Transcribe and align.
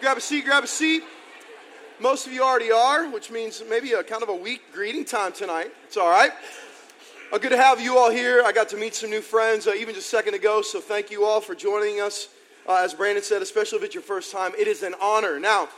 Grab 0.00 0.16
a 0.16 0.20
seat, 0.22 0.46
grab 0.46 0.64
a 0.64 0.66
seat. 0.66 1.02
Most 1.98 2.26
of 2.26 2.32
you 2.32 2.42
already 2.42 2.72
are, 2.72 3.10
which 3.10 3.30
means 3.30 3.62
maybe 3.68 3.92
a 3.92 4.02
kind 4.02 4.22
of 4.22 4.30
a 4.30 4.34
weak 4.34 4.62
greeting 4.72 5.04
time 5.04 5.30
tonight. 5.30 5.70
It's 5.84 5.98
all 5.98 6.08
right. 6.08 6.32
Uh, 7.30 7.36
good 7.36 7.50
to 7.50 7.58
have 7.58 7.82
you 7.82 7.98
all 7.98 8.10
here. 8.10 8.42
I 8.42 8.52
got 8.52 8.70
to 8.70 8.78
meet 8.78 8.94
some 8.94 9.10
new 9.10 9.20
friends 9.20 9.66
uh, 9.66 9.72
even 9.72 9.94
just 9.94 10.06
a 10.06 10.16
second 10.16 10.32
ago, 10.32 10.62
so 10.62 10.80
thank 10.80 11.10
you 11.10 11.26
all 11.26 11.42
for 11.42 11.54
joining 11.54 12.00
us. 12.00 12.28
Uh, 12.66 12.76
as 12.76 12.94
Brandon 12.94 13.22
said, 13.22 13.42
especially 13.42 13.76
if 13.76 13.84
it's 13.84 13.94
your 13.94 14.02
first 14.02 14.32
time, 14.32 14.52
it 14.58 14.68
is 14.68 14.82
an 14.82 14.94
honor. 15.02 15.38
Now, 15.38 15.68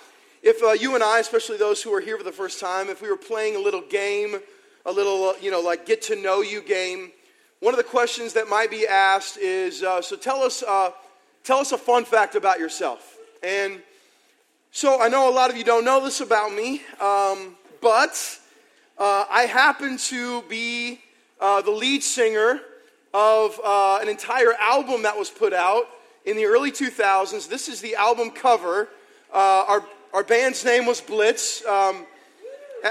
if 0.40 0.62
uh, 0.62 0.70
you 0.70 0.94
and 0.94 1.02
I, 1.02 1.18
especially 1.18 1.56
those 1.56 1.82
who 1.82 1.92
are 1.92 2.00
here 2.00 2.16
for 2.16 2.22
the 2.22 2.30
first 2.30 2.60
time, 2.60 2.90
if 2.90 3.02
we 3.02 3.10
were 3.10 3.16
playing 3.16 3.56
a 3.56 3.60
little 3.60 3.82
game, 3.90 4.36
a 4.86 4.92
little, 4.92 5.30
uh, 5.30 5.32
you 5.40 5.50
know, 5.50 5.60
like 5.60 5.84
get 5.84 6.00
to 6.02 6.14
know 6.14 6.42
you 6.42 6.62
game, 6.62 7.10
one 7.58 7.74
of 7.74 7.78
the 7.78 7.82
questions 7.82 8.34
that 8.34 8.48
might 8.48 8.70
be 8.70 8.86
asked 8.86 9.36
is 9.36 9.82
uh, 9.82 10.00
so 10.00 10.14
tell 10.14 10.42
us, 10.42 10.62
tell 11.42 11.58
us 11.58 11.72
a 11.72 11.78
fun 11.78 12.04
fact 12.04 12.36
about 12.36 12.60
yourself. 12.60 13.16
And 13.42 13.82
so 14.74 15.02
I 15.02 15.08
know 15.08 15.28
a 15.28 15.34
lot 15.34 15.50
of 15.50 15.58
you 15.58 15.64
don't 15.64 15.84
know 15.84 16.02
this 16.02 16.22
about 16.22 16.50
me, 16.50 16.80
um, 16.98 17.56
but 17.82 18.40
uh, 18.96 19.26
I 19.30 19.42
happen 19.42 19.98
to 19.98 20.40
be 20.48 20.98
uh, 21.38 21.60
the 21.60 21.70
lead 21.70 22.02
singer 22.02 22.62
of 23.12 23.60
uh, 23.62 23.98
an 24.00 24.08
entire 24.08 24.54
album 24.54 25.02
that 25.02 25.14
was 25.14 25.28
put 25.28 25.52
out 25.52 25.88
in 26.24 26.38
the 26.38 26.46
early 26.46 26.72
2000s. 26.72 27.50
This 27.50 27.68
is 27.68 27.82
the 27.82 27.96
album 27.96 28.30
cover. 28.30 28.88
Uh, 29.30 29.64
our, 29.68 29.84
our 30.14 30.24
band's 30.24 30.64
name 30.64 30.86
was 30.86 31.02
Blitz. 31.02 31.62
Um, 31.66 32.06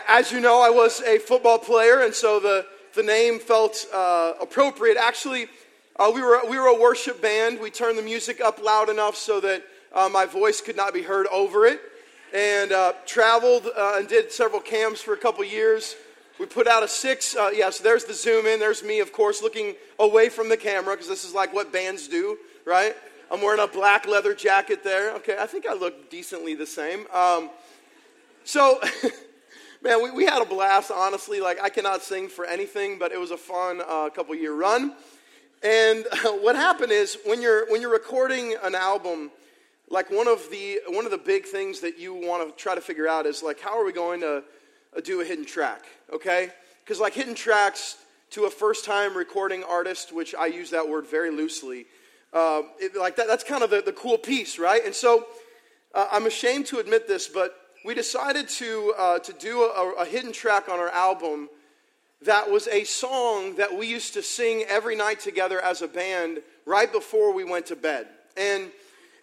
as 0.08 0.32
you 0.32 0.40
know, 0.40 0.62
I 0.62 0.70
was 0.70 1.02
a 1.02 1.18
football 1.18 1.58
player, 1.58 2.02
and 2.02 2.14
so 2.14 2.40
the, 2.40 2.64
the 2.94 3.02
name 3.02 3.40
felt 3.40 3.88
uh, 3.92 4.34
appropriate. 4.40 4.98
Actually, 4.98 5.48
uh, 5.96 6.12
we, 6.14 6.22
were, 6.22 6.42
we 6.48 6.60
were 6.60 6.68
a 6.68 6.80
worship 6.80 7.24
band. 7.24 7.60
We 7.60 7.72
turned 7.72 7.98
the 7.98 8.04
music 8.04 8.40
up 8.40 8.64
loud 8.64 8.90
enough 8.90 9.16
so 9.16 9.40
that 9.40 9.64
uh, 9.94 10.10
my 10.10 10.26
voice 10.26 10.62
could 10.62 10.78
not 10.78 10.94
be 10.94 11.02
heard 11.02 11.28
over 11.28 11.66
it. 11.66 11.82
And 12.34 12.72
uh, 12.72 12.94
traveled 13.06 13.68
uh, 13.78 13.96
and 13.98 14.08
did 14.08 14.32
several 14.32 14.62
camps 14.62 15.02
for 15.02 15.14
a 15.14 15.18
couple 15.18 15.44
years. 15.44 15.96
We 16.40 16.46
put 16.46 16.66
out 16.66 16.82
a 16.82 16.88
six. 16.88 17.36
Uh, 17.36 17.52
yeah, 17.54 17.70
so 17.70 17.84
there's 17.84 18.06
the 18.06 18.14
zoom 18.14 18.46
in. 18.46 18.60
There's 18.60 18.84
me, 18.84 19.00
of 19.00 19.12
course, 19.12 19.42
looking 19.42 19.76
away 20.00 20.30
from 20.30 20.48
the 20.48 20.58
camera 20.58 20.96
because 20.96 21.10
this 21.10 21.26
is 21.26 21.34
like 21.34 21.54
what 21.54 21.74
bands 21.74 22.08
do, 22.08 22.38
right? 22.66 22.96
I'm 23.30 23.42
wearing 23.42 23.62
a 23.62 23.68
black 23.68 24.08
leather 24.08 24.34
jacket 24.34 24.84
there. 24.84 25.14
Okay, 25.16 25.38
I 25.40 25.46
think 25.46 25.68
I 25.68 25.74
look 25.74 26.10
decently 26.10 26.56
the 26.56 26.66
same. 26.66 27.06
Um, 27.14 27.50
so, 28.44 28.82
man, 29.82 30.02
we, 30.04 30.12
we 30.12 30.26
had 30.26 30.42
a 30.42 30.46
blast, 30.46 30.90
honestly. 30.90 31.40
Like, 31.42 31.62
I 31.62 31.70
cannot 31.70 32.02
sing 32.02 32.28
for 32.28 32.46
anything, 32.46 32.98
but 32.98 33.12
it 33.12 33.20
was 33.20 33.32
a 33.32 33.38
fun 33.38 33.82
uh, 33.88 34.10
couple 34.10 34.36
year 34.36 34.54
run. 34.54 34.96
And 35.64 36.06
what 36.42 36.56
happened 36.56 36.92
is 36.92 37.18
when 37.26 37.42
you're, 37.42 37.70
when 37.70 37.82
you're 37.82 37.92
recording 37.92 38.56
an 38.64 38.74
album, 38.74 39.32
like 39.92 40.10
one 40.10 40.28
of 40.28 40.50
the 40.50 40.80
one 40.88 41.06
of 41.06 41.12
the 41.12 41.18
big 41.18 41.46
things 41.46 41.82
that 41.82 42.00
you 42.00 42.14
want 42.14 42.48
to 42.48 42.62
try 42.64 42.74
to 42.74 42.82
figure 42.82 43.08
out 43.08 43.26
is 43.26 43.44
like 43.44 43.60
how 43.60 43.78
are 43.78 43.86
we 43.86 43.92
going 43.92 44.22
to 44.22 44.44
uh, 44.96 45.02
do 45.04 45.22
a 45.22 45.26
hidden 45.26 45.46
track 45.46 45.86
okay? 46.12 46.50
Because 46.84 47.00
like 47.00 47.14
hidden 47.14 47.36
tracks 47.36 47.98
to 48.32 48.46
a 48.46 48.50
first 48.50 48.86
time 48.86 49.16
recording 49.16 49.64
artist 49.64 50.14
which 50.14 50.34
i 50.34 50.46
use 50.46 50.70
that 50.70 50.88
word 50.88 51.06
very 51.06 51.30
loosely 51.30 51.86
uh, 52.34 52.62
it, 52.80 52.96
like 52.96 53.18
that, 53.18 53.28
that's 53.28 53.44
kind 53.44 53.62
of 53.62 53.70
the, 53.70 53.82
the 53.82 53.92
cool 53.92 54.18
piece 54.18 54.58
right? 54.58 54.84
And 54.86 54.96
so 54.96 55.28
uh, 55.94 56.08
i'm 56.12 56.26
ashamed 56.26 56.66
to 56.68 56.80
admit 56.80 57.08
this 57.08 57.28
but 57.28 57.56
we 57.84 57.94
decided 57.94 58.48
to 58.48 58.94
uh, 58.98 59.20
to 59.20 59.34
do 59.34 59.64
a, 59.64 59.94
a 60.00 60.06
hidden 60.06 60.32
track 60.32 60.70
on 60.70 60.80
our 60.80 60.90
album 60.90 61.50
that 62.24 62.50
was 62.50 62.68
a 62.68 62.84
song 62.84 63.56
that 63.56 63.76
we 63.76 63.88
used 63.88 64.14
to 64.14 64.22
sing 64.22 64.64
every 64.70 64.96
night 64.96 65.20
together 65.20 65.60
as 65.60 65.82
a 65.82 65.88
band 65.88 66.40
right 66.66 66.92
before 66.92 67.34
we 67.34 67.44
went 67.44 67.66
to 67.68 67.76
bed. 67.76 68.08
And 68.38 68.72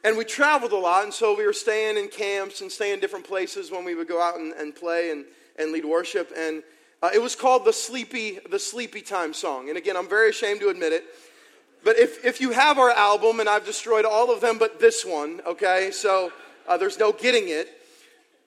and 0.04 0.16
we 0.16 0.24
traveled 0.24 0.72
a 0.72 0.76
lot, 0.76 1.04
and 1.04 1.12
so 1.12 1.36
we 1.36 1.44
were 1.44 1.52
staying 1.52 1.96
in 1.96 2.08
camps 2.08 2.60
and 2.60 2.70
staying 2.70 2.94
in 2.94 3.00
different 3.00 3.26
places 3.26 3.70
when 3.70 3.84
we 3.84 3.94
would 3.94 4.08
go 4.08 4.22
out 4.22 4.38
and, 4.38 4.52
and 4.52 4.74
play 4.74 5.10
and, 5.10 5.24
and 5.58 5.72
lead 5.72 5.84
worship. 5.84 6.32
And 6.36 6.62
uh, 7.02 7.10
it 7.12 7.20
was 7.20 7.34
called 7.34 7.64
the 7.64 7.72
Sleepy, 7.72 8.38
the 8.48 8.58
Sleepy 8.58 9.00
Time 9.00 9.34
song. 9.34 9.68
And 9.68 9.76
again, 9.76 9.96
I'm 9.96 10.08
very 10.08 10.30
ashamed 10.30 10.60
to 10.60 10.68
admit 10.68 10.92
it. 10.92 11.04
But 11.84 11.98
if, 11.98 12.24
if 12.24 12.40
you 12.40 12.50
have 12.50 12.78
our 12.78 12.90
album, 12.90 13.40
and 13.40 13.48
I've 13.48 13.64
destroyed 13.64 14.04
all 14.04 14.32
of 14.32 14.40
them 14.40 14.58
but 14.58 14.80
this 14.80 15.04
one, 15.04 15.40
okay, 15.46 15.90
so 15.92 16.32
uh, 16.66 16.76
there's 16.76 16.98
no 16.98 17.12
getting 17.12 17.48
it. 17.48 17.68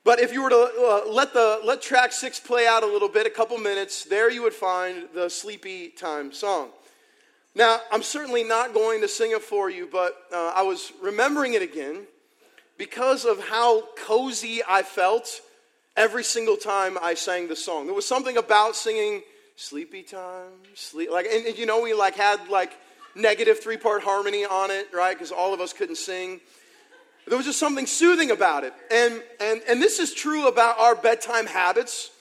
But 0.04 0.20
if 0.20 0.34
you 0.34 0.42
were 0.42 0.50
to 0.50 1.04
uh, 1.08 1.12
let, 1.12 1.34
the, 1.34 1.60
let 1.64 1.82
track 1.82 2.12
six 2.12 2.40
play 2.40 2.66
out 2.66 2.84
a 2.84 2.88
little 2.88 3.08
bit, 3.08 3.28
a 3.28 3.30
couple 3.30 3.58
minutes, 3.58 4.04
there 4.04 4.32
you 4.32 4.42
would 4.42 4.54
find 4.54 5.08
the 5.14 5.30
Sleepy 5.30 5.90
Time 5.90 6.32
song. 6.32 6.70
Now, 7.54 7.80
I'm 7.92 8.04
certainly 8.04 8.44
not 8.44 8.74
going 8.74 9.02
to 9.02 9.08
sing 9.10 9.32
it 9.32 9.42
for 9.42 9.70
you, 9.70 9.88
but 9.92 10.16
uh, 10.34 10.54
I 10.56 10.62
was 10.62 10.94
remembering 11.02 11.54
it 11.54 11.62
again 11.62 12.08
because 12.78 13.26
of 13.26 13.46
how 13.50 13.84
cozy 13.98 14.62
I 14.68 14.84
felt 14.84 15.42
every 15.98 16.24
single 16.24 16.56
time 16.56 16.98
I 17.02 17.14
sang 17.14 17.50
the 17.50 17.56
song. 17.56 17.88
There 17.88 17.96
was 17.96 18.08
something 18.08 18.38
about 18.38 18.78
singing 18.78 19.22
"Sleepy 19.58 20.04
Time," 20.04 20.52
sleep 20.76 21.12
like, 21.12 21.26
and, 21.26 21.46
and 21.46 21.58
you 21.58 21.66
know, 21.66 21.82
we 21.82 21.94
like 21.94 22.16
had 22.16 22.48
like 22.48 22.72
negative 23.16 23.60
three 23.60 23.78
part 23.78 24.02
harmony 24.02 24.46
on 24.46 24.72
it, 24.72 24.88
right? 24.94 25.14
Because 25.14 25.32
all 25.32 25.54
of 25.54 25.60
us 25.60 25.74
couldn't 25.74 25.98
sing. 25.98 26.40
There 27.28 27.38
was 27.38 27.46
just 27.46 27.60
something 27.60 27.86
soothing 27.86 28.32
about 28.32 28.64
it, 28.64 28.74
and 28.90 29.22
and 29.42 29.62
and 29.68 29.82
this 29.82 30.00
is 30.00 30.14
true 30.14 30.48
about 30.48 30.80
our 30.80 30.96
bedtime 30.96 31.48
habits. 31.48 32.12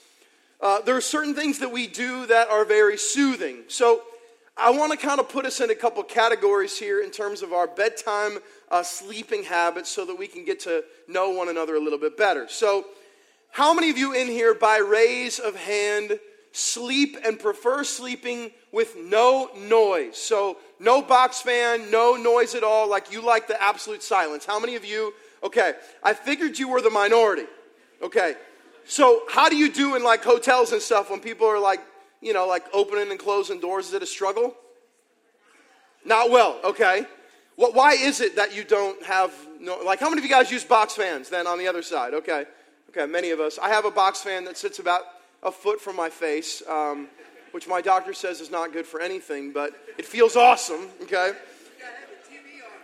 Uh, 0.59 0.81
there 0.81 0.95
are 0.95 1.01
certain 1.01 1.33
things 1.33 1.59
that 1.59 1.71
we 1.71 1.87
do 1.87 2.27
that 2.27 2.49
are 2.49 2.65
very 2.65 2.97
soothing. 2.97 3.63
So 3.67 4.03
I 4.57 4.69
want 4.71 4.91
to 4.91 4.97
kind 4.97 5.19
of 5.19 5.29
put 5.29 5.45
us 5.45 5.59
in 5.61 5.69
a 5.69 5.75
couple 5.75 6.03
categories 6.03 6.77
here 6.77 7.01
in 7.01 7.09
terms 7.09 7.41
of 7.41 7.53
our 7.53 7.67
bedtime 7.67 8.37
uh, 8.69 8.83
sleeping 8.83 9.43
habits 9.43 9.89
so 9.89 10.05
that 10.05 10.17
we 10.17 10.27
can 10.27 10.45
get 10.45 10.59
to 10.61 10.83
know 11.07 11.31
one 11.31 11.49
another 11.49 11.75
a 11.75 11.79
little 11.79 11.99
bit 11.99 12.17
better. 12.17 12.47
So, 12.49 12.85
how 13.49 13.73
many 13.73 13.89
of 13.89 13.97
you 13.97 14.13
in 14.13 14.27
here, 14.27 14.53
by 14.53 14.77
raise 14.77 15.39
of 15.39 15.55
hand, 15.55 16.19
sleep 16.53 17.17
and 17.25 17.37
prefer 17.37 17.83
sleeping 17.83 18.51
with 18.71 18.95
no 18.97 19.49
noise? 19.57 20.17
So, 20.17 20.57
no 20.79 21.01
box 21.01 21.41
fan, 21.41 21.91
no 21.91 22.15
noise 22.15 22.55
at 22.55 22.63
all, 22.63 22.89
like 22.89 23.11
you 23.11 23.21
like 23.21 23.47
the 23.47 23.61
absolute 23.61 24.03
silence. 24.03 24.45
How 24.45 24.59
many 24.59 24.75
of 24.75 24.85
you? 24.85 25.13
Okay, 25.43 25.73
I 26.03 26.13
figured 26.13 26.59
you 26.59 26.69
were 26.69 26.81
the 26.81 26.89
minority. 26.89 27.45
Okay, 28.01 28.35
so 28.85 29.23
how 29.29 29.49
do 29.49 29.55
you 29.55 29.71
do 29.71 29.95
in 29.95 30.03
like 30.03 30.23
hotels 30.23 30.71
and 30.71 30.81
stuff 30.81 31.09
when 31.09 31.19
people 31.19 31.47
are 31.47 31.59
like 31.59 31.81
you 32.21 32.33
know, 32.33 32.47
like 32.47 32.63
opening 32.73 33.11
and 33.11 33.19
closing 33.19 33.59
doors? 33.59 33.87
Is 33.87 33.93
it 33.93 34.03
a 34.03 34.07
struggle? 34.07 34.55
Not 36.05 36.31
well, 36.31 36.59
okay. 36.63 37.05
Well, 37.57 37.73
why 37.73 37.93
is 37.93 38.21
it 38.21 38.37
that 38.37 38.55
you 38.55 38.63
don't 38.63 39.03
have, 39.03 39.33
no, 39.59 39.77
like, 39.85 39.99
how 39.99 40.09
many 40.09 40.19
of 40.19 40.25
you 40.25 40.31
guys 40.31 40.51
use 40.51 40.63
box 40.63 40.95
fans 40.95 41.29
then 41.29 41.45
on 41.45 41.59
the 41.59 41.67
other 41.67 41.81
side? 41.81 42.13
Okay, 42.13 42.45
okay, 42.89 43.05
many 43.05 43.31
of 43.31 43.39
us. 43.39 43.59
I 43.61 43.69
have 43.69 43.85
a 43.85 43.91
box 43.91 44.21
fan 44.21 44.45
that 44.45 44.57
sits 44.57 44.79
about 44.79 45.01
a 45.43 45.51
foot 45.51 45.79
from 45.79 45.95
my 45.95 46.09
face, 46.09 46.63
um, 46.67 47.07
which 47.51 47.67
my 47.67 47.81
doctor 47.81 48.13
says 48.13 48.41
is 48.41 48.49
not 48.49 48.73
good 48.73 48.85
for 48.85 48.99
anything, 49.01 49.51
but 49.51 49.73
it 49.97 50.05
feels 50.05 50.35
awesome, 50.35 50.87
okay? 51.03 51.33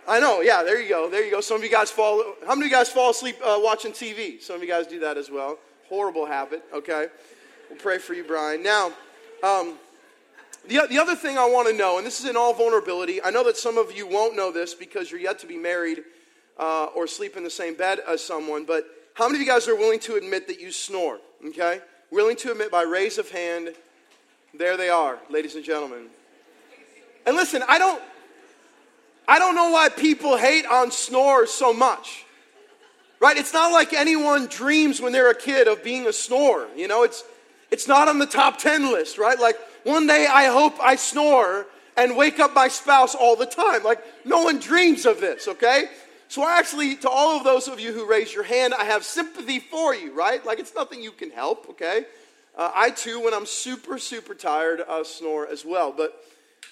I 0.06 0.20
know, 0.20 0.40
yeah, 0.40 0.62
there 0.62 0.80
you 0.80 0.88
go, 0.88 1.10
there 1.10 1.24
you 1.24 1.30
go. 1.30 1.40
Some 1.40 1.58
of 1.58 1.64
you 1.64 1.70
guys 1.70 1.90
fall, 1.90 2.22
how 2.46 2.54
many 2.54 2.62
of 2.62 2.70
you 2.70 2.76
guys 2.76 2.88
fall 2.88 3.10
asleep 3.10 3.36
uh, 3.44 3.58
watching 3.60 3.92
TV? 3.92 4.40
Some 4.40 4.56
of 4.56 4.62
you 4.62 4.68
guys 4.68 4.86
do 4.86 5.00
that 5.00 5.18
as 5.18 5.30
well. 5.30 5.58
Horrible 5.88 6.24
habit, 6.24 6.62
okay? 6.72 7.08
We'll 7.68 7.78
pray 7.78 7.98
for 7.98 8.14
you, 8.14 8.24
Brian. 8.24 8.62
Now, 8.62 8.92
um, 9.42 9.74
the, 10.66 10.86
the 10.88 10.98
other 10.98 11.14
thing 11.14 11.38
I 11.38 11.46
want 11.46 11.68
to 11.68 11.74
know, 11.74 11.98
and 11.98 12.06
this 12.06 12.20
is 12.20 12.28
in 12.28 12.36
all 12.36 12.52
vulnerability, 12.52 13.22
I 13.22 13.30
know 13.30 13.44
that 13.44 13.56
some 13.56 13.78
of 13.78 13.96
you 13.96 14.06
won't 14.06 14.36
know 14.36 14.52
this 14.52 14.74
because 14.74 15.10
you're 15.10 15.20
yet 15.20 15.38
to 15.40 15.46
be 15.46 15.56
married 15.56 16.02
uh, 16.58 16.86
or 16.94 17.06
sleep 17.06 17.36
in 17.36 17.44
the 17.44 17.50
same 17.50 17.74
bed 17.74 18.00
as 18.06 18.22
someone, 18.22 18.64
but 18.64 18.84
how 19.14 19.26
many 19.26 19.38
of 19.38 19.46
you 19.46 19.52
guys 19.52 19.66
are 19.66 19.76
willing 19.76 19.98
to 20.00 20.16
admit 20.16 20.46
that 20.48 20.60
you 20.60 20.70
snore? 20.70 21.18
Okay? 21.46 21.80
Willing 22.10 22.36
to 22.36 22.52
admit 22.52 22.70
by 22.70 22.82
raise 22.82 23.18
of 23.18 23.30
hand, 23.30 23.74
there 24.54 24.76
they 24.76 24.88
are, 24.88 25.18
ladies 25.30 25.54
and 25.54 25.64
gentlemen. 25.64 26.06
And 27.26 27.36
listen, 27.36 27.62
I 27.68 27.78
don't, 27.78 28.02
I 29.26 29.38
don't 29.38 29.54
know 29.54 29.70
why 29.70 29.88
people 29.88 30.36
hate 30.36 30.66
on 30.66 30.90
snores 30.90 31.50
so 31.50 31.72
much. 31.72 32.24
Right? 33.20 33.36
It's 33.36 33.52
not 33.52 33.72
like 33.72 33.92
anyone 33.92 34.46
dreams 34.46 35.00
when 35.00 35.12
they're 35.12 35.30
a 35.30 35.34
kid 35.34 35.66
of 35.66 35.82
being 35.82 36.06
a 36.06 36.12
snorer. 36.12 36.68
You 36.76 36.88
know, 36.88 37.02
it's 37.02 37.24
it's 37.70 37.88
not 37.88 38.08
on 38.08 38.18
the 38.18 38.26
top 38.26 38.58
10 38.58 38.92
list, 38.92 39.18
right? 39.18 39.38
Like, 39.38 39.56
one 39.84 40.06
day 40.06 40.26
I 40.26 40.46
hope 40.46 40.74
I 40.80 40.96
snore 40.96 41.66
and 41.96 42.16
wake 42.16 42.40
up 42.40 42.54
my 42.54 42.68
spouse 42.68 43.14
all 43.14 43.36
the 43.36 43.46
time. 43.46 43.82
Like, 43.82 44.02
no 44.24 44.42
one 44.42 44.58
dreams 44.58 45.06
of 45.06 45.20
this, 45.20 45.48
okay? 45.48 45.86
So, 46.28 46.42
I 46.42 46.58
actually, 46.58 46.96
to 46.96 47.08
all 47.08 47.36
of 47.36 47.44
those 47.44 47.68
of 47.68 47.80
you 47.80 47.92
who 47.92 48.08
raise 48.08 48.32
your 48.32 48.44
hand, 48.44 48.74
I 48.74 48.84
have 48.84 49.04
sympathy 49.04 49.58
for 49.58 49.94
you, 49.94 50.12
right? 50.12 50.44
Like, 50.44 50.58
it's 50.58 50.74
nothing 50.74 51.02
you 51.02 51.12
can 51.12 51.30
help, 51.30 51.68
okay? 51.70 52.04
Uh, 52.56 52.72
I 52.74 52.90
too, 52.90 53.20
when 53.20 53.32
I'm 53.32 53.46
super, 53.46 53.98
super 53.98 54.34
tired, 54.34 54.80
uh, 54.80 55.04
snore 55.04 55.46
as 55.46 55.64
well. 55.64 55.92
But 55.96 56.24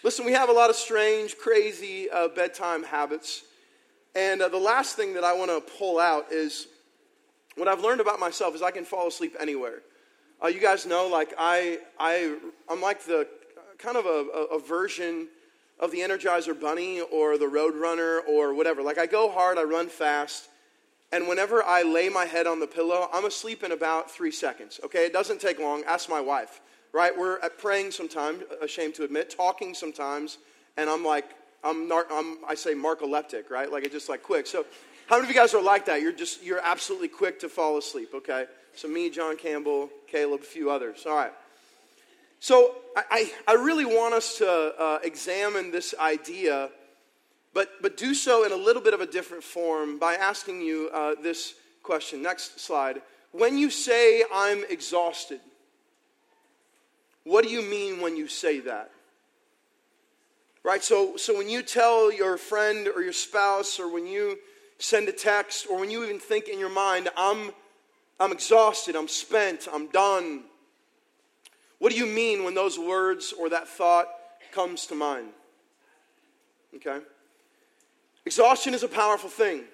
listen, 0.03 0.25
we 0.25 0.33
have 0.33 0.49
a 0.49 0.53
lot 0.53 0.69
of 0.69 0.77
strange, 0.77 1.39
crazy 1.39 2.11
uh, 2.11 2.29
bedtime 2.29 2.83
habits. 2.83 3.45
And 4.17 4.43
uh, 4.43 4.49
the 4.49 4.59
last 4.59 4.97
thing 4.97 5.15
that 5.15 5.23
I 5.25 5.35
want 5.35 5.51
to 5.51 5.61
pull 5.79 6.01
out 6.01 6.33
is 6.33 6.67
what 7.55 7.69
I've 7.69 7.81
learned 7.81 8.01
about 8.01 8.19
myself 8.19 8.55
is 8.55 8.63
I 8.63 8.73
can 8.73 8.85
fall 8.85 9.07
asleep 9.07 9.37
anywhere. 9.39 9.83
Uh, 10.43 10.49
you 10.49 10.61
guys 10.61 10.87
know, 10.87 11.09
like, 11.09 11.33
I, 11.39 11.79
I, 11.99 12.37
I'm 12.69 12.83
like 12.83 13.05
the 13.05 13.27
kind 13.79 13.97
of 13.97 14.07
a, 14.07 14.55
a, 14.55 14.59
version 14.59 15.29
of 15.81 15.91
the 15.91 15.99
Energizer 15.99 16.59
Bunny 16.59 17.01
or 17.01 17.39
the 17.39 17.47
Roadrunner 17.47 18.21
or 18.29 18.55
whatever. 18.55 18.83
Like, 18.83 18.99
I 18.99 19.07
go 19.07 19.31
hard, 19.31 19.59
I 19.59 19.63
run 19.65 19.89
fast, 19.89 20.49
And 21.13 21.29
whenever 21.29 21.63
I 21.63 21.83
lay 21.83 22.09
my 22.09 22.25
head 22.25 22.47
on 22.47 22.61
the 22.61 22.67
pillow, 22.67 23.09
I'm 23.13 23.25
asleep 23.25 23.63
in 23.63 23.73
about 23.73 24.11
three 24.11 24.33
seconds. 24.33 24.81
Okay, 24.85 25.07
it 25.07 25.13
doesn't 25.13 25.41
take 25.41 25.59
long. 25.59 25.85
Ask 25.85 26.09
my 26.09 26.21
wife, 26.21 26.61
right? 26.93 27.17
We're 27.17 27.39
at 27.41 27.59
praying 27.59 27.93
sometimes, 27.93 28.43
ashamed 28.61 28.95
to 28.97 29.05
admit, 29.05 29.31
talking 29.31 29.73
sometimes, 29.73 30.39
and 30.77 30.91
I'm 30.91 31.05
like, 31.05 31.27
I'm, 31.63 31.89
nar- 31.89 32.07
I'm 32.11 32.39
I 32.47 32.55
say 32.55 32.75
narcoleptic, 32.75 33.51
right? 33.51 33.71
Like 33.71 33.85
it's 33.85 33.95
just 33.95 34.09
like 34.09 34.23
quick. 34.23 34.47
So, 34.47 34.67
how 35.07 35.17
many 35.17 35.29
of 35.29 35.35
you 35.35 35.41
guys 35.41 35.55
are 35.55 35.63
like 35.63 35.87
that? 35.87 36.03
You're 36.03 36.13
just 36.13 36.43
you're 36.43 36.61
absolutely 36.63 37.09
quick 37.09 37.41
to 37.41 37.49
fall 37.49 37.79
asleep. 37.79 38.11
Okay, 38.15 38.47
so 38.77 38.89
me, 38.89 39.11
John 39.11 39.37
Campbell, 39.37 39.91
Caleb, 40.07 40.41
a 40.43 40.45
few 40.45 40.71
others. 40.71 41.05
All 41.07 41.17
right. 41.17 41.33
So 42.39 42.77
I, 42.97 43.33
I, 43.49 43.55
really 43.55 43.87
want 43.87 44.15
us 44.15 44.39
to 44.39 44.49
uh, 44.49 44.99
examine 45.03 45.71
this 45.71 45.95
idea 45.99 46.71
but, 47.57 47.81
but 47.81 47.97
do 47.97 48.13
so 48.13 48.45
in 48.45 48.53
a 48.53 48.57
little 48.57 48.83
bit 48.83 48.93
of 48.93 49.01
a 49.01 49.07
different 49.07 49.43
form 49.43 49.99
by 49.99 50.17
asking 50.17 50.61
you 50.61 50.91
uh, 50.93 51.15
this 51.23 51.55
question. 51.83 52.21
Next 52.21 52.61
slide. 52.61 53.01
When 53.33 53.57
you 53.57 53.71
say, 53.71 54.25
I'm 54.31 54.63
exhausted, 54.69 55.41
what 57.25 57.45
do 57.45 57.49
you 57.49 57.63
mean 57.63 58.03
when 58.03 58.15
you 58.15 58.29
say 58.29 58.61
that? 58.61 58.91
Right? 60.63 60.85
So, 60.85 61.17
so 61.17 61.39
when 61.39 61.49
you 61.49 61.63
tell 61.63 62.13
your 62.13 62.37
friend 62.37 62.89
or 62.95 63.01
your 63.01 63.15
spouse, 63.15 63.81
or 63.81 63.91
when 63.91 64.07
you 64.07 64.37
send 64.79 65.09
a 65.09 65.13
text, 65.13 65.67
or 65.71 65.81
when 65.81 65.91
you 65.91 66.05
even 66.05 66.19
think 66.19 66.49
in 66.49 66.59
your 66.59 66.69
mind, 66.69 67.09
I'm, 67.17 67.53
I'm 68.19 68.33
exhausted, 68.33 68.97
I'm 68.97 69.09
spent, 69.09 69.69
I'm 69.73 69.89
done, 69.89 70.45
what 71.79 71.93
do 71.93 71.99
you 71.99 72.07
mean 72.07 72.45
when 72.45 72.55
those 72.55 72.79
words 72.79 73.35
or 73.39 73.51
that 73.51 73.69
thought 73.69 74.09
comes 74.53 74.87
to 74.87 74.95
mind? 74.95 75.29
Okay? 76.77 76.99
Exhaustion 78.25 78.75
is 78.75 78.83
a 78.83 78.89
powerful 78.89 79.31
thing. 79.31 79.65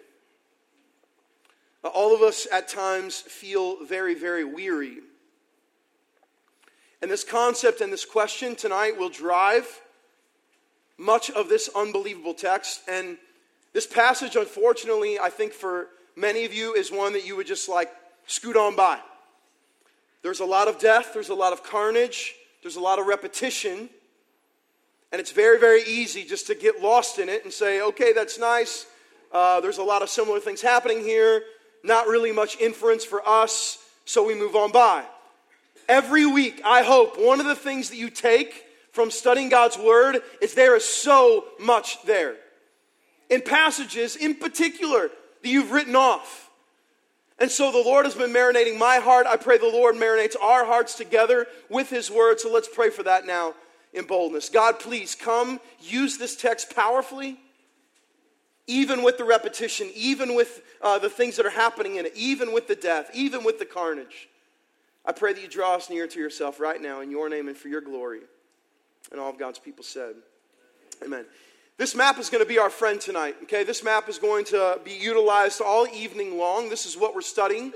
All 1.84 2.14
of 2.14 2.22
us 2.22 2.46
at 2.52 2.68
times 2.68 3.20
feel 3.20 3.84
very, 3.84 4.14
very 4.14 4.44
weary. 4.44 4.98
And 7.00 7.10
this 7.10 7.24
concept 7.24 7.80
and 7.80 7.92
this 7.92 8.04
question 8.04 8.54
tonight 8.54 8.96
will 8.96 9.08
drive 9.08 9.80
much 10.96 11.30
of 11.30 11.48
this 11.48 11.68
unbelievable 11.74 12.34
text. 12.34 12.82
And 12.88 13.18
this 13.72 13.86
passage, 13.86 14.36
unfortunately, 14.36 15.18
I 15.18 15.28
think 15.28 15.52
for 15.52 15.88
many 16.14 16.44
of 16.44 16.54
you, 16.54 16.74
is 16.74 16.92
one 16.92 17.12
that 17.14 17.26
you 17.26 17.34
would 17.36 17.46
just 17.46 17.68
like 17.68 17.90
scoot 18.32 18.56
on 18.56 18.74
by. 18.74 18.98
There's 20.22 20.40
a 20.40 20.44
lot 20.44 20.68
of 20.68 20.78
death, 20.78 21.10
there's 21.12 21.28
a 21.28 21.34
lot 21.34 21.52
of 21.52 21.62
carnage, 21.62 22.34
there's 22.62 22.76
a 22.76 22.80
lot 22.80 22.98
of 22.98 23.06
repetition. 23.06 23.90
And 25.10 25.20
it's 25.20 25.32
very, 25.32 25.58
very 25.58 25.82
easy 25.82 26.24
just 26.24 26.46
to 26.46 26.54
get 26.54 26.80
lost 26.80 27.18
in 27.18 27.28
it 27.28 27.44
and 27.44 27.52
say, 27.52 27.82
okay, 27.82 28.14
that's 28.14 28.38
nice. 28.38 28.86
Uh, 29.30 29.60
there's 29.60 29.78
a 29.78 29.82
lot 29.82 30.00
of 30.00 30.08
similar 30.08 30.40
things 30.40 30.62
happening 30.62 31.00
here. 31.00 31.42
Not 31.84 32.06
really 32.06 32.32
much 32.32 32.58
inference 32.58 33.04
for 33.04 33.26
us, 33.28 33.78
so 34.06 34.24
we 34.24 34.34
move 34.34 34.56
on 34.56 34.72
by. 34.72 35.04
Every 35.88 36.24
week, 36.24 36.62
I 36.64 36.82
hope 36.82 37.18
one 37.18 37.40
of 37.40 37.46
the 37.46 37.56
things 37.56 37.90
that 37.90 37.96
you 37.96 38.08
take 38.08 38.64
from 38.92 39.10
studying 39.10 39.48
God's 39.50 39.76
Word 39.76 40.22
is 40.40 40.54
there 40.54 40.76
is 40.76 40.84
so 40.84 41.44
much 41.60 42.02
there. 42.04 42.36
In 43.28 43.42
passages 43.42 44.16
in 44.16 44.36
particular 44.36 45.10
that 45.42 45.48
you've 45.48 45.72
written 45.72 45.96
off. 45.96 46.50
And 47.38 47.50
so 47.50 47.72
the 47.72 47.78
Lord 47.78 48.04
has 48.04 48.14
been 48.14 48.32
marinating 48.32 48.78
my 48.78 48.96
heart. 48.96 49.26
I 49.26 49.36
pray 49.36 49.58
the 49.58 49.66
Lord 49.66 49.96
marinates 49.96 50.36
our 50.40 50.64
hearts 50.64 50.94
together 50.94 51.46
with 51.68 51.90
His 51.90 52.10
Word. 52.10 52.40
So 52.40 52.52
let's 52.52 52.68
pray 52.68 52.90
for 52.90 53.02
that 53.02 53.26
now 53.26 53.54
in 53.92 54.04
boldness. 54.04 54.48
God, 54.48 54.78
please 54.78 55.14
come 55.14 55.60
use 55.80 56.18
this 56.18 56.36
text 56.36 56.74
powerfully, 56.74 57.38
even 58.66 59.02
with 59.02 59.18
the 59.18 59.24
repetition, 59.24 59.90
even 59.94 60.34
with 60.34 60.62
uh, 60.80 60.98
the 60.98 61.10
things 61.10 61.36
that 61.36 61.46
are 61.46 61.50
happening 61.50 61.96
in 61.96 62.06
it, 62.06 62.12
even 62.14 62.52
with 62.52 62.68
the 62.68 62.76
death, 62.76 63.10
even 63.12 63.44
with 63.44 63.58
the 63.58 63.66
carnage. 63.66 64.28
I 65.04 65.12
pray 65.12 65.32
that 65.32 65.42
you 65.42 65.48
draw 65.48 65.74
us 65.74 65.90
near 65.90 66.06
to 66.06 66.18
yourself 66.20 66.60
right 66.60 66.80
now 66.80 67.00
in 67.00 67.10
your 67.10 67.28
name 67.28 67.48
and 67.48 67.56
for 67.56 67.68
your 67.68 67.80
glory. 67.80 68.20
And 69.10 69.20
all 69.20 69.30
of 69.30 69.38
God's 69.38 69.58
people 69.58 69.84
said, 69.84 70.14
Amen. 71.04 71.24
This 71.82 71.96
map 71.96 72.20
is 72.20 72.30
going 72.30 72.44
to 72.44 72.48
be 72.48 72.60
our 72.60 72.70
friend 72.70 73.00
tonight, 73.00 73.34
okay? 73.42 73.64
This 73.64 73.82
map 73.82 74.08
is 74.08 74.16
going 74.16 74.44
to 74.44 74.78
be 74.84 74.92
utilized 74.92 75.60
all 75.60 75.84
evening 75.88 76.38
long. 76.38 76.68
This 76.68 76.86
is 76.86 76.96
what 76.96 77.12
we're 77.12 77.22
studying. 77.22 77.72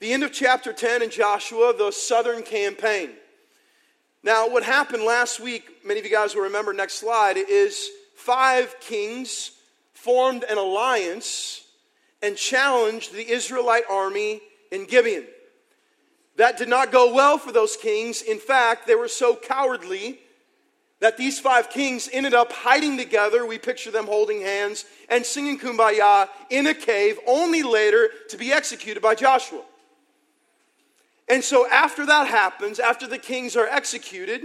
The 0.00 0.14
end 0.14 0.22
of 0.22 0.32
chapter 0.32 0.72
10 0.72 1.02
in 1.02 1.10
Joshua, 1.10 1.74
the 1.76 1.90
southern 1.90 2.42
campaign. 2.42 3.10
Now, 4.22 4.48
what 4.48 4.62
happened 4.62 5.02
last 5.02 5.40
week, 5.40 5.84
many 5.84 6.00
of 6.00 6.06
you 6.06 6.10
guys 6.10 6.34
will 6.34 6.44
remember, 6.44 6.72
next 6.72 6.94
slide, 6.94 7.36
is 7.36 7.90
five 8.14 8.74
kings 8.80 9.50
formed 9.92 10.44
an 10.44 10.56
alliance 10.56 11.66
and 12.22 12.34
challenged 12.34 13.12
the 13.12 13.30
Israelite 13.30 13.84
army 13.90 14.40
in 14.70 14.86
Gibeon. 14.86 15.26
That 16.36 16.56
did 16.56 16.70
not 16.70 16.90
go 16.90 17.12
well 17.12 17.36
for 17.36 17.52
those 17.52 17.76
kings. 17.76 18.22
In 18.22 18.38
fact, 18.38 18.86
they 18.86 18.94
were 18.94 19.06
so 19.06 19.36
cowardly 19.36 20.18
that 21.02 21.16
these 21.16 21.40
five 21.40 21.68
kings 21.68 22.08
ended 22.12 22.32
up 22.32 22.52
hiding 22.52 22.96
together. 22.96 23.44
We 23.44 23.58
picture 23.58 23.90
them 23.90 24.06
holding 24.06 24.40
hands 24.40 24.84
and 25.08 25.26
singing 25.26 25.58
kumbaya 25.58 26.28
in 26.48 26.68
a 26.68 26.74
cave, 26.74 27.18
only 27.26 27.64
later 27.64 28.08
to 28.28 28.36
be 28.36 28.52
executed 28.52 29.02
by 29.02 29.16
Joshua. 29.16 29.62
And 31.28 31.42
so, 31.42 31.68
after 31.68 32.06
that 32.06 32.28
happens, 32.28 32.78
after 32.78 33.08
the 33.08 33.18
kings 33.18 33.56
are 33.56 33.66
executed, 33.66 34.42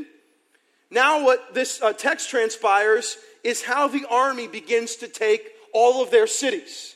now 0.89 1.23
what 1.23 1.53
this 1.53 1.79
uh, 1.79 1.93
text 1.93 2.31
transpires 2.31 3.17
is 3.43 3.61
how 3.61 3.87
the 3.87 4.07
army 4.09 4.47
begins 4.47 4.95
to 4.95 5.07
take 5.07 5.51
all 5.73 6.01
of 6.01 6.09
their 6.09 6.25
cities. 6.25 6.95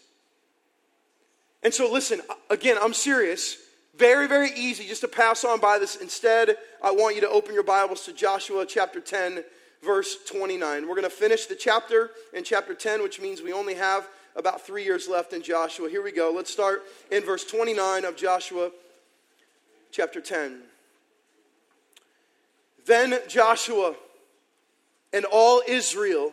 And 1.61 1.71
so, 1.71 1.91
listen, 1.91 2.21
again, 2.49 2.77
I'm 2.81 2.95
serious. 2.95 3.57
Very, 3.97 4.27
very 4.27 4.51
easy 4.55 4.87
just 4.87 5.01
to 5.01 5.07
pass 5.07 5.43
on 5.43 5.59
by 5.59 5.77
this. 5.77 5.97
Instead, 5.97 6.55
I 6.81 6.91
want 6.91 7.15
you 7.15 7.21
to 7.21 7.29
open 7.29 7.53
your 7.53 7.63
Bibles 7.63 8.05
to 8.05 8.13
Joshua 8.13 8.65
chapter 8.65 8.99
10, 8.99 9.43
verse 9.83 10.17
29. 10.27 10.87
We're 10.87 10.95
going 10.95 11.03
to 11.03 11.09
finish 11.09 11.45
the 11.45 11.55
chapter 11.55 12.11
in 12.33 12.43
chapter 12.43 12.73
10, 12.73 13.03
which 13.03 13.19
means 13.19 13.41
we 13.41 13.51
only 13.51 13.75
have 13.75 14.07
about 14.35 14.65
three 14.65 14.83
years 14.83 15.09
left 15.09 15.33
in 15.33 15.41
Joshua. 15.41 15.89
Here 15.89 16.01
we 16.01 16.11
go. 16.11 16.31
Let's 16.33 16.51
start 16.51 16.83
in 17.11 17.23
verse 17.23 17.43
29 17.43 18.05
of 18.05 18.15
Joshua 18.15 18.71
chapter 19.91 20.21
10. 20.21 20.61
Then 22.85 23.19
Joshua 23.27 23.95
and 25.13 25.25
all 25.25 25.61
Israel 25.67 26.31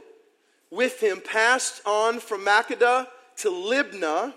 with 0.70 1.02
him 1.02 1.20
passed 1.20 1.82
on 1.84 2.20
from 2.20 2.44
Makkedah 2.44 3.08
to 3.38 3.50
Libnah 3.50 4.32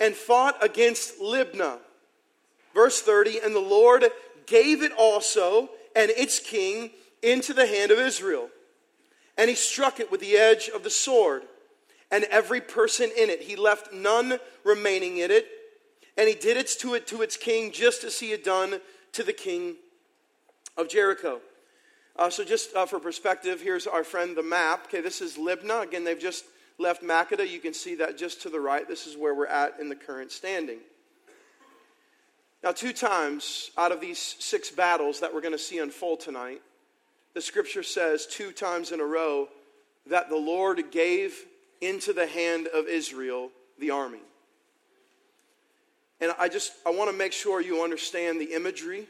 and 0.00 0.14
fought 0.14 0.62
against 0.62 1.20
Libnah. 1.20 1.78
Verse 2.74 3.00
30 3.00 3.40
And 3.40 3.54
the 3.54 3.60
Lord 3.60 4.04
gave 4.46 4.82
it 4.82 4.92
also 4.92 5.70
and 5.94 6.10
its 6.10 6.38
king 6.40 6.90
into 7.22 7.52
the 7.52 7.66
hand 7.66 7.90
of 7.90 7.98
Israel. 7.98 8.48
And 9.38 9.48
he 9.48 9.56
struck 9.56 10.00
it 10.00 10.10
with 10.10 10.20
the 10.20 10.36
edge 10.36 10.68
of 10.68 10.84
the 10.84 10.90
sword, 10.90 11.42
and 12.10 12.24
every 12.24 12.60
person 12.60 13.10
in 13.16 13.30
it. 13.30 13.42
He 13.42 13.56
left 13.56 13.92
none 13.92 14.38
remaining 14.64 15.18
in 15.18 15.30
it 15.30 15.46
and 16.16 16.28
he 16.28 16.34
did 16.34 16.56
it 16.56 16.68
to 16.80 16.94
it 16.94 17.06
to 17.08 17.22
its 17.22 17.36
king 17.36 17.72
just 17.72 18.04
as 18.04 18.20
he 18.20 18.30
had 18.30 18.42
done 18.42 18.80
to 19.12 19.22
the 19.22 19.32
king 19.32 19.76
of 20.76 20.88
Jericho. 20.88 21.40
Uh, 22.16 22.28
so, 22.28 22.44
just 22.44 22.74
uh, 22.74 22.84
for 22.84 23.00
perspective, 23.00 23.62
here's 23.62 23.86
our 23.86 24.04
friend 24.04 24.36
the 24.36 24.42
map. 24.42 24.84
Okay, 24.86 25.00
this 25.00 25.22
is 25.22 25.38
Libnah. 25.38 25.84
Again, 25.84 26.04
they've 26.04 26.18
just 26.18 26.44
left 26.78 27.02
Makkedah. 27.02 27.48
You 27.48 27.58
can 27.58 27.72
see 27.72 27.94
that 27.96 28.18
just 28.18 28.42
to 28.42 28.50
the 28.50 28.60
right. 28.60 28.86
This 28.86 29.06
is 29.06 29.16
where 29.16 29.34
we're 29.34 29.46
at 29.46 29.80
in 29.80 29.88
the 29.88 29.96
current 29.96 30.30
standing. 30.30 30.78
Now, 32.62 32.70
two 32.70 32.92
times 32.92 33.70
out 33.76 33.90
of 33.90 34.00
these 34.00 34.36
six 34.38 34.70
battles 34.70 35.20
that 35.20 35.34
we're 35.34 35.40
going 35.40 35.52
to 35.52 35.58
see 35.58 35.78
unfold 35.78 36.20
tonight, 36.20 36.62
the 37.34 37.40
scripture 37.40 37.82
says 37.82 38.26
two 38.26 38.52
times 38.52 38.92
in 38.92 39.00
a 39.00 39.04
row 39.04 39.48
that 40.06 40.28
the 40.28 40.36
Lord 40.36 40.90
gave 40.92 41.34
into 41.80 42.12
the 42.12 42.26
hand 42.26 42.68
of 42.68 42.86
Israel 42.86 43.50
the 43.78 43.90
army. 43.90 44.20
And 46.20 46.32
I 46.38 46.48
just 46.48 46.72
I 46.86 46.90
want 46.90 47.10
to 47.10 47.16
make 47.16 47.32
sure 47.32 47.60
you 47.60 47.82
understand 47.82 48.40
the 48.40 48.54
imagery. 48.54 49.08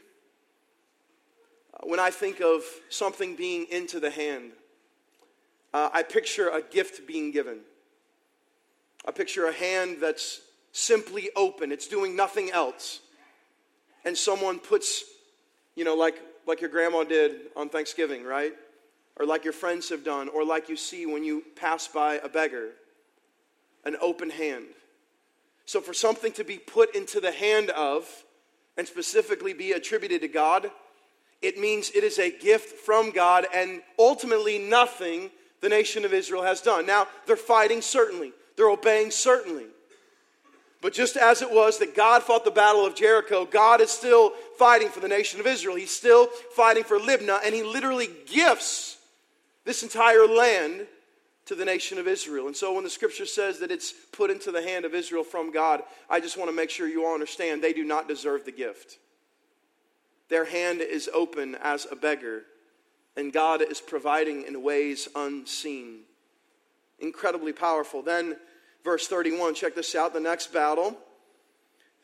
When 1.83 1.99
I 1.99 2.09
think 2.09 2.41
of 2.41 2.63
something 2.89 3.35
being 3.35 3.67
into 3.69 3.99
the 3.99 4.09
hand, 4.09 4.51
uh, 5.73 5.89
I 5.93 6.01
picture 6.01 6.49
a 6.49 6.61
gift 6.61 7.05
being 7.05 7.31
given. 7.31 7.59
I 9.05 9.11
picture 9.11 9.45
a 9.45 9.53
hand 9.53 9.97
that's 9.99 10.41
simply 10.71 11.29
open, 11.35 11.71
it's 11.71 11.87
doing 11.87 12.15
nothing 12.15 12.49
else. 12.49 13.01
And 14.05 14.17
someone 14.17 14.59
puts, 14.59 15.03
you 15.75 15.85
know, 15.85 15.95
like, 15.95 16.21
like 16.45 16.61
your 16.61 16.69
grandma 16.69 17.03
did 17.03 17.33
on 17.55 17.69
Thanksgiving, 17.69 18.23
right? 18.23 18.53
Or 19.17 19.25
like 19.25 19.43
your 19.43 19.53
friends 19.53 19.89
have 19.89 20.03
done, 20.03 20.27
or 20.29 20.43
like 20.43 20.69
you 20.69 20.75
see 20.75 21.05
when 21.05 21.23
you 21.23 21.43
pass 21.55 21.87
by 21.87 22.15
a 22.15 22.27
beggar, 22.27 22.71
an 23.85 23.95
open 24.01 24.29
hand. 24.29 24.65
So, 25.65 25.79
for 25.79 25.93
something 25.93 26.33
to 26.33 26.43
be 26.43 26.57
put 26.57 26.95
into 26.95 27.19
the 27.19 27.31
hand 27.31 27.69
of 27.69 28.09
and 28.75 28.87
specifically 28.87 29.53
be 29.53 29.71
attributed 29.71 30.21
to 30.21 30.27
God, 30.27 30.69
it 31.41 31.57
means 31.57 31.91
it 31.91 32.03
is 32.03 32.19
a 32.19 32.31
gift 32.31 32.79
from 32.79 33.11
God 33.11 33.45
and 33.53 33.81
ultimately 33.99 34.57
nothing 34.57 35.29
the 35.61 35.69
nation 35.69 36.05
of 36.05 36.13
Israel 36.13 36.43
has 36.43 36.61
done. 36.61 36.85
Now, 36.85 37.07
they're 37.25 37.35
fighting, 37.35 37.81
certainly, 37.81 38.33
they're 38.57 38.69
obeying, 38.69 39.11
certainly. 39.11 39.67
But 40.83 40.91
just 40.91 41.15
as 41.15 41.41
it 41.41 41.49
was 41.49 41.79
that 41.79 41.95
God 41.95 42.23
fought 42.23 42.43
the 42.43 42.51
battle 42.51 42.85
of 42.85 42.93
Jericho, 42.93 43.45
God 43.45 43.79
is 43.79 43.89
still 43.89 44.33
fighting 44.57 44.89
for 44.89 44.99
the 44.99 45.07
nation 45.07 45.39
of 45.39 45.47
Israel. 45.47 45.77
He's 45.77 45.95
still 45.95 46.27
fighting 46.27 46.83
for 46.83 46.99
Libnah, 46.99 47.39
and 47.45 47.55
He 47.55 47.63
literally 47.63 48.09
gifts 48.27 48.97
this 49.63 49.81
entire 49.81 50.27
land 50.27 50.85
to 51.45 51.55
the 51.55 51.63
nation 51.63 51.97
of 51.97 52.07
Israel. 52.07 52.47
And 52.47 52.55
so 52.55 52.73
when 52.73 52.83
the 52.83 52.89
scripture 52.89 53.25
says 53.25 53.59
that 53.59 53.71
it's 53.71 53.93
put 54.11 54.29
into 54.29 54.51
the 54.51 54.61
hand 54.61 54.83
of 54.83 54.93
Israel 54.93 55.23
from 55.23 55.51
God, 55.53 55.83
I 56.09 56.19
just 56.19 56.37
want 56.37 56.49
to 56.49 56.55
make 56.55 56.69
sure 56.69 56.85
you 56.85 57.05
all 57.05 57.13
understand 57.13 57.63
they 57.63 57.71
do 57.71 57.85
not 57.85 58.09
deserve 58.09 58.43
the 58.43 58.51
gift. 58.51 58.99
Their 60.27 60.43
hand 60.43 60.81
is 60.81 61.09
open 61.13 61.55
as 61.63 61.87
a 61.89 61.95
beggar, 61.95 62.43
and 63.15 63.31
God 63.31 63.61
is 63.61 63.79
providing 63.79 64.43
in 64.43 64.61
ways 64.61 65.07
unseen. 65.15 65.99
Incredibly 66.99 67.53
powerful. 67.53 68.01
Then 68.01 68.35
Verse 68.83 69.07
31, 69.07 69.55
check 69.55 69.75
this 69.75 69.95
out 69.95 70.13
the 70.13 70.19
next 70.19 70.53
battle. 70.53 70.97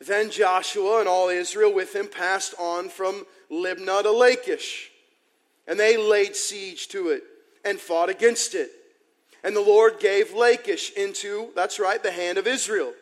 Then 0.00 0.30
Joshua 0.30 1.00
and 1.00 1.08
all 1.08 1.28
Israel 1.28 1.74
with 1.74 1.94
him 1.94 2.08
passed 2.08 2.54
on 2.58 2.88
from 2.88 3.26
Libnah 3.50 4.02
to 4.02 4.10
Lachish. 4.10 4.90
And 5.66 5.78
they 5.78 5.96
laid 5.96 6.34
siege 6.34 6.88
to 6.88 7.10
it 7.10 7.22
and 7.64 7.78
fought 7.78 8.08
against 8.08 8.54
it. 8.54 8.70
And 9.44 9.54
the 9.54 9.60
Lord 9.60 10.00
gave 10.00 10.34
Lachish 10.34 10.92
into, 10.92 11.50
that's 11.54 11.78
right, 11.78 12.02
the 12.02 12.10
hand 12.10 12.38
of 12.38 12.46
Israel. 12.46 12.92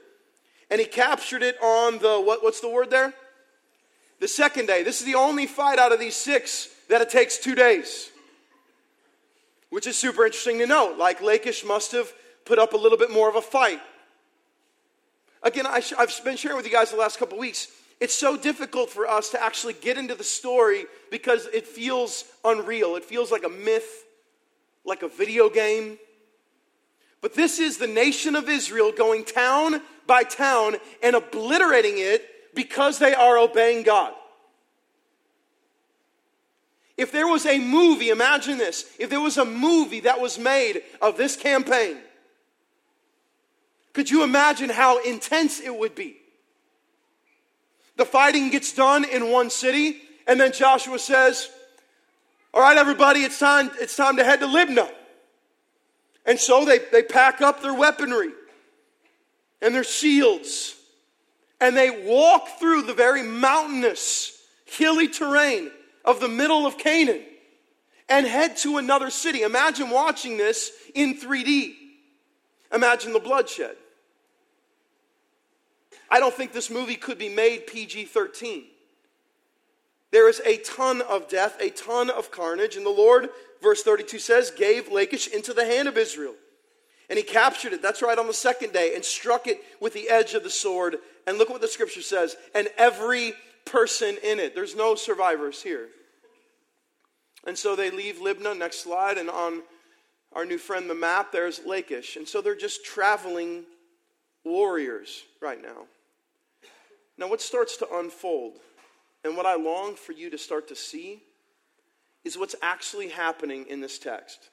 And 0.71 0.81
he 0.81 0.87
captured 0.87 1.43
it 1.43 1.57
on 1.63 1.99
the, 1.99 2.21
what, 2.21 2.43
what's 2.43 2.61
the 2.61 2.69
word 2.69 2.91
there? 2.91 3.15
The 4.21 4.29
second 4.29 4.67
day. 4.67 4.83
This 4.83 5.01
is 5.01 5.07
the 5.07 5.15
only 5.15 5.47
fight 5.47 5.79
out 5.79 5.93
of 5.93 6.01
these 6.01 6.17
six 6.17 6.69
that 6.89 7.01
it 7.01 7.11
takes 7.11 7.39
two 7.39 7.55
days. 7.55 8.11
Which 9.71 9.87
is 9.87 9.97
super 9.97 10.25
interesting 10.25 10.59
to 10.59 10.67
note. 10.67 10.99
Like 10.99 11.23
Lachish 11.23 11.65
must 11.65 11.93
have 11.93 12.13
put 12.49 12.59
up 12.59 12.73
a 12.73 12.77
little 12.77 12.97
bit 12.97 13.11
more 13.11 13.29
of 13.29 13.37
a 13.37 13.43
fight. 13.43 13.79
Again, 15.43 15.67
I 15.67 15.81
have 15.99 16.25
been 16.25 16.37
sharing 16.37 16.57
with 16.57 16.67
you 16.67 16.73
guys 16.73 16.91
the 16.91 16.97
last 16.97 17.19
couple 17.19 17.39
weeks. 17.39 17.69
It's 18.01 18.15
so 18.15 18.39
difficult 18.39 18.89
for 18.89 19.07
us 19.07 19.29
to 19.31 19.43
actually 19.43 19.75
get 19.75 19.99
into 19.99 20.15
the 20.15 20.25
story 20.25 20.87
because 21.11 21.47
it 21.53 21.67
feels 21.67 22.25
unreal. 22.45 22.97
It 22.97 23.05
feels 23.05 23.31
like 23.31 23.45
a 23.45 23.51
myth, 23.51 24.05
like 24.85 25.03
a 25.03 25.09
video 25.09 25.51
game. 25.51 25.99
But 27.21 27.35
this 27.35 27.59
is 27.59 27.77
the 27.77 27.87
nation 27.87 28.35
of 28.35 28.49
Israel 28.49 28.93
going 28.93 29.25
town 29.25 29.83
by 30.07 30.23
town 30.23 30.77
and 31.03 31.15
obliterating 31.15 31.99
it 31.99 32.27
because 32.55 32.99
they 32.99 33.15
are 33.15 33.37
obeying 33.37 33.83
God. 33.83 34.15
If 36.97 37.13
there 37.13 37.29
was 37.29 37.45
a 37.47 37.59
movie, 37.59 38.09
imagine 38.09 38.59
this, 38.59 38.87
if 38.99 39.11
there 39.11 39.21
was 39.21 39.37
a 39.37 39.45
movie 39.45 40.01
that 40.01 40.21
was 40.21 40.39
made 40.39 40.83
of 41.03 41.17
this 41.17 41.37
campaign, 41.37 41.99
could 43.99 44.11
you 44.11 44.23
imagine 44.23 44.71
how 44.71 45.03
intense 45.03 45.59
it 45.59 45.77
would 45.77 45.97
be? 45.97 46.17
The 47.97 48.05
fighting 48.05 48.49
gets 48.49 48.73
done 48.73 49.05
in 49.05 49.33
one 49.33 49.51
city, 49.51 49.97
and 50.25 50.39
then 50.39 50.53
Joshua 50.53 51.01
says, 51.01 51.51
All 52.55 52.61
right, 52.61 52.77
everybody, 52.77 53.25
it's 53.25 53.41
time, 53.41 53.73
it's 53.81 53.97
time 53.97 54.19
to 54.19 54.23
head 54.23 54.39
to 54.39 54.47
Libnah. 54.47 54.89
And 56.25 56.39
so 56.39 56.65
they, 56.65 56.79
they 56.93 57.03
pack 57.03 57.41
up 57.41 57.61
their 57.61 57.75
weaponry 57.75 58.31
and 59.61 59.75
their 59.75 59.83
shields, 59.83 60.77
and 61.61 61.77
they 61.77 61.91
walk 61.91 62.61
through 62.61 62.83
the 62.83 62.95
very 62.95 63.25
mountainous, 63.25 64.41
hilly 64.65 65.09
terrain 65.09 65.73
of 66.05 66.21
the 66.21 66.29
middle 66.29 66.67
of 66.67 66.79
Canaan 66.79 67.25
and 68.09 68.29
head 68.29 68.59
to 68.59 68.77
another 68.77 69.11
city. 69.11 69.43
Imagine 69.43 69.91
watching 69.91 70.37
this 70.37 70.71
in 70.95 71.19
3D. 71.19 71.75
Imagine 72.73 73.13
the 73.13 73.19
bloodshed. 73.19 73.75
I 76.11 76.21
don't 76.21 76.35
think 76.35 76.53
this 76.53 76.71
movie 76.71 76.97
could 76.97 77.19
be 77.19 77.29
made 77.29 77.67
PG 77.67 78.07
13. 78.07 78.65
There 80.11 80.29
is 80.29 80.41
a 80.47 80.57
ton 80.59 81.03
of 81.03 81.29
death, 81.29 81.61
a 81.61 81.71
ton 81.71 82.09
of 82.09 82.31
carnage, 82.31 82.77
and 82.77 82.87
the 82.87 82.91
Lord, 82.91 83.29
verse 83.63 83.83
32 83.83 84.19
says, 84.19 84.51
gave 84.51 84.91
Lachish 84.91 85.29
into 85.29 85.53
the 85.53 85.67
hand 85.67 85.87
of 85.87 85.99
Israel. 85.99 86.35
And 87.11 87.19
he 87.19 87.23
captured 87.23 87.73
it, 87.73 87.83
that's 87.83 88.03
right, 88.03 88.19
on 88.19 88.27
the 88.27 88.35
second 88.35 88.73
day, 88.73 88.95
and 88.95 89.05
struck 89.05 89.47
it 89.47 89.61
with 89.81 89.93
the 89.93 90.09
edge 90.09 90.35
of 90.35 90.43
the 90.43 90.51
sword. 90.51 90.97
And 91.27 91.37
look 91.37 91.51
what 91.51 91.61
the 91.61 91.69
scripture 91.69 92.03
says, 92.03 92.37
and 92.55 92.69
every 92.79 93.35
person 93.67 94.17
in 94.23 94.39
it. 94.39 94.55
There's 94.55 94.75
no 94.75 94.95
survivors 94.95 95.63
here. 95.63 95.89
And 97.47 97.57
so 97.57 97.77
they 97.77 97.91
leave 97.91 98.17
Libnah, 98.17 98.57
next 98.57 98.83
slide, 98.83 99.19
and 99.19 99.31
on 99.31 99.63
our 100.33 100.45
new 100.45 100.59
friend 100.59 100.89
the 100.89 100.95
map, 100.95 101.33
there's 101.33 101.61
Lachish. 101.65 102.17
And 102.17 102.27
so 102.27 102.41
they're 102.41 102.57
just 102.57 102.85
traveling 102.85 103.65
warriors 104.45 105.23
right 105.41 105.61
now. 105.61 105.87
Now, 107.19 107.29
what 107.29 107.41
starts 107.41 107.77
to 107.79 107.97
unfold, 107.97 108.59
and 109.25 109.37
what 109.37 109.45
I 109.45 109.57
long 109.57 109.97
for 109.97 110.13
you 110.13 110.31
to 110.31 110.39
start 110.39 110.69
to 110.69 110.77
see, 110.77 111.21
is 112.25 112.39
what's 112.39 112.55
actually 112.63 113.09
happening 113.09 113.67
in 113.69 113.81
this 113.81 113.99
text. 113.99 114.51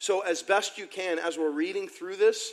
So, 0.00 0.20
as 0.20 0.42
best 0.42 0.78
you 0.78 0.88
can, 0.88 1.20
as 1.20 1.38
we're 1.38 1.50
reading 1.52 1.86
through 1.86 2.16
this, 2.16 2.52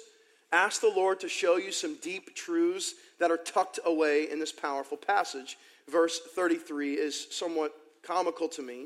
ask 0.52 0.82
the 0.82 0.94
Lord 0.96 1.20
to 1.22 1.30
show 1.30 1.58
you 1.58 1.72
some 1.72 1.96
deep 1.96 2.36
truths 2.36 2.94
that 3.20 3.32
are 3.32 3.38
tucked 3.38 3.80
away 3.86 4.30
in 4.30 4.40
this 4.40 4.52
powerful 4.52 4.98
passage. 4.98 5.58
Verse 5.90 6.20
33 6.36 6.94
is 6.94 7.28
somewhat 7.32 7.74
comical 8.04 8.48
to 8.50 8.62
me. 8.62 8.86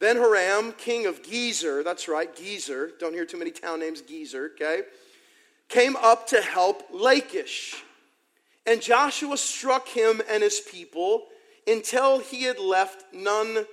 Then 0.00 0.16
Hiram, 0.16 0.72
king 0.72 1.06
of 1.06 1.22
Gezer, 1.22 1.84
that's 1.84 2.08
right, 2.08 2.34
Gezer, 2.34 2.98
don't 2.98 3.12
hear 3.12 3.26
too 3.26 3.38
many 3.38 3.50
town 3.50 3.80
names, 3.80 4.02
Gezer, 4.02 4.50
okay, 4.54 4.82
came 5.68 5.96
up 5.96 6.26
to 6.28 6.40
help 6.40 6.82
Lachish 6.90 7.76
and 8.66 8.80
Joshua 8.80 9.36
struck 9.36 9.88
him 9.88 10.22
and 10.28 10.42
his 10.42 10.60
people 10.60 11.26
until 11.66 12.20
he 12.20 12.44
had 12.44 12.58
left 12.58 13.04
none 13.12 13.66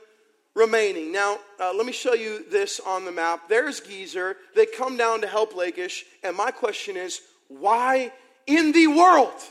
remaining. 0.56 1.12
Now, 1.12 1.38
uh, 1.60 1.74
let 1.76 1.86
me 1.86 1.92
show 1.92 2.14
you 2.14 2.44
this 2.50 2.80
on 2.80 3.06
the 3.06 3.12
map. 3.12 3.48
There's 3.48 3.82
Gezer. 3.82 4.36
They 4.56 4.66
come 4.66 4.98
down 4.98 5.22
to 5.22 5.28
help 5.28 5.56
Lachish. 5.56 6.06
And 6.24 6.36
my 6.36 6.52
question 6.52 6.98
is 6.98 7.22
why 7.48 8.12
in 8.48 8.72
the 8.72 8.88
world 8.88 9.42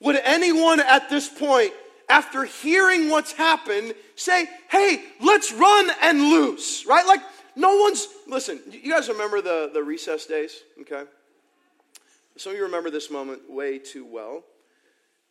would 0.00 0.16
anyone 0.16 0.80
at 0.80 1.10
this 1.10 1.28
point, 1.28 1.72
after 2.08 2.44
hearing 2.44 3.10
what's 3.10 3.32
happened, 3.32 3.94
say, 4.16 4.48
hey, 4.70 5.02
let's 5.20 5.52
run 5.52 5.90
and 6.02 6.20
lose? 6.20 6.84
Right? 6.88 7.06
Like, 7.06 7.20
no 7.56 7.76
one's. 7.76 8.06
Listen, 8.26 8.60
you 8.70 8.92
guys 8.92 9.08
remember 9.08 9.42
the, 9.42 9.70
the 9.74 9.82
recess 9.82 10.24
days? 10.26 10.62
Okay. 10.80 11.02
Some 12.36 12.52
of 12.52 12.58
you 12.58 12.64
remember 12.64 12.90
this 12.90 13.10
moment 13.10 13.50
way 13.50 13.78
too 13.78 14.04
well. 14.04 14.44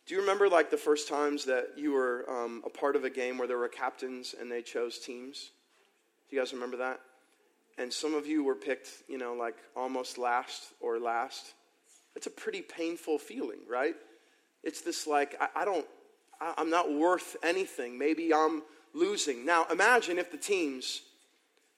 Do 0.08 0.14
you 0.14 0.22
remember 0.22 0.48
like 0.48 0.70
the 0.70 0.78
first 0.78 1.06
times 1.06 1.44
that 1.44 1.72
you 1.76 1.92
were 1.92 2.24
um, 2.30 2.62
a 2.64 2.70
part 2.70 2.96
of 2.96 3.04
a 3.04 3.10
game 3.10 3.36
where 3.36 3.46
there 3.46 3.58
were 3.58 3.68
captains 3.68 4.34
and 4.40 4.50
they 4.50 4.62
chose 4.62 4.98
teams? 4.98 5.50
Do 6.28 6.34
you 6.34 6.40
guys 6.40 6.54
remember 6.54 6.78
that? 6.78 7.00
And 7.76 7.92
some 7.92 8.14
of 8.14 8.26
you 8.26 8.42
were 8.42 8.54
picked, 8.54 8.88
you 9.06 9.18
know, 9.18 9.34
like 9.34 9.56
almost 9.76 10.16
last 10.16 10.72
or 10.80 10.98
last. 10.98 11.52
It's 12.16 12.26
a 12.26 12.30
pretty 12.30 12.62
painful 12.62 13.18
feeling, 13.18 13.58
right? 13.68 13.94
It's 14.64 14.80
this 14.80 15.06
like, 15.06 15.36
I, 15.42 15.48
I 15.60 15.64
don't, 15.66 15.86
I, 16.40 16.54
I'm 16.56 16.70
not 16.70 16.90
worth 16.90 17.36
anything. 17.42 17.98
Maybe 17.98 18.32
I'm 18.32 18.62
losing. 18.94 19.44
Now 19.44 19.66
imagine 19.70 20.18
if 20.18 20.32
the 20.32 20.38
teams 20.38 21.02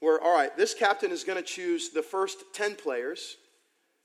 were, 0.00 0.22
all 0.22 0.32
right, 0.32 0.56
this 0.56 0.72
captain 0.72 1.10
is 1.10 1.24
going 1.24 1.38
to 1.38 1.44
choose 1.44 1.90
the 1.90 2.02
first 2.02 2.44
10 2.54 2.76
players, 2.76 3.38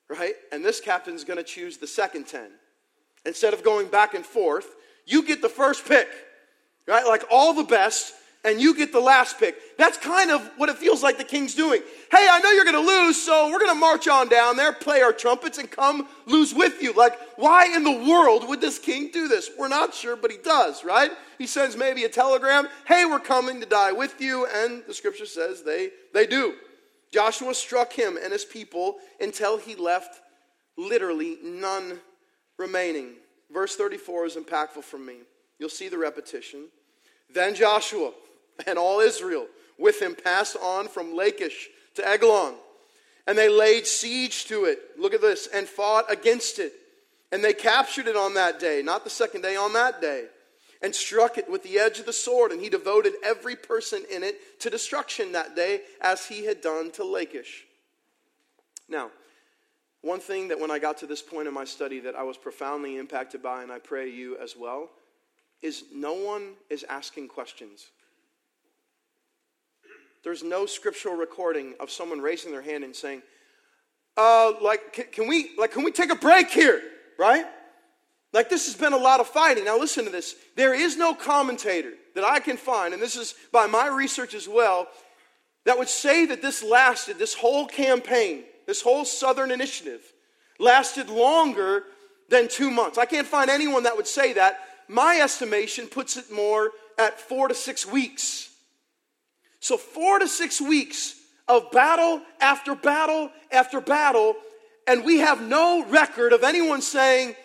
right? 0.10 0.34
And 0.51 0.65
this 0.65 0.82
captain 0.82 1.13
is 1.13 1.24
going 1.24 1.38
to 1.38 1.44
choose 1.44 1.77
the 1.77 1.86
second 1.86 2.25
10 2.25 2.50
instead 3.25 3.53
of 3.53 3.63
going 3.63 3.88
back 3.88 4.13
and 4.13 4.25
forth, 4.25 4.67
you 5.05 5.24
get 5.24 5.41
the 5.41 5.50
first 5.50 5.86
pick, 5.86 6.08
right? 6.88 7.05
Like 7.05 7.24
all 7.29 7.53
the 7.53 7.63
best, 7.63 8.13
and 8.46 8.62
you 8.62 8.75
get 8.75 8.91
the 8.91 9.00
last 9.00 9.39
pick. 9.39 9.55
That's 9.77 9.98
kind 9.98 10.29
of 10.29 10.50
what 10.58 10.70
it 10.70 10.77
feels 10.77 11.01
like 11.01 11.17
the 11.17 11.24
king's 11.24 11.55
doing. 11.55 11.82
Hey, 12.12 12.27
I 12.29 12.39
know 12.39 12.51
you're 12.51 12.63
going 12.63 12.75
to 12.75 12.91
lose, 12.91 13.20
so 13.20 13.50
we're 13.50 13.60
going 13.60 13.74
to 13.74 13.79
march 13.79 14.08
on 14.08 14.29
down 14.29 14.55
there, 14.55 14.72
play 14.72 15.01
our 15.01 15.12
trumpets, 15.12 15.58
and 15.58 15.70
come 15.70 16.08
lose 16.27 16.53
with 16.53 16.82
you. 16.82 16.94
Like, 16.94 17.17
why 17.38 17.75
in 17.75 17.84
the 17.84 17.91
world 17.91 18.48
would 18.48 18.62
this 18.62 18.77
king 18.77 19.10
do 19.12 19.27
this? 19.27 19.50
We're 19.58 19.67
not 19.67 19.96
sure, 19.96 20.15
but 20.15 20.32
he 20.32 20.38
does, 20.38 20.84
right? 20.84 21.12
He 21.39 21.48
sends 21.48 21.75
maybe 21.75 22.03
a 22.03 22.10
telegram, 22.10 22.67
hey, 22.88 23.05
we're 23.05 23.20
coming 23.20 23.60
to 23.62 23.65
die 23.65 23.91
with 23.91 24.22
you, 24.22 24.46
and 24.46 24.84
the 24.88 24.94
scripture 24.94 25.25
says 25.25 25.63
they, 25.63 25.89
they 26.13 26.27
do. 26.27 26.53
Joshua 27.12 27.53
struck 27.55 27.94
him 27.94 28.17
and 28.22 28.32
his 28.32 28.46
people 28.46 28.98
until 29.20 29.58
he 29.58 29.75
left 29.75 30.22
literally 30.77 31.38
none 31.44 32.00
remaining. 32.57 33.13
Verse 33.51 33.75
34 33.75 34.25
is 34.25 34.35
impactful 34.35 34.83
for 34.83 34.97
me. 34.97 35.17
You'll 35.59 35.69
see 35.69 35.89
the 35.89 35.97
repetition. 35.97 36.65
Then 37.33 37.55
Joshua 37.55 38.12
and 38.67 38.77
all 38.77 39.00
Israel 39.00 39.47
with 39.77 40.01
him 40.01 40.15
passed 40.15 40.57
on 40.62 40.88
from 40.88 41.15
Lachish 41.15 41.69
to 41.95 42.07
Eglon, 42.07 42.55
and 43.27 43.38
they 43.38 43.50
laid 43.50 43.88
siege 43.88 44.45
to 44.45 44.65
it. 44.65 44.79
Look 44.97 45.13
at 45.13 45.21
this, 45.21 45.47
and 45.47 45.67
fought 45.67 46.12
against 46.12 46.59
it. 46.59 46.74
And 47.31 47.43
they 47.43 47.53
captured 47.53 48.07
it 48.07 48.15
on 48.15 48.35
that 48.35 48.59
day, 48.59 48.81
not 48.83 49.03
the 49.03 49.09
second 49.09 49.41
day, 49.41 49.55
on 49.55 49.74
that 49.74 50.00
day, 50.00 50.25
and 50.81 50.93
struck 50.93 51.38
it 51.38 51.50
with 51.50 51.63
the 51.63 51.79
edge 51.79 52.00
of 52.00 52.05
the 52.05 52.13
sword. 52.13 52.51
And 52.51 52.62
he 52.62 52.69
devoted 52.69 53.13
every 53.24 53.55
person 53.55 54.03
in 54.12 54.24
it 54.24 54.59
to 54.62 54.69
destruction 54.69 55.31
that 55.31 55.55
day, 55.55 55.81
as 56.01 56.25
he 56.27 56.45
had 56.45 56.62
done 56.62 56.91
to 56.91 57.03
Lachish. 57.03 57.65
Now, 58.88 59.09
one 60.05 60.19
thing 60.19 60.50
that 60.50 60.59
when 60.59 60.69
I 60.69 60.77
got 60.77 61.00
to 61.00 61.07
this 61.07 61.24
point 61.24 61.47
in 61.47 61.53
my 61.53 61.65
study 61.65 62.00
that 62.01 62.15
I 62.15 62.21
was 62.21 62.38
profoundly 62.38 62.97
impacted 62.97 63.41
by, 63.41 63.63
and 63.63 63.71
I 63.71 63.79
pray 63.79 64.07
you 64.07 64.38
as 64.38 64.55
well, 64.55 64.91
is 65.63 65.85
no 65.91 66.13
one 66.13 66.53
is 66.69 66.85
asking 66.88 67.27
questions. 67.27 67.88
There's 70.24 70.43
no 70.43 70.67
scriptural 70.67 71.15
recording 71.15 71.74
of 71.79 71.89
someone 71.89 72.21
raising 72.21 72.51
their 72.51 72.62
hand 72.62 72.83
and 72.83 72.95
saying, 72.95 73.24
uh, 74.15 74.53
like, 74.62 74.93
can, 74.93 75.05
can 75.12 75.27
we, 75.27 75.50
like, 75.57 75.71
can 75.71 75.83
we 75.83 75.91
take 75.91 76.12
a 76.12 76.15
break 76.15 76.51
here, 76.51 76.83
right? 77.17 77.45
Like, 78.31 78.47
this 78.47 78.67
has 78.67 78.75
been 78.75 78.93
a 78.93 78.97
lot 78.97 79.19
of 79.19 79.27
fighting. 79.27 79.65
Now, 79.65 79.79
listen 79.79 80.05
to 80.05 80.12
this. 80.12 80.35
There 80.55 80.75
is 80.75 80.97
no 80.97 81.15
commentator 81.15 81.93
that 82.13 82.24
I 82.24 82.39
can 82.39 82.57
find, 82.57 82.93
and 82.93 83.01
this 83.01 83.15
is 83.15 83.33
by 83.51 83.65
my 83.65 83.88
research 83.88 84.35
as 84.35 84.47
well, 84.47 84.88
that 85.63 85.79
would 85.79 85.89
say 85.89 86.27
that 86.27 86.43
this 86.43 86.62
lasted, 86.62 87.17
this 87.17 87.33
whole 87.33 87.65
campaign, 87.65 88.43
this 88.65 88.81
whole 88.81 89.05
Southern 89.05 89.51
initiative, 89.51 90.01
lasted 90.60 91.10
longer 91.10 91.84
than 92.29 92.48
two 92.48 92.72
months. 92.72 92.98
I 92.98 93.05
can't 93.05 93.27
find 93.27 93.50
anyone 93.50 93.84
that 93.84 93.95
would 93.95 94.07
say 94.07 94.34
that. 94.34 94.60
My 94.88 95.19
estimation 95.22 95.88
puts 95.88 96.17
it 96.17 96.31
more 96.31 96.72
at 96.98 97.19
four 97.19 97.48
to 97.48 97.53
six 97.53 97.86
weeks. 97.86 98.50
So, 99.60 99.77
four 99.77 100.19
to 100.19 100.27
six 100.27 100.62
weeks 100.62 101.15
of 101.48 101.72
battle 101.72 102.22
after 102.39 102.75
battle 102.75 103.31
after 103.51 103.81
battle, 103.81 104.36
and 104.88 105.03
we 105.03 105.17
have 105.17 105.41
no 105.41 105.86
record 105.86 106.34
of 106.34 106.43
anyone 106.43 106.81
saying, 106.81 107.36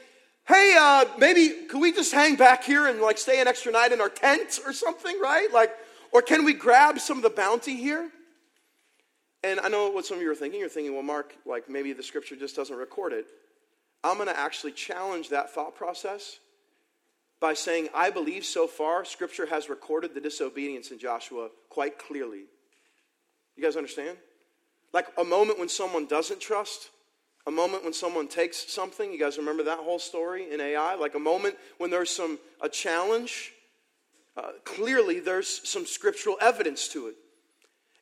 hey, 0.47 0.75
uh, 0.79 1.05
maybe 1.19 1.67
could 1.69 1.81
we 1.81 1.93
just 1.93 2.12
hang 2.12 2.37
back 2.37 2.65
here 2.65 2.87
and 2.87 3.00
like 3.00 3.19
stay 3.19 3.41
an 3.41 3.49
extra 3.49 3.73
night 3.73 3.93
in 3.93 4.00
our 4.00 4.09
tent 4.09 4.61
or 4.67 4.73
something, 4.73 5.19
right? 5.21 5.49
Like, 5.53 5.71
or 6.12 6.23
can 6.23 6.45
we 6.45 6.53
grab 6.53 6.99
some 6.99 7.19
of 7.19 7.23
the 7.23 7.31
bounty 7.31 7.77
here? 7.77 8.11
And 9.42 9.59
I 9.61 9.68
know 9.68 9.90
what 9.90 10.04
some 10.04 10.18
of 10.18 10.23
you 10.23 10.30
are 10.30 10.35
thinking. 10.35 10.61
You're 10.61 10.68
thinking, 10.68 10.92
well, 10.92 11.02
Mark, 11.02 11.35
like 11.47 11.68
maybe 11.68 11.92
the 11.92 12.02
scripture 12.02 12.37
just 12.37 12.56
doesn't 12.56 12.76
record 12.76 13.12
it. 13.12 13.26
I'm 14.02 14.16
going 14.16 14.28
to 14.28 14.38
actually 14.38 14.73
challenge 14.73 15.28
that 15.30 15.50
thought 15.50 15.75
process 15.75 16.38
by 17.40 17.54
saying, 17.54 17.88
I 17.94 18.11
believe 18.11 18.44
so 18.44 18.66
far 18.66 19.04
Scripture 19.04 19.47
has 19.47 19.68
recorded 19.68 20.14
the 20.14 20.20
disobedience 20.20 20.90
in 20.90 20.99
Joshua 20.99 21.49
quite 21.70 21.99
clearly. 21.99 22.44
You 23.56 23.62
guys 23.62 23.76
understand? 23.76 24.18
Like 24.92 25.06
a 25.18 25.25
moment 25.25 25.59
when 25.59 25.68
someone 25.68 26.06
doesn't 26.06 26.40
trust, 26.40 26.90
a 27.47 27.50
moment 27.50 27.85
when 27.85 27.92
someone 27.92 28.28
takes 28.28 28.70
something. 28.70 29.11
You 29.12 29.18
guys 29.18 29.38
remember 29.38 29.62
that 29.64 29.78
whole 29.78 29.99
story 29.99 30.52
in 30.52 30.61
Ai? 30.61 30.94
Like 30.94 31.14
a 31.14 31.18
moment 31.18 31.56
when 31.78 31.90
there's 31.90 32.11
some 32.11 32.38
a 32.61 32.68
challenge. 32.68 33.52
Uh, 34.37 34.52
clearly, 34.64 35.20
there's 35.20 35.68
some 35.68 35.87
scriptural 35.87 36.37
evidence 36.40 36.88
to 36.88 37.09
it. 37.09 37.16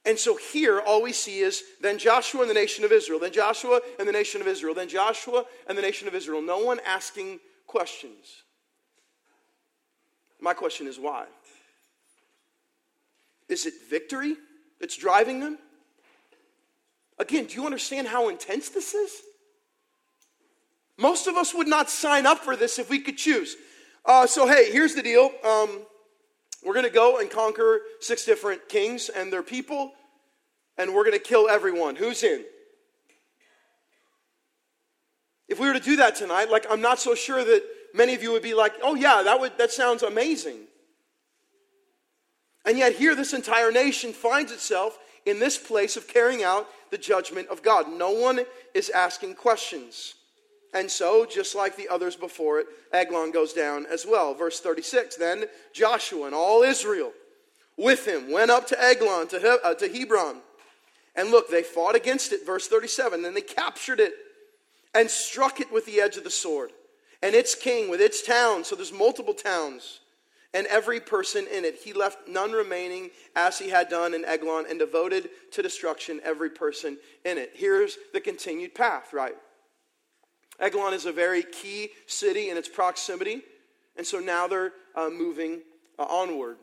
And 0.09 0.19
so 0.19 0.37
here, 0.37 0.81
all 0.81 1.03
we 1.03 1.12
see 1.12 1.41
is 1.41 1.62
then 1.83 1.99
Joshua 1.99 2.41
and 2.41 2.49
the 2.49 2.55
nation 2.55 2.83
of 2.83 2.93
Israel, 2.93 3.19
then 3.19 3.31
Joshua 3.31 3.83
and 3.99 4.09
the 4.09 4.12
nation 4.12 4.41
of 4.41 4.47
Israel, 4.47 4.73
then 4.73 4.88
Joshua 4.88 5.45
and 5.69 5.77
the 5.77 5.83
nation 5.83 6.09
of 6.09 6.15
Israel. 6.15 6.41
No 6.41 6.61
one 6.61 6.81
asking 6.87 7.41
questions. 7.67 8.43
My 10.41 10.55
question 10.55 10.87
is 10.87 10.99
why? 10.99 11.27
Is 13.50 13.67
it 13.67 13.75
victory 13.91 14.37
that's 14.81 14.97
driving 14.97 15.41
them? 15.41 15.59
Again, 17.19 17.45
do 17.45 17.57
you 17.57 17.67
understand 17.67 18.09
how 18.09 18.31
intense 18.31 18.71
this 18.71 18.95
is? 18.95 19.12
Most 20.97 21.27
of 21.27 21.37
us 21.37 21.53
would 21.55 21.69
not 21.69 21.91
sign 21.91 22.25
up 22.25 22.38
for 22.38 22.57
this 22.57 22.79
if 22.79 22.88
we 22.88 23.00
could 23.00 23.19
choose. 23.19 23.57
Uh, 24.07 24.27
so, 24.27 24.47
hey, 24.47 24.73
here's 24.73 24.95
the 24.95 25.03
deal. 25.03 25.31
Um, 25.45 25.83
we're 26.65 26.75
going 26.75 26.87
to 26.87 26.91
go 26.91 27.19
and 27.19 27.31
conquer 27.31 27.83
six 28.00 28.25
different 28.25 28.69
kings 28.71 29.11
and 29.11 29.31
their 29.31 29.43
people, 29.43 29.93
and 30.79 30.95
we're 30.95 31.05
going 31.05 31.19
to 31.19 31.23
kill 31.23 31.49
everyone. 31.49 31.97
Who's 31.97 32.23
in? 32.23 32.45
If 35.49 35.59
we 35.59 35.67
were 35.67 35.75
to 35.75 35.81
do 35.81 35.97
that 35.97 36.15
tonight, 36.15 36.51
like, 36.51 36.67
I'm 36.71 36.81
not 36.81 36.99
so 36.99 37.15
sure 37.15 37.45
that 37.45 37.63
many 37.95 38.15
of 38.15 38.23
you 38.23 38.33
would 38.33 38.43
be 38.43 38.55
like, 38.55 38.75
oh, 38.83 38.95
yeah, 38.95 39.23
that, 39.23 39.41
would, 39.41 39.59
that 39.59 39.73
sounds 39.73 40.03
amazing. 40.03 40.61
And 42.64 42.77
yet, 42.79 42.95
here, 42.95 43.14
this 43.14 43.33
entire 43.33 43.73
nation 43.73 44.12
finds 44.12 44.53
itself 44.53 44.99
in 45.25 45.38
this 45.38 45.57
place 45.57 45.97
of 45.97 46.07
carrying 46.07 46.43
out 46.43 46.69
the 46.91 46.99
judgment 46.99 47.49
of 47.49 47.62
God. 47.62 47.88
No 47.88 48.11
one 48.11 48.41
is 48.75 48.91
asking 48.91 49.35
questions. 49.35 50.14
And 50.75 50.91
so, 50.91 51.25
just 51.25 51.55
like 51.55 51.77
the 51.77 51.88
others 51.88 52.14
before 52.14 52.61
it, 52.61 52.67
Eglon 52.93 53.31
goes 53.31 53.55
down 53.55 53.87
as 53.87 54.05
well. 54.07 54.35
Verse 54.35 54.61
36 54.61 55.17
Then 55.17 55.45
Joshua 55.73 56.27
and 56.27 56.35
all 56.35 56.62
Israel 56.62 57.12
with 57.79 58.07
him 58.07 58.31
went 58.31 58.51
up 58.51 58.67
to 58.67 58.83
Eglon, 58.83 59.29
to, 59.29 59.38
he- 59.38 59.47
uh, 59.64 59.75
to 59.75 59.88
Hebron. 59.88 60.43
And 61.18 61.33
look, 61.33 61.50
they 61.50 61.64
fought 61.64 61.96
against 61.96 62.33
it. 62.33 62.46
Verse 62.46 62.68
37 62.68 63.22
Then 63.22 63.35
they 63.35 63.40
captured 63.40 63.98
it 63.98 64.14
and 64.94 65.11
struck 65.11 65.61
it 65.61 65.72
with 65.72 65.85
the 65.85 66.00
edge 66.00 66.16
of 66.16 66.22
the 66.22 66.31
sword 66.31 66.70
and 67.20 67.35
its 67.35 67.57
king 67.57 67.90
with 67.90 68.00
its 68.00 68.22
town. 68.22 68.62
So 68.62 68.76
there's 68.76 68.92
multiple 68.92 69.35
towns 69.35 69.98
and 70.54 70.64
every 70.68 71.00
person 71.00 71.46
in 71.52 71.64
it. 71.64 71.81
He 71.83 71.92
left 71.92 72.28
none 72.28 72.52
remaining 72.52 73.11
as 73.35 73.59
he 73.59 73.68
had 73.68 73.88
done 73.88 74.14
in 74.14 74.24
Eglon 74.24 74.66
and 74.70 74.78
devoted 74.78 75.28
to 75.50 75.61
destruction 75.62 76.20
every 76.22 76.50
person 76.50 76.96
in 77.24 77.37
it. 77.37 77.50
Here's 77.52 77.98
the 78.14 78.20
continued 78.20 78.76
path, 78.76 79.12
right? 79.12 79.37
Eglon 80.61 80.94
is 80.94 81.04
a 81.04 81.12
very 81.12 81.42
key 81.42 81.90
city 82.07 82.48
in 82.48 82.57
its 82.57 82.68
proximity, 82.68 83.42
and 83.96 84.07
so 84.07 84.20
now 84.20 84.46
they're 84.46 84.72
uh, 84.94 85.11
moving 85.11 85.62
uh, 85.98 86.04
onward. 86.04 86.59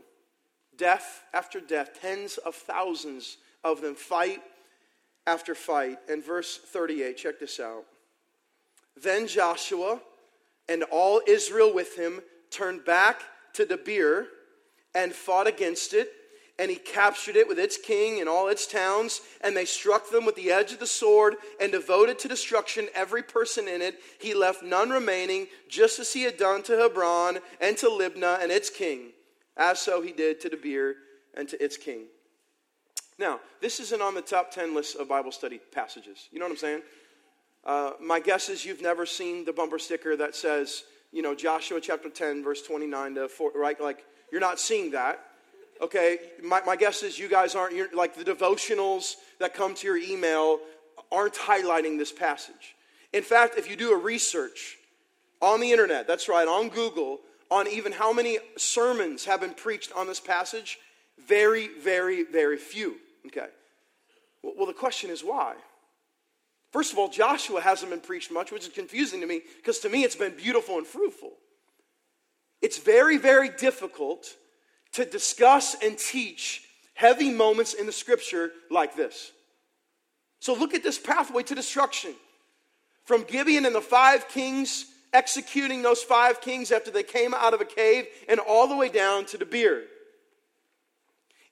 Death 0.77 1.23
after 1.33 1.59
death, 1.59 1.99
tens 2.01 2.37
of 2.37 2.55
thousands 2.55 3.37
of 3.65 3.81
them, 3.81 3.95
fight 3.95 4.41
after 5.27 5.55
fight. 5.55 5.97
And 6.07 6.23
verse 6.23 6.57
38, 6.57 7.17
check 7.17 7.39
this 7.39 7.59
out. 7.59 7.83
Then 8.95 9.27
Joshua 9.27 9.99
and 10.69 10.83
all 10.83 11.21
Israel 11.27 11.73
with 11.73 11.97
him 11.97 12.21
turned 12.51 12.85
back 12.85 13.21
to 13.53 13.65
Debir 13.65 14.27
and 14.93 15.11
fought 15.11 15.47
against 15.47 15.93
it. 15.93 16.09
And 16.57 16.71
he 16.71 16.77
captured 16.77 17.35
it 17.35 17.49
with 17.49 17.59
its 17.59 17.77
king 17.77 18.21
and 18.21 18.29
all 18.29 18.47
its 18.47 18.65
towns, 18.65 19.19
and 19.41 19.57
they 19.57 19.65
struck 19.65 20.09
them 20.09 20.25
with 20.25 20.35
the 20.35 20.51
edge 20.51 20.71
of 20.71 20.79
the 20.79 20.87
sword 20.87 21.35
and 21.59 21.69
devoted 21.69 22.17
to 22.19 22.29
destruction 22.29 22.87
every 22.95 23.21
person 23.21 23.67
in 23.67 23.81
it. 23.81 23.99
He 24.21 24.33
left 24.33 24.63
none 24.63 24.89
remaining, 24.89 25.47
just 25.67 25.99
as 25.99 26.13
he 26.13 26.21
had 26.21 26.37
done 26.37 26.63
to 26.63 26.77
Hebron 26.77 27.39
and 27.59 27.75
to 27.79 27.87
Libnah 27.87 28.41
and 28.41 28.53
its 28.53 28.69
king, 28.69 29.11
as 29.57 29.81
so 29.81 30.01
he 30.01 30.13
did 30.13 30.39
to 30.39 30.49
Debir 30.49 30.93
and 31.33 31.49
to 31.49 31.61
its 31.61 31.75
king. 31.75 32.05
Now, 33.17 33.39
this 33.61 33.79
isn't 33.79 34.01
on 34.01 34.13
the 34.13 34.21
top 34.21 34.51
10 34.51 34.75
list 34.75 34.97
of 34.97 35.07
Bible 35.07 35.31
study 35.31 35.59
passages. 35.71 36.27
You 36.31 36.39
know 36.39 36.45
what 36.45 36.51
I'm 36.51 36.57
saying? 36.57 36.81
Uh, 37.65 37.91
my 38.01 38.19
guess 38.19 38.49
is 38.49 38.65
you've 38.65 38.81
never 38.81 39.05
seen 39.05 39.45
the 39.45 39.53
bumper 39.53 39.79
sticker 39.79 40.15
that 40.17 40.35
says, 40.35 40.83
you 41.11 41.21
know, 41.21 41.33
Joshua 41.33 41.79
chapter 41.81 42.09
10, 42.09 42.43
verse 42.43 42.61
29 42.61 43.15
to 43.15 43.27
4, 43.29 43.51
right? 43.55 43.79
Like, 43.79 44.03
you're 44.31 44.41
not 44.41 44.59
seeing 44.59 44.91
that. 44.91 45.19
Okay, 45.81 46.19
my, 46.43 46.61
my 46.65 46.75
guess 46.75 47.03
is 47.03 47.17
you 47.17 47.27
guys 47.27 47.55
aren't, 47.55 47.75
you're, 47.75 47.93
like, 47.93 48.15
the 48.15 48.23
devotionals 48.23 49.15
that 49.39 49.53
come 49.53 49.75
to 49.75 49.87
your 49.87 49.97
email 49.97 50.59
aren't 51.11 51.33
highlighting 51.35 51.97
this 51.97 52.11
passage. 52.11 52.75
In 53.13 53.23
fact, 53.23 53.57
if 53.57 53.69
you 53.69 53.75
do 53.75 53.93
a 53.93 53.97
research 53.97 54.77
on 55.41 55.61
the 55.61 55.71
internet, 55.71 56.07
that's 56.07 56.27
right, 56.27 56.47
on 56.47 56.69
Google, 56.69 57.19
on 57.49 57.67
even 57.67 57.91
how 57.91 58.11
many 58.11 58.39
sermons 58.57 59.25
have 59.25 59.41
been 59.41 59.53
preached 59.53 59.91
on 59.95 60.07
this 60.07 60.19
passage, 60.19 60.79
very, 61.25 61.69
very, 61.79 62.23
very 62.23 62.57
few. 62.57 62.95
Okay. 63.27 63.47
Well, 64.43 64.67
the 64.67 64.73
question 64.73 65.09
is 65.09 65.23
why? 65.23 65.55
First 66.71 66.91
of 66.91 66.99
all, 66.99 67.07
Joshua 67.07 67.61
hasn't 67.61 67.89
been 67.89 68.01
preached 68.01 68.31
much, 68.31 68.51
which 68.51 68.67
is 68.67 68.73
confusing 68.73 69.21
to 69.21 69.27
me 69.27 69.41
because 69.57 69.79
to 69.79 69.89
me 69.89 70.03
it's 70.03 70.15
been 70.15 70.35
beautiful 70.35 70.77
and 70.77 70.85
fruitful. 70.85 71.31
It's 72.61 72.77
very, 72.77 73.17
very 73.17 73.49
difficult 73.49 74.27
to 74.93 75.05
discuss 75.05 75.75
and 75.81 75.97
teach 75.97 76.63
heavy 76.93 77.31
moments 77.31 77.73
in 77.73 77.85
the 77.85 77.91
scripture 77.91 78.51
like 78.69 78.95
this. 78.95 79.31
So 80.39 80.53
look 80.53 80.73
at 80.73 80.83
this 80.83 80.97
pathway 80.99 81.43
to 81.43 81.55
destruction. 81.55 82.13
From 83.03 83.23
Gibeon 83.23 83.65
and 83.65 83.75
the 83.75 83.81
five 83.81 84.27
kings 84.27 84.85
executing 85.13 85.81
those 85.81 86.03
five 86.03 86.41
kings 86.41 86.71
after 86.71 86.91
they 86.91 87.03
came 87.03 87.33
out 87.33 87.53
of 87.53 87.61
a 87.61 87.65
cave 87.65 88.05
and 88.27 88.39
all 88.39 88.67
the 88.67 88.75
way 88.75 88.89
down 88.89 89.25
to 89.25 89.37
Debir. 89.37 89.83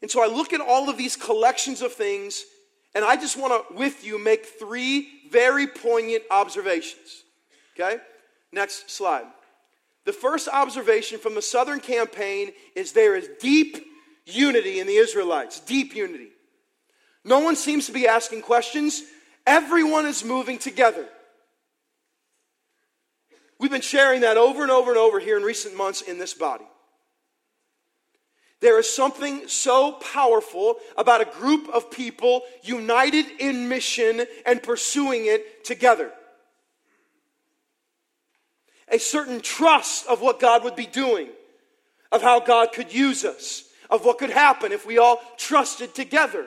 And 0.03 0.11
so 0.11 0.21
I 0.21 0.27
look 0.27 0.51
at 0.51 0.59
all 0.59 0.89
of 0.89 0.97
these 0.97 1.15
collections 1.15 1.81
of 1.81 1.93
things 1.93 2.43
and 2.93 3.05
I 3.05 3.15
just 3.15 3.37
want 3.37 3.69
to, 3.69 3.73
with 3.73 4.05
you, 4.05 4.21
make 4.21 4.45
three 4.45 5.07
very 5.31 5.65
poignant 5.65 6.23
observations. 6.29 7.23
Okay? 7.73 7.99
Next 8.51 8.91
slide. 8.91 9.25
The 10.05 10.11
first 10.11 10.49
observation 10.49 11.19
from 11.19 11.35
the 11.35 11.41
southern 11.41 11.79
campaign 11.79 12.51
is 12.75 12.91
there 12.91 13.15
is 13.15 13.29
deep 13.39 13.77
unity 14.25 14.81
in 14.81 14.87
the 14.87 14.97
Israelites, 14.97 15.61
deep 15.61 15.95
unity. 15.95 16.31
No 17.23 17.39
one 17.39 17.55
seems 17.55 17.85
to 17.85 17.93
be 17.93 18.05
asking 18.05 18.41
questions, 18.41 19.03
everyone 19.47 20.05
is 20.05 20.25
moving 20.25 20.57
together. 20.57 21.07
We've 23.57 23.71
been 23.71 23.79
sharing 23.79 24.21
that 24.21 24.35
over 24.35 24.63
and 24.63 24.71
over 24.71 24.91
and 24.91 24.99
over 24.99 25.21
here 25.21 25.37
in 25.37 25.43
recent 25.43 25.77
months 25.77 26.01
in 26.01 26.19
this 26.19 26.33
body. 26.33 26.65
There 28.63 28.79
is 28.79 28.89
something 28.89 29.49
so 29.49 29.91
powerful 29.91 30.77
about 30.97 31.19
a 31.19 31.25
group 31.25 31.67
of 31.67 31.91
people 31.91 32.43
united 32.63 33.25
in 33.37 33.67
mission 33.67 34.25
and 34.45 34.63
pursuing 34.63 35.25
it 35.25 35.65
together. 35.65 36.13
a 38.89 38.99
certain 38.99 39.41
trust 39.41 40.05
of 40.07 40.21
what 40.21 40.39
God 40.39 40.63
would 40.63 40.75
be 40.75 40.85
doing, 40.85 41.29
of 42.11 42.21
how 42.21 42.39
God 42.39 42.71
could 42.71 42.93
use 42.93 43.25
us, 43.25 43.63
of 43.89 44.05
what 44.05 44.19
could 44.19 44.29
happen 44.29 44.71
if 44.71 44.85
we 44.85 44.99
all 44.99 45.19
trusted 45.35 45.95
together. 45.95 46.45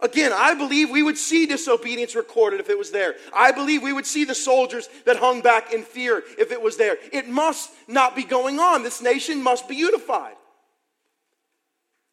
Again, 0.00 0.32
I 0.34 0.54
believe 0.54 0.90
we 0.90 1.02
would 1.02 1.16
see 1.16 1.46
disobedience 1.46 2.14
recorded 2.14 2.60
if 2.60 2.68
it 2.68 2.78
was 2.78 2.90
there. 2.90 3.14
I 3.34 3.52
believe 3.52 3.82
we 3.82 3.92
would 3.92 4.06
see 4.06 4.24
the 4.24 4.34
soldiers 4.34 4.88
that 5.06 5.16
hung 5.16 5.40
back 5.40 5.72
in 5.72 5.82
fear 5.82 6.22
if 6.38 6.52
it 6.52 6.60
was 6.60 6.76
there. 6.76 6.98
It 7.12 7.28
must 7.28 7.70
not 7.88 8.14
be 8.14 8.24
going 8.24 8.60
on. 8.60 8.82
This 8.82 9.00
nation 9.00 9.42
must 9.42 9.66
be 9.66 9.76
unified. 9.76 10.36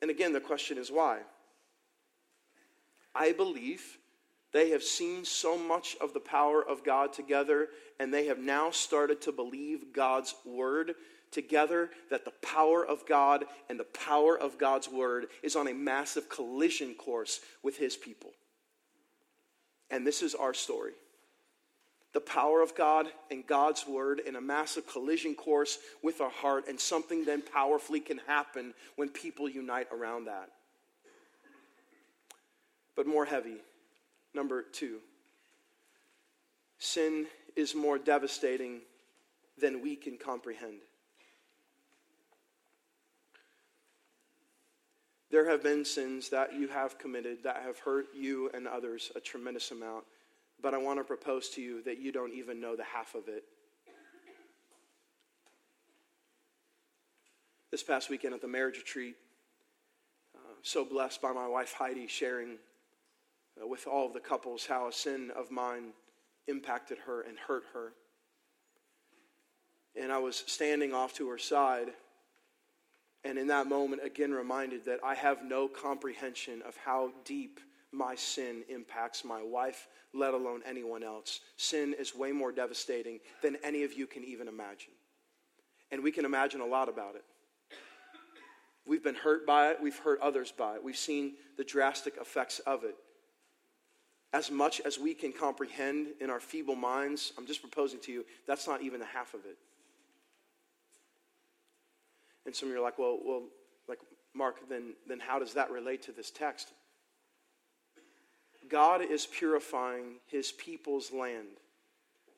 And 0.01 0.11
again, 0.11 0.33
the 0.33 0.39
question 0.39 0.77
is 0.77 0.91
why? 0.91 1.19
I 3.15 3.31
believe 3.31 3.97
they 4.53 4.69
have 4.69 4.83
seen 4.83 5.25
so 5.25 5.57
much 5.57 5.97
of 5.99 6.13
the 6.13 6.19
power 6.19 6.63
of 6.67 6.83
God 6.83 7.13
together, 7.13 7.69
and 7.99 8.13
they 8.13 8.27
have 8.27 8.39
now 8.39 8.71
started 8.71 9.21
to 9.21 9.31
believe 9.31 9.93
God's 9.93 10.35
word 10.45 10.95
together 11.31 11.89
that 12.09 12.25
the 12.25 12.33
power 12.41 12.85
of 12.85 13.05
God 13.05 13.45
and 13.69 13.79
the 13.79 13.83
power 13.83 14.37
of 14.37 14.57
God's 14.57 14.87
word 14.87 15.27
is 15.43 15.55
on 15.55 15.67
a 15.67 15.73
massive 15.73 16.29
collision 16.29 16.93
course 16.93 17.41
with 17.63 17.77
his 17.77 17.97
people. 17.97 18.31
And 19.89 20.05
this 20.05 20.21
is 20.21 20.35
our 20.35 20.53
story. 20.53 20.93
The 22.17 22.21
power 22.21 22.63
of 22.63 22.73
God 22.73 23.05
and 23.29 23.45
God's 23.45 23.85
word 23.85 24.21
in 24.25 24.37
a 24.37 24.41
massive 24.41 24.87
collision 24.87 25.35
course 25.35 25.77
with 26.01 26.19
our 26.19 26.31
heart, 26.31 26.67
and 26.67 26.79
something 26.79 27.23
then 27.23 27.43
powerfully 27.43 27.99
can 27.99 28.19
happen 28.25 28.73
when 28.95 29.09
people 29.09 29.47
unite 29.47 29.85
around 29.91 30.25
that. 30.25 30.49
But 32.95 33.05
more 33.05 33.23
heavy, 33.23 33.57
number 34.33 34.63
two 34.63 34.97
sin 36.79 37.27
is 37.55 37.75
more 37.75 37.99
devastating 37.99 38.79
than 39.61 39.83
we 39.83 39.95
can 39.95 40.17
comprehend. 40.17 40.79
There 45.29 45.47
have 45.47 45.61
been 45.61 45.85
sins 45.85 46.29
that 46.29 46.55
you 46.55 46.67
have 46.69 46.97
committed 46.97 47.43
that 47.43 47.61
have 47.63 47.77
hurt 47.77 48.07
you 48.15 48.49
and 48.55 48.67
others 48.67 49.11
a 49.15 49.19
tremendous 49.19 49.69
amount, 49.69 50.03
but 50.61 50.73
I 50.73 50.77
want 50.77 50.99
to 50.99 51.03
propose 51.03 51.49
to 51.49 51.61
you 51.61 51.81
that 51.83 51.99
you 51.99 52.11
don't 52.11 52.33
even 52.33 52.59
know 52.59 52.75
the 52.75 52.83
half 52.83 53.15
of 53.15 53.27
it. 53.27 53.43
This 57.71 57.83
past 57.83 58.09
weekend 58.09 58.33
at 58.33 58.41
the 58.41 58.47
marriage 58.47 58.77
retreat, 58.77 59.15
uh, 60.35 60.53
so 60.61 60.85
blessed 60.85 61.21
by 61.21 61.33
my 61.33 61.47
wife 61.47 61.73
Heidi 61.73 62.07
sharing 62.07 62.57
uh, 63.61 63.67
with 63.67 63.87
all 63.87 64.07
of 64.07 64.13
the 64.13 64.19
couples 64.19 64.65
how 64.65 64.87
a 64.87 64.91
sin 64.91 65.31
of 65.35 65.51
mine 65.51 65.93
impacted 66.47 66.97
her 67.05 67.21
and 67.21 67.37
hurt 67.37 67.63
her. 67.73 67.93
And 70.01 70.11
I 70.11 70.17
was 70.19 70.43
standing 70.47 70.93
off 70.93 71.13
to 71.15 71.29
her 71.29 71.37
side 71.37 71.89
and 73.27 73.37
in 73.37 73.47
that 73.47 73.67
moment, 73.67 74.05
again, 74.05 74.31
reminded 74.31 74.85
that 74.85 74.99
I 75.03 75.13
have 75.15 75.43
no 75.43 75.67
comprehension 75.67 76.61
of 76.61 76.77
how 76.77 77.11
deep 77.25 77.59
my 77.91 78.15
sin 78.15 78.63
impacts 78.69 79.23
my 79.23 79.41
wife, 79.41 79.87
let 80.13 80.33
alone 80.33 80.61
anyone 80.65 81.03
else. 81.03 81.39
Sin 81.55 81.95
is 81.97 82.15
way 82.15 82.31
more 82.31 82.51
devastating 82.51 83.19
than 83.41 83.57
any 83.63 83.83
of 83.83 83.93
you 83.93 84.07
can 84.07 84.23
even 84.23 84.47
imagine. 84.47 84.91
And 85.91 86.03
we 86.03 86.11
can 86.11 86.25
imagine 86.25 86.61
a 86.61 86.65
lot 86.65 86.89
about 86.89 87.15
it. 87.15 87.23
We've 88.85 89.03
been 89.03 89.15
hurt 89.15 89.45
by 89.45 89.71
it, 89.71 89.79
we've 89.81 89.97
hurt 89.97 90.21
others 90.21 90.51
by 90.51 90.75
it, 90.75 90.83
we've 90.83 90.97
seen 90.97 91.33
the 91.57 91.63
drastic 91.63 92.15
effects 92.21 92.59
of 92.59 92.85
it. 92.85 92.95
As 94.31 94.49
much 94.49 94.81
as 94.85 94.97
we 94.97 95.13
can 95.13 95.33
comprehend 95.33 96.07
in 96.21 96.29
our 96.29 96.39
feeble 96.39 96.75
minds, 96.75 97.33
I'm 97.37 97.45
just 97.45 97.61
proposing 97.61 97.99
to 98.01 98.11
you, 98.11 98.25
that's 98.47 98.67
not 98.67 98.81
even 98.81 98.99
the 98.99 99.05
half 99.05 99.33
of 99.33 99.41
it. 99.45 99.57
And 102.45 102.55
some 102.55 102.69
of 102.69 102.73
you 102.73 102.79
are 102.79 102.83
like, 102.83 102.97
well, 102.97 103.19
well, 103.25 103.43
like 103.89 103.99
Mark, 104.33 104.69
then, 104.69 104.93
then 105.07 105.19
how 105.19 105.37
does 105.37 105.53
that 105.55 105.69
relate 105.69 106.01
to 106.03 106.13
this 106.13 106.31
text? 106.31 106.69
God 108.69 109.01
is 109.01 109.25
purifying 109.25 110.15
his 110.27 110.51
people's 110.51 111.11
land 111.11 111.47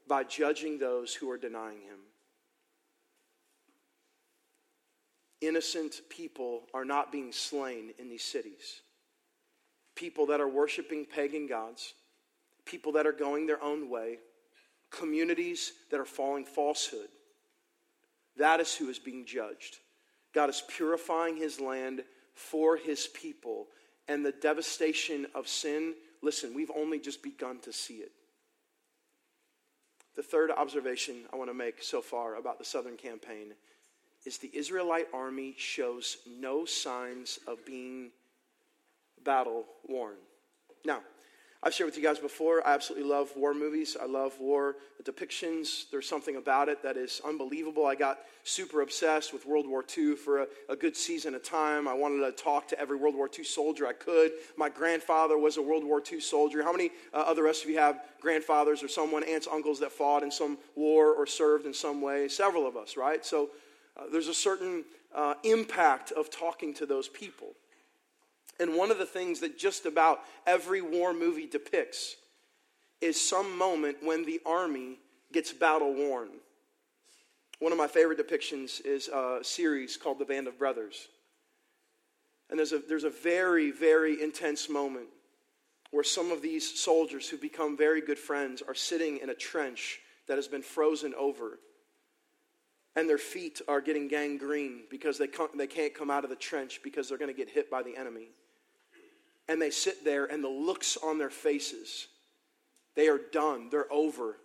by 0.08 0.24
judging 0.24 0.80
those 0.80 1.14
who 1.14 1.30
are 1.30 1.38
denying 1.38 1.82
him. 1.82 2.00
Innocent 5.42 6.02
people 6.10 6.64
are 6.74 6.84
not 6.84 7.12
being 7.12 7.32
slain 7.32 7.94
in 7.98 8.10
these 8.10 8.24
cities. 8.24 8.82
People 9.96 10.26
that 10.28 10.42
are 10.42 10.50
worshiping 10.50 11.06
pagan 11.06 11.48
gods, 11.48 11.94
people 12.66 12.92
that 12.94 13.08
are 13.08 13.14
going 13.14 13.46
their 13.46 13.64
own 13.64 13.90
way, 13.90 14.18
communities 14.92 15.74
that 15.92 16.00
are 16.00 16.06
following 16.06 16.46
falsehood. 16.46 17.10
That 18.38 18.60
is 18.60 18.76
who 18.76 18.90
is 18.90 19.00
being 19.00 19.26
judged. 19.26 19.78
God 20.34 20.50
is 20.50 20.64
purifying 20.68 21.38
his 21.38 21.60
land 21.60 22.04
for 22.34 22.78
his 22.78 23.08
people. 23.08 23.68
And 24.08 24.26
the 24.26 24.32
devastation 24.32 25.28
of 25.36 25.48
sin, 25.48 25.94
listen, 26.22 26.54
we've 26.54 26.72
only 26.76 27.00
just 27.00 27.24
begun 27.24 27.60
to 27.60 27.74
see 27.74 27.96
it. 27.96 28.12
The 30.16 30.24
third 30.24 30.52
observation 30.52 31.24
I 31.32 31.38
want 31.38 31.50
to 31.50 31.54
make 31.54 31.82
so 31.82 32.02
far 32.02 32.36
about 32.36 32.60
the 32.60 32.66
Southern 32.66 32.98
campaign 32.98 33.54
is 34.26 34.38
the 34.38 34.52
Israelite 34.54 35.08
army 35.14 35.56
shows 35.58 36.18
no 36.28 36.66
signs 36.66 37.40
of 37.48 37.66
being 37.66 38.12
battle 39.24 39.66
worn. 39.88 40.18
Now, 40.86 41.02
I've 41.62 41.74
shared 41.74 41.90
with 41.90 41.98
you 41.98 42.04
guys 42.04 42.20
before, 42.20 42.66
I 42.66 42.74
absolutely 42.74 43.10
love 43.10 43.32
war 43.36 43.54
movies. 43.54 43.98
I 44.02 44.06
love 44.06 44.40
war 44.40 44.78
depictions. 45.04 45.90
There's 45.92 46.08
something 46.08 46.38
about 46.38 46.70
it 46.70 46.82
that 46.84 46.96
is 46.96 47.20
unbelievable. 47.26 47.86
I 47.86 47.96
got 47.96 48.20
super 48.46 48.80
obsessed 48.80 49.34
with 49.34 49.46
World 49.46 49.68
War 49.68 49.84
II 49.98 50.16
for 50.16 50.44
a, 50.44 50.48
a, 50.70 50.78
good 50.78 50.96
season 50.96 51.36
of 51.36 51.44
time. 51.44 51.86
I 51.86 51.94
wanted 51.94 52.26
to 52.26 52.32
talk 52.32 52.70
to 52.70 52.80
every 52.80 52.96
World 52.96 53.14
War 53.14 53.30
II 53.38 53.44
soldier 53.44 53.86
I 53.88 53.92
could. 53.92 54.32
My 54.58 54.70
grandfather 54.70 55.38
was 55.38 55.58
a 55.58 55.62
World 55.62 55.84
War 55.84 56.02
II 56.10 56.22
soldier. 56.22 56.64
How 56.64 56.72
many 56.72 56.92
uh, 57.14 57.18
other 57.18 57.44
rest 57.44 57.66
of 57.66 57.70
you 57.70 57.78
have 57.78 58.04
grandfathers 58.22 58.82
or 58.82 58.88
someone, 58.88 59.24
aunts, 59.26 59.48
uncles 59.52 59.82
that 59.82 59.92
fought 59.92 60.24
in 60.24 60.32
some 60.32 60.58
war 60.78 61.14
or 61.14 61.28
served 61.28 61.66
in 61.66 61.74
some 61.74 62.02
way? 62.02 62.30
Several 62.30 62.68
of 62.68 62.78
us, 62.78 62.96
right? 62.96 63.26
So 63.26 63.50
uh, 63.98 64.04
there's 64.10 64.30
a 64.30 64.34
certain 64.34 64.86
uh, 65.14 65.34
impact 65.44 66.14
of 66.14 66.30
talking 66.30 66.74
to 66.76 66.86
those 66.86 67.10
people. 67.10 67.50
And 68.60 68.76
one 68.76 68.92
of 68.92 68.98
the 68.98 69.06
things 69.06 69.40
that 69.40 69.58
just 69.58 69.86
about 69.86 70.20
every 70.46 70.82
war 70.82 71.14
movie 71.14 71.48
depicts 71.48 72.18
is 73.02 73.20
some 73.20 73.58
moment 73.58 73.98
when 74.04 74.26
the 74.26 74.42
army 74.46 74.98
gets 75.32 75.54
battle 75.54 75.94
worn. 75.94 76.30
One 77.60 77.72
of 77.72 77.78
my 77.78 77.88
favorite 77.88 78.20
depictions 78.20 78.86
is 78.86 79.08
a 79.08 79.40
series 79.42 79.96
called 79.96 80.20
The 80.20 80.26
Band 80.26 80.48
of 80.48 80.60
Brothers. 80.60 81.08
And 82.50 82.60
there's 82.60 82.74
a, 82.74 82.80
there's 82.80 83.04
a 83.06 83.10
very, 83.10 83.72
very 83.72 84.22
intense 84.22 84.70
moment 84.70 85.08
where 85.92 86.04
some 86.04 86.32
of 86.32 86.42
these 86.42 86.80
soldiers 86.80 87.30
who 87.30 87.38
become 87.38 87.78
very 87.78 88.02
good 88.02 88.20
friends 88.20 88.62
are 88.68 88.76
sitting 88.76 89.20
in 89.20 89.30
a 89.30 89.34
trench 89.34 90.00
that 90.28 90.38
has 90.38 90.48
been 90.48 90.62
frozen 90.62 91.14
over. 91.16 91.60
And 92.96 93.10
their 93.10 93.18
feet 93.18 93.62
are 93.68 93.82
getting 93.82 94.08
gangrene 94.08 94.84
because 94.90 95.18
they, 95.18 95.28
they 95.56 95.68
can't 95.68 95.94
come 95.94 96.12
out 96.12 96.24
of 96.24 96.30
the 96.30 96.36
trench 96.36 96.82
because 96.84 97.08
they're 97.08 97.18
going 97.18 97.34
to 97.34 97.38
get 97.38 97.50
hit 97.50 97.72
by 97.72 97.84
the 97.84 97.96
enemy 97.96 98.30
and 99.50 99.62
they 99.62 99.72
sit 99.72 100.06
there, 100.06 100.26
and 100.26 100.44
the 100.44 100.48
looks 100.48 100.96
on 100.96 101.18
their 101.18 101.32
faces, 101.32 102.08
they 102.96 103.10
are 103.10 103.20
done. 103.32 103.70
They're 103.70 103.92
over, 103.92 104.38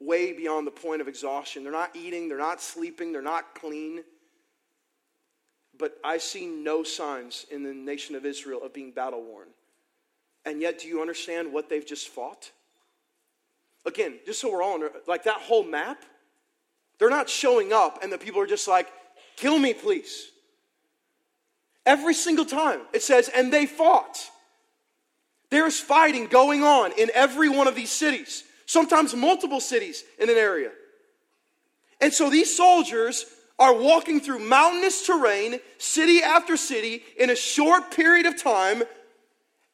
way 0.00 0.32
beyond 0.32 0.66
the 0.66 0.70
point 0.70 1.00
of 1.00 1.08
exhaustion. 1.08 1.64
They're 1.64 1.72
not 1.72 1.96
eating, 1.96 2.28
they're 2.28 2.38
not 2.38 2.62
sleeping, 2.62 3.12
they're 3.12 3.20
not 3.20 3.56
clean. 3.56 4.04
But 5.76 5.98
I 6.04 6.18
see 6.18 6.46
no 6.46 6.84
signs 6.84 7.44
in 7.50 7.64
the 7.64 7.74
nation 7.74 8.14
of 8.14 8.24
Israel 8.24 8.62
of 8.62 8.72
being 8.72 8.92
battle 8.92 9.22
worn. 9.22 9.48
And 10.44 10.60
yet, 10.60 10.78
do 10.78 10.88
you 10.88 11.00
understand 11.00 11.52
what 11.52 11.68
they've 11.68 11.86
just 11.86 12.08
fought? 12.08 12.52
Again, 13.84 14.20
just 14.24 14.40
so 14.40 14.52
we're 14.52 14.62
all 14.62 14.74
on, 14.74 14.90
like 15.08 15.24
that 15.24 15.38
whole 15.38 15.64
map, 15.64 16.04
they're 16.98 17.10
not 17.10 17.28
showing 17.28 17.72
up, 17.72 18.00
and 18.02 18.12
the 18.12 18.18
people 18.18 18.40
are 18.40 18.46
just 18.46 18.68
like, 18.68 18.86
kill 19.34 19.58
me, 19.58 19.74
please. 19.74 20.28
Every 21.84 22.14
single 22.14 22.44
time 22.44 22.82
it 22.92 23.02
says, 23.02 23.28
and 23.28 23.52
they 23.52 23.66
fought. 23.66 24.28
There's 25.52 25.78
fighting 25.78 26.28
going 26.28 26.62
on 26.62 26.92
in 26.92 27.10
every 27.12 27.50
one 27.50 27.68
of 27.68 27.74
these 27.74 27.90
cities, 27.90 28.42
sometimes 28.64 29.14
multiple 29.14 29.60
cities 29.60 30.02
in 30.18 30.30
an 30.30 30.36
area. 30.36 30.70
And 32.00 32.10
so 32.10 32.30
these 32.30 32.56
soldiers 32.56 33.26
are 33.58 33.74
walking 33.74 34.18
through 34.18 34.38
mountainous 34.38 35.06
terrain, 35.06 35.60
city 35.76 36.22
after 36.22 36.56
city, 36.56 37.02
in 37.18 37.28
a 37.28 37.36
short 37.36 37.90
period 37.90 38.24
of 38.24 38.42
time, 38.42 38.82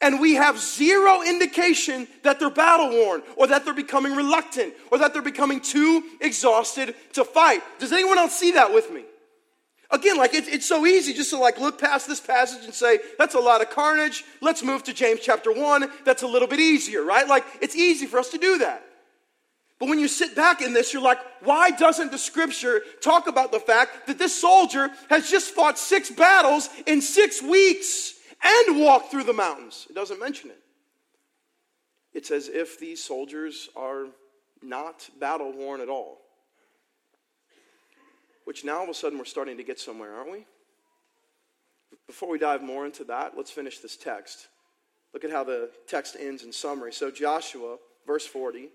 and 0.00 0.18
we 0.18 0.34
have 0.34 0.58
zero 0.58 1.22
indication 1.22 2.08
that 2.24 2.40
they're 2.40 2.50
battle 2.50 2.90
worn, 2.90 3.22
or 3.36 3.46
that 3.46 3.64
they're 3.64 3.72
becoming 3.72 4.16
reluctant, 4.16 4.74
or 4.90 4.98
that 4.98 5.12
they're 5.12 5.22
becoming 5.22 5.60
too 5.60 6.02
exhausted 6.20 6.96
to 7.12 7.22
fight. 7.22 7.62
Does 7.78 7.92
anyone 7.92 8.18
else 8.18 8.34
see 8.36 8.50
that 8.50 8.74
with 8.74 8.90
me? 8.90 9.04
Again, 9.90 10.18
like 10.18 10.34
it's, 10.34 10.48
it's 10.48 10.66
so 10.66 10.84
easy 10.84 11.14
just 11.14 11.30
to 11.30 11.38
like 11.38 11.58
look 11.58 11.80
past 11.80 12.06
this 12.06 12.20
passage 12.20 12.64
and 12.64 12.74
say, 12.74 12.98
that's 13.18 13.34
a 13.34 13.40
lot 13.40 13.62
of 13.62 13.70
carnage. 13.70 14.24
Let's 14.42 14.62
move 14.62 14.82
to 14.84 14.92
James 14.92 15.20
chapter 15.22 15.50
1. 15.50 15.90
That's 16.04 16.22
a 16.22 16.26
little 16.26 16.48
bit 16.48 16.60
easier, 16.60 17.02
right? 17.02 17.26
Like 17.26 17.44
it's 17.62 17.74
easy 17.74 18.06
for 18.06 18.18
us 18.18 18.28
to 18.30 18.38
do 18.38 18.58
that. 18.58 18.84
But 19.78 19.88
when 19.88 19.98
you 19.98 20.08
sit 20.08 20.34
back 20.34 20.60
in 20.60 20.72
this, 20.72 20.92
you're 20.92 21.00
like, 21.00 21.20
why 21.40 21.70
doesn't 21.70 22.10
the 22.10 22.18
scripture 22.18 22.82
talk 23.00 23.28
about 23.28 23.52
the 23.52 23.60
fact 23.60 24.08
that 24.08 24.18
this 24.18 24.38
soldier 24.38 24.90
has 25.08 25.30
just 25.30 25.54
fought 25.54 25.78
six 25.78 26.10
battles 26.10 26.68
in 26.86 27.00
six 27.00 27.40
weeks 27.40 28.14
and 28.42 28.80
walked 28.80 29.10
through 29.10 29.24
the 29.24 29.32
mountains? 29.32 29.86
It 29.88 29.94
doesn't 29.94 30.20
mention 30.20 30.50
it. 30.50 30.58
It's 32.12 32.30
as 32.30 32.48
if 32.48 32.78
these 32.80 33.02
soldiers 33.02 33.68
are 33.76 34.06
not 34.62 35.08
battle 35.20 35.52
worn 35.52 35.80
at 35.80 35.88
all. 35.88 36.18
Which 38.48 38.64
now 38.64 38.78
all 38.78 38.84
of 38.84 38.88
a 38.88 38.94
sudden 38.94 39.18
we're 39.18 39.26
starting 39.26 39.58
to 39.58 39.62
get 39.62 39.78
somewhere, 39.78 40.14
aren't 40.14 40.32
we? 40.32 40.46
Before 42.06 42.30
we 42.30 42.38
dive 42.38 42.62
more 42.62 42.86
into 42.86 43.04
that, 43.04 43.36
let's 43.36 43.50
finish 43.50 43.80
this 43.80 43.94
text. 43.94 44.48
Look 45.12 45.22
at 45.22 45.30
how 45.30 45.44
the 45.44 45.68
text 45.86 46.16
ends 46.18 46.44
in 46.44 46.50
summary. 46.50 46.94
So, 46.94 47.10
Joshua, 47.10 47.76
verse 48.06 48.26
40, 48.26 48.70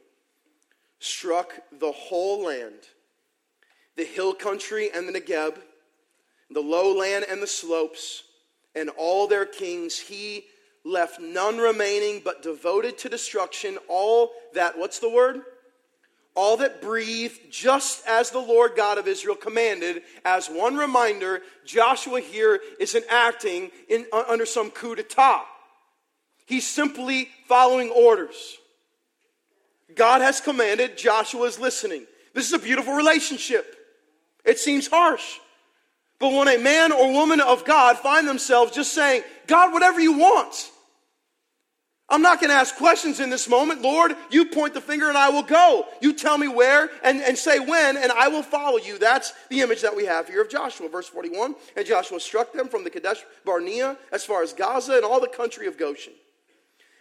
struck 1.00 1.54
the 1.80 1.92
whole 1.92 2.46
land 2.46 2.82
the 3.96 4.04
hill 4.04 4.36
country 4.36 4.92
and 4.94 5.08
the 5.08 5.20
Negeb, 5.20 5.56
the 6.52 6.62
lowland 6.62 7.26
and 7.28 7.42
the 7.42 7.48
slopes, 7.48 8.26
and 8.76 8.92
all 8.96 9.26
their 9.26 9.48
kings. 9.48 9.98
He 9.98 10.46
left 10.86 11.20
none 11.20 11.58
remaining, 11.58 12.22
but 12.24 12.44
devoted 12.44 13.00
to 13.00 13.10
destruction 13.10 13.80
all 13.88 14.34
that, 14.54 14.78
what's 14.78 15.00
the 15.00 15.10
word? 15.10 15.42
All 16.36 16.58
that 16.58 16.82
breathe, 16.82 17.34
just 17.52 18.06
as 18.08 18.32
the 18.32 18.39
Lord 18.39 18.72
God 18.76 18.98
of 18.98 19.08
Israel 19.08 19.36
commanded. 19.36 20.02
As 20.26 20.48
one 20.48 20.76
reminder, 20.76 21.41
Joshua 21.65 22.22
here 22.22 22.60
isn't 22.80 23.06
acting 23.10 23.69
in, 23.88 24.08
under 24.12 24.46
some 24.46 24.72
coup 24.72 24.96
d'etat. 24.96 25.46
He's 26.46 26.67
simply 26.67 27.30
following 27.48 27.89
orders. 27.91 28.58
God 29.96 30.22
has 30.22 30.41
commanded, 30.41 30.98
Joshua 30.98 31.46
is 31.46 31.60
listening. 31.60 32.06
This 32.34 32.48
is 32.48 32.54
a 32.54 32.60
beautiful 32.60 32.93
relationship. 32.93 33.76
It 34.43 34.58
seems 34.58 34.88
harsh. 34.88 35.38
But 36.19 36.34
when 36.34 36.48
a 36.48 36.58
man 36.58 36.91
or 36.91 37.12
woman 37.12 37.41
of 37.41 37.65
God 37.65 37.98
find 37.98 38.28
themselves 38.28 38.72
just 38.72 38.93
saying, 38.93 39.24
God, 39.46 39.74
whatever 39.74 40.00
you 40.00 40.13
want. 40.13 40.72
I'm 42.13 42.21
not 42.21 42.39
going 42.39 42.52
to 42.52 42.56
ask 42.56 42.76
questions 42.76 43.19
in 43.19 43.32
this 43.32 43.49
moment. 43.49 43.82
Lord, 43.82 44.15
you 44.30 44.45
point 44.45 44.76
the 44.76 44.82
finger 44.82 45.10
and 45.10 45.17
I 45.17 45.30
will 45.30 45.41
go. 45.41 45.88
You 45.99 46.13
tell 46.13 46.38
me 46.38 46.47
where 46.47 46.91
and, 47.04 47.19
and 47.23 47.36
say 47.36 47.58
when, 47.58 47.97
and 47.97 48.12
I 48.12 48.28
will 48.28 48.43
follow 48.43 48.78
you. 48.78 48.99
That's 48.99 49.34
the 49.49 49.62
image 49.62 49.82
that 49.82 49.95
we 49.95 50.06
have 50.06 50.28
here 50.28 50.43
of 50.43 50.47
Joshua. 50.47 50.89
Verse 50.89 51.10
41 51.10 51.56
And 51.76 51.88
Joshua 51.88 52.19
struck 52.19 52.54
them 52.54 52.69
from 52.69 52.84
the 52.84 52.91
Kadesh 52.91 53.23
Barnea 53.43 53.97
as 54.12 54.23
far 54.23 54.43
as 54.43 54.54
Gaza 54.54 54.93
and 54.93 55.04
all 55.04 55.19
the 55.19 55.28
country 55.28 55.65
of 55.65 55.76
Goshen 55.76 56.13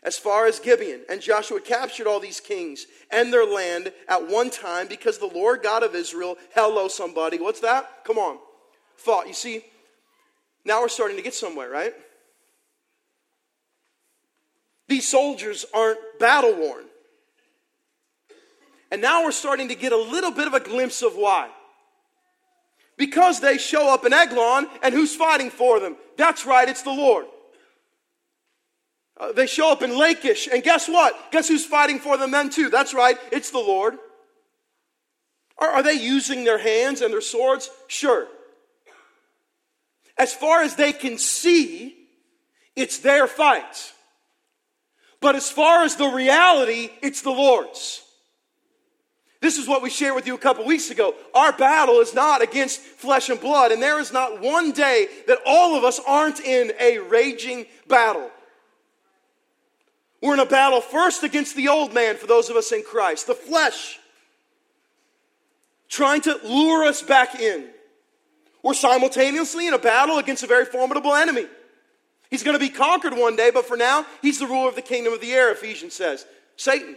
as 0.03 0.16
far 0.16 0.46
as 0.46 0.59
Gibeon. 0.59 1.03
And 1.11 1.20
Joshua 1.20 1.61
captured 1.61 2.07
all 2.07 2.18
these 2.18 2.40
kings 2.40 2.87
and 3.11 3.31
their 3.31 3.44
land 3.44 3.92
at 4.09 4.31
one 4.31 4.48
time 4.48 4.88
because 4.88 5.18
the 5.18 5.27
Lord 5.27 5.62
God 5.62 5.83
of 5.83 5.94
Israel, 5.94 6.38
hello, 6.55 6.88
somebody. 6.88 7.38
What's 7.38 7.61
that? 7.61 8.03
Come 8.05 8.16
on. 8.16 8.38
Fought. 8.96 9.29
You 9.29 9.35
see, 9.35 9.62
now 10.64 10.81
we're 10.81 10.88
starting 10.88 11.18
to 11.18 11.22
get 11.22 11.35
somewhere, 11.35 11.68
right? 11.68 11.92
These 14.88 15.09
soldiers 15.09 15.64
aren't 15.73 15.99
battle 16.18 16.55
worn. 16.55 16.85
And 18.90 19.01
now 19.01 19.25
we're 19.25 19.33
starting 19.33 19.68
to 19.68 19.75
get 19.75 19.92
a 19.92 19.97
little 19.97 20.31
bit 20.31 20.47
of 20.47 20.55
a 20.55 20.61
glimpse 20.61 21.03
of 21.03 21.14
why. 21.14 21.49
Because 22.99 23.40
they 23.40 23.57
show 23.57 23.92
up 23.92 24.05
in 24.05 24.12
Eglon, 24.12 24.68
and 24.83 24.95
who's 24.95 25.16
fighting 25.16 25.51
for 25.51 25.81
them? 25.81 25.97
That's 26.18 26.45
right, 26.45 26.68
it's 26.68 26.83
the 26.83 26.90
Lord. 26.90 27.25
Uh, 29.18 29.33
they 29.33 29.47
show 29.47 29.73
up 29.73 29.83
in 29.83 29.97
Lachish, 29.97 30.47
and 30.47 30.62
guess 30.62 30.88
what? 30.88 31.14
Guess 31.31 31.49
who's 31.49 31.64
fighting 31.64 32.01
for 32.01 32.18
them 32.18 32.31
then, 32.31 32.51
too? 32.51 32.68
That's 32.68 32.92
right, 32.92 33.16
it's 33.31 33.51
the 33.51 33.59
Lord. 33.59 33.97
Are, 35.59 35.68
are 35.68 35.83
they 35.83 35.95
using 35.95 36.45
their 36.45 36.59
hands 36.59 37.01
and 37.01 37.12
their 37.12 37.21
swords? 37.21 37.71
Sure. 37.87 38.27
As 40.18 40.35
far 40.35 40.62
as 40.62 40.77
they 40.77 40.92
can 40.92 41.18
see, 41.18 41.97
it's 42.77 42.99
their 42.99 43.27
fight. 43.27 43.92
But 45.23 45.37
as 45.37 45.49
far 45.49 45.85
as 45.85 45.95
the 45.95 46.09
reality, 46.09 46.91
it's 47.01 47.23
the 47.23 47.31
Lord's. 47.31 48.03
This 49.41 49.57
is 49.57 49.69
what 49.69 49.81
we 49.81 49.89
shared 49.89 50.17
with 50.17 50.27
you 50.27 50.35
a 50.35 50.39
couple 50.39 50.65
weeks 50.65 50.91
ago. 50.91 51.15
Our 51.35 51.53
battle 51.53 52.01
is 52.01 52.13
not 52.13 52.43
against 52.43 52.81
flesh 52.81 53.29
and 53.29 53.41
blood, 53.41 53.71
and 53.71 53.81
there 53.81 54.01
is 54.01 54.13
not 54.13 54.41
one 54.41 54.73
day 54.73 55.07
that 55.29 55.39
all 55.47 55.77
of 55.77 55.85
us 55.85 56.01
aren't 56.07 56.41
in 56.41 56.73
a 56.79 56.99
raging 56.99 57.67
battle. 57.87 58.31
We're 60.21 60.35
in 60.35 60.41
a 60.41 60.47
battle 60.47 60.81
first 60.81 61.23
against 61.23 61.55
the 61.55 61.69
old 61.69 61.95
man 61.95 62.17
for 62.17 62.27
those 62.27 62.51
of 62.51 62.57
us 62.57 62.73
in 62.73 62.83
Christ, 62.83 63.29
the 63.29 63.35
flesh, 63.35 64.01
trying 65.89 66.21
to 66.23 66.39
lure 66.45 66.85
us 66.85 67.01
back 67.01 67.39
in. 67.41 67.69
We're 68.63 68.75
simultaneously 68.75 69.69
in 69.69 69.75
a 69.75 69.79
battle 69.79 70.19
against 70.19 70.43
a 70.43 70.49
very 70.49 70.65
formidable 70.65 71.15
enemy. 71.15 71.47
He's 72.33 72.42
going 72.42 72.55
to 72.55 72.59
be 72.59 72.71
conquered 72.71 73.12
one 73.12 73.37
day, 73.37 73.51
but 73.51 73.66
for 73.66 73.77
now, 73.77 74.07
he's 74.23 74.38
the 74.38 74.47
ruler 74.47 74.66
of 74.66 74.75
the 74.75 74.81
kingdom 74.81 75.12
of 75.12 75.21
the 75.21 75.35
air, 75.35 75.53
Ephesians 75.53 75.92
says. 75.92 76.25
Satan. 76.57 76.97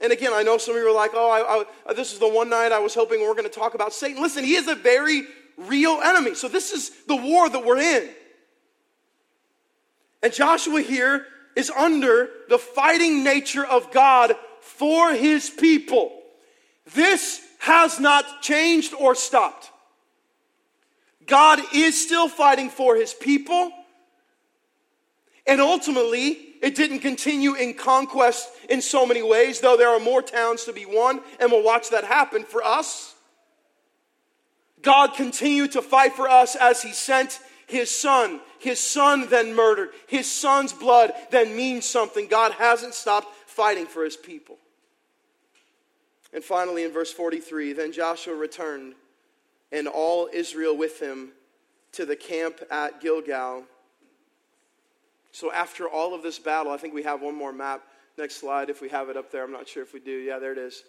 And 0.00 0.12
again, 0.12 0.30
I 0.32 0.44
know 0.44 0.56
some 0.56 0.76
of 0.76 0.80
you 0.80 0.88
are 0.88 0.94
like, 0.94 1.10
oh, 1.14 1.64
I, 1.84 1.90
I, 1.90 1.94
this 1.94 2.12
is 2.12 2.20
the 2.20 2.28
one 2.28 2.48
night 2.48 2.70
I 2.70 2.78
was 2.78 2.94
hoping 2.94 3.18
we 3.18 3.26
are 3.26 3.34
going 3.34 3.42
to 3.42 3.50
talk 3.50 3.74
about 3.74 3.92
Satan. 3.92 4.22
Listen, 4.22 4.44
he 4.44 4.54
is 4.54 4.68
a 4.68 4.76
very 4.76 5.24
real 5.56 6.00
enemy. 6.00 6.36
So 6.36 6.46
this 6.46 6.70
is 6.70 6.92
the 7.08 7.16
war 7.16 7.48
that 7.48 7.64
we're 7.64 7.78
in. 7.78 8.08
And 10.22 10.32
Joshua 10.32 10.80
here 10.80 11.26
is 11.56 11.68
under 11.68 12.30
the 12.48 12.58
fighting 12.58 13.24
nature 13.24 13.66
of 13.66 13.90
God 13.90 14.36
for 14.60 15.12
his 15.12 15.50
people. 15.50 16.16
This 16.94 17.44
has 17.58 17.98
not 17.98 18.42
changed 18.42 18.94
or 18.94 19.16
stopped. 19.16 19.72
God 21.26 21.58
is 21.74 22.00
still 22.00 22.28
fighting 22.28 22.70
for 22.70 22.94
his 22.94 23.12
people. 23.12 23.72
And 25.50 25.60
ultimately, 25.60 26.38
it 26.62 26.76
didn't 26.76 27.00
continue 27.00 27.54
in 27.54 27.74
conquest 27.74 28.48
in 28.68 28.80
so 28.80 29.04
many 29.04 29.20
ways, 29.20 29.58
though 29.58 29.76
there 29.76 29.88
are 29.88 29.98
more 29.98 30.22
towns 30.22 30.62
to 30.66 30.72
be 30.72 30.86
won, 30.86 31.20
and 31.40 31.50
we'll 31.50 31.64
watch 31.64 31.90
that 31.90 32.04
happen 32.04 32.44
for 32.44 32.62
us. 32.62 33.16
God 34.80 35.14
continued 35.14 35.72
to 35.72 35.82
fight 35.82 36.12
for 36.12 36.28
us 36.28 36.54
as 36.54 36.82
he 36.82 36.92
sent 36.92 37.40
his 37.66 37.90
son. 37.90 38.38
His 38.60 38.78
son 38.78 39.28
then 39.28 39.56
murdered. 39.56 39.88
His 40.06 40.30
son's 40.30 40.72
blood 40.72 41.12
then 41.32 41.56
means 41.56 41.84
something. 41.84 42.28
God 42.28 42.52
hasn't 42.52 42.94
stopped 42.94 43.34
fighting 43.46 43.86
for 43.86 44.04
his 44.04 44.16
people. 44.16 44.56
And 46.32 46.44
finally, 46.44 46.84
in 46.84 46.92
verse 46.92 47.12
43, 47.12 47.72
then 47.72 47.90
Joshua 47.90 48.36
returned, 48.36 48.94
and 49.72 49.88
all 49.88 50.28
Israel 50.32 50.76
with 50.76 51.00
him, 51.00 51.32
to 51.90 52.06
the 52.06 52.14
camp 52.14 52.60
at 52.70 53.00
Gilgal. 53.00 53.64
So, 55.32 55.52
after 55.52 55.88
all 55.88 56.14
of 56.14 56.22
this 56.22 56.38
battle, 56.38 56.72
I 56.72 56.76
think 56.76 56.94
we 56.94 57.02
have 57.04 57.22
one 57.22 57.34
more 57.34 57.52
map. 57.52 57.82
Next 58.18 58.36
slide, 58.36 58.68
if 58.68 58.80
we 58.80 58.88
have 58.88 59.08
it 59.08 59.16
up 59.16 59.30
there. 59.30 59.44
I'm 59.44 59.52
not 59.52 59.68
sure 59.68 59.82
if 59.82 59.94
we 59.94 60.00
do. 60.00 60.10
Yeah, 60.10 60.38
there 60.38 60.52
it 60.52 60.58
is. 60.58 60.82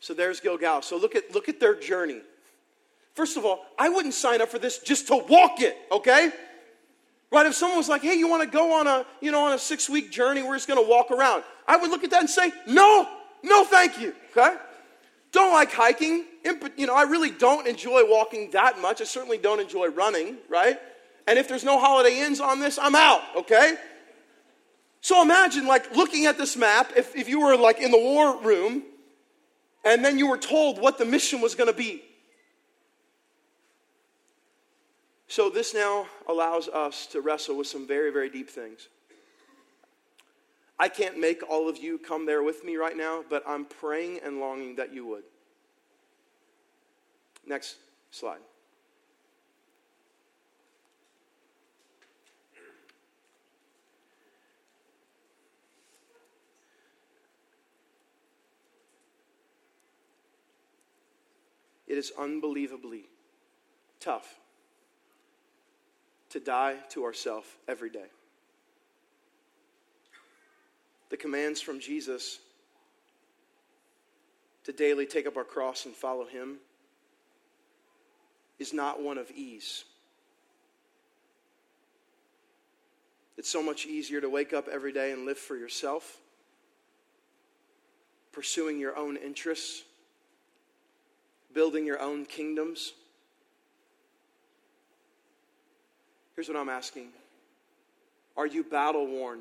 So, 0.00 0.14
there's 0.14 0.40
Gilgal. 0.40 0.82
So, 0.82 0.96
look 0.96 1.14
at, 1.14 1.32
look 1.34 1.48
at 1.48 1.60
their 1.60 1.74
journey. 1.74 2.20
First 3.14 3.38
of 3.38 3.46
all, 3.46 3.64
I 3.78 3.88
wouldn't 3.88 4.12
sign 4.12 4.42
up 4.42 4.50
for 4.50 4.58
this 4.58 4.78
just 4.78 5.06
to 5.08 5.16
walk 5.16 5.62
it, 5.62 5.76
okay? 5.90 6.30
Right? 7.32 7.46
If 7.46 7.54
someone 7.54 7.78
was 7.78 7.88
like, 7.88 8.02
hey, 8.02 8.14
you 8.14 8.28
want 8.28 8.42
to 8.42 8.48
go 8.48 8.78
on 8.78 8.86
a, 8.86 9.06
you 9.22 9.32
know, 9.32 9.44
on 9.44 9.54
a 9.54 9.58
six 9.58 9.88
week 9.88 10.12
journey, 10.12 10.42
we're 10.42 10.54
just 10.54 10.68
going 10.68 10.82
to 10.82 10.88
walk 10.88 11.10
around. 11.10 11.42
I 11.66 11.78
would 11.78 11.90
look 11.90 12.04
at 12.04 12.10
that 12.10 12.20
and 12.20 12.30
say, 12.30 12.52
no, 12.66 13.08
no, 13.42 13.64
thank 13.64 13.98
you, 13.98 14.14
okay? 14.36 14.56
Don't 15.32 15.52
like 15.52 15.72
hiking. 15.72 16.24
You 16.76 16.86
know, 16.86 16.94
I 16.94 17.02
really 17.02 17.30
don't 17.30 17.66
enjoy 17.66 18.02
walking 18.06 18.50
that 18.52 18.80
much. 18.80 19.00
I 19.00 19.04
certainly 19.04 19.38
don't 19.38 19.60
enjoy 19.60 19.88
running, 19.88 20.36
right? 20.48 20.78
And 21.26 21.38
if 21.38 21.48
there's 21.48 21.64
no 21.64 21.78
Holiday 21.78 22.20
Inns 22.20 22.40
on 22.40 22.60
this, 22.60 22.78
I'm 22.80 22.94
out, 22.94 23.22
okay? 23.36 23.76
So 25.00 25.22
imagine 25.22 25.66
like 25.66 25.94
looking 25.94 26.26
at 26.26 26.38
this 26.38 26.56
map, 26.56 26.92
if, 26.96 27.14
if 27.16 27.28
you 27.28 27.40
were 27.40 27.56
like 27.56 27.80
in 27.80 27.90
the 27.90 27.98
war 27.98 28.40
room, 28.40 28.82
and 29.84 30.04
then 30.04 30.18
you 30.18 30.28
were 30.28 30.38
told 30.38 30.80
what 30.80 30.98
the 30.98 31.04
mission 31.04 31.40
was 31.40 31.54
going 31.54 31.70
to 31.70 31.76
be. 31.76 32.02
So, 35.28 35.50
this 35.50 35.74
now 35.74 36.06
allows 36.28 36.68
us 36.68 37.06
to 37.08 37.20
wrestle 37.20 37.56
with 37.56 37.66
some 37.66 37.86
very, 37.86 38.12
very 38.12 38.30
deep 38.30 38.48
things. 38.48 38.88
I 40.78 40.88
can't 40.88 41.18
make 41.18 41.42
all 41.48 41.68
of 41.68 41.78
you 41.78 41.98
come 41.98 42.26
there 42.26 42.42
with 42.42 42.64
me 42.64 42.76
right 42.76 42.96
now, 42.96 43.24
but 43.28 43.42
I'm 43.46 43.64
praying 43.64 44.20
and 44.24 44.38
longing 44.38 44.76
that 44.76 44.94
you 44.94 45.06
would. 45.06 45.24
Next 47.46 47.76
slide. 48.10 48.40
It 61.86 61.98
is 61.98 62.12
unbelievably 62.18 63.04
tough 64.00 64.40
to 66.30 66.40
die 66.40 66.76
to 66.90 67.04
ourselves 67.04 67.46
every 67.68 67.90
day. 67.90 68.06
The 71.08 71.16
commands 71.16 71.60
from 71.60 71.78
Jesus 71.80 72.40
to 74.64 74.72
daily 74.72 75.06
take 75.06 75.26
up 75.26 75.36
our 75.36 75.44
cross 75.44 75.86
and 75.86 75.94
follow 75.94 76.26
Him 76.26 76.56
is 78.58 78.72
not 78.72 79.00
one 79.00 79.16
of 79.16 79.30
ease. 79.30 79.84
It's 83.36 83.50
so 83.50 83.62
much 83.62 83.86
easier 83.86 84.20
to 84.20 84.28
wake 84.28 84.52
up 84.52 84.66
every 84.66 84.92
day 84.92 85.12
and 85.12 85.26
live 85.26 85.38
for 85.38 85.56
yourself, 85.56 86.18
pursuing 88.32 88.80
your 88.80 88.96
own 88.96 89.16
interests, 89.16 89.84
building 91.56 91.86
your 91.86 91.98
own 92.02 92.26
kingdoms. 92.26 92.92
Here's 96.34 96.48
what 96.48 96.56
I'm 96.56 96.68
asking 96.68 97.08
Are 98.36 98.46
you 98.46 98.62
battle 98.62 99.06
worn 99.06 99.40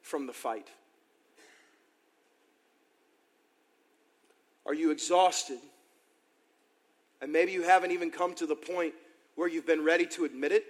from 0.00 0.26
the 0.26 0.32
fight? 0.32 0.66
Are 4.66 4.74
you 4.74 4.90
exhausted? 4.90 5.58
And 7.22 7.30
maybe 7.30 7.52
you 7.52 7.62
haven't 7.62 7.90
even 7.90 8.10
come 8.10 8.34
to 8.36 8.46
the 8.46 8.56
point 8.56 8.94
where 9.34 9.46
you've 9.46 9.66
been 9.66 9.84
ready 9.84 10.06
to 10.06 10.24
admit 10.24 10.52
it. 10.52 10.64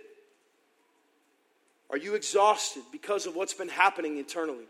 Are 1.90 1.96
you 1.96 2.16
exhausted 2.16 2.83
because 2.90 3.26
of 3.26 3.37
what's 3.37 3.55
been 3.55 3.68
happening 3.68 4.18
internally? 4.18 4.64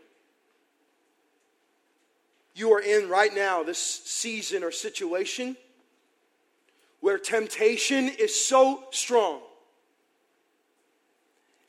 You 2.53 2.73
are 2.73 2.81
in 2.81 3.09
right 3.09 3.33
now 3.33 3.63
this 3.63 3.79
season 3.79 4.63
or 4.63 4.69
situation 4.69 5.57
where 7.01 7.17
temptation 7.17 8.07
is 8.07 8.33
so 8.33 8.85
strong 8.91 9.41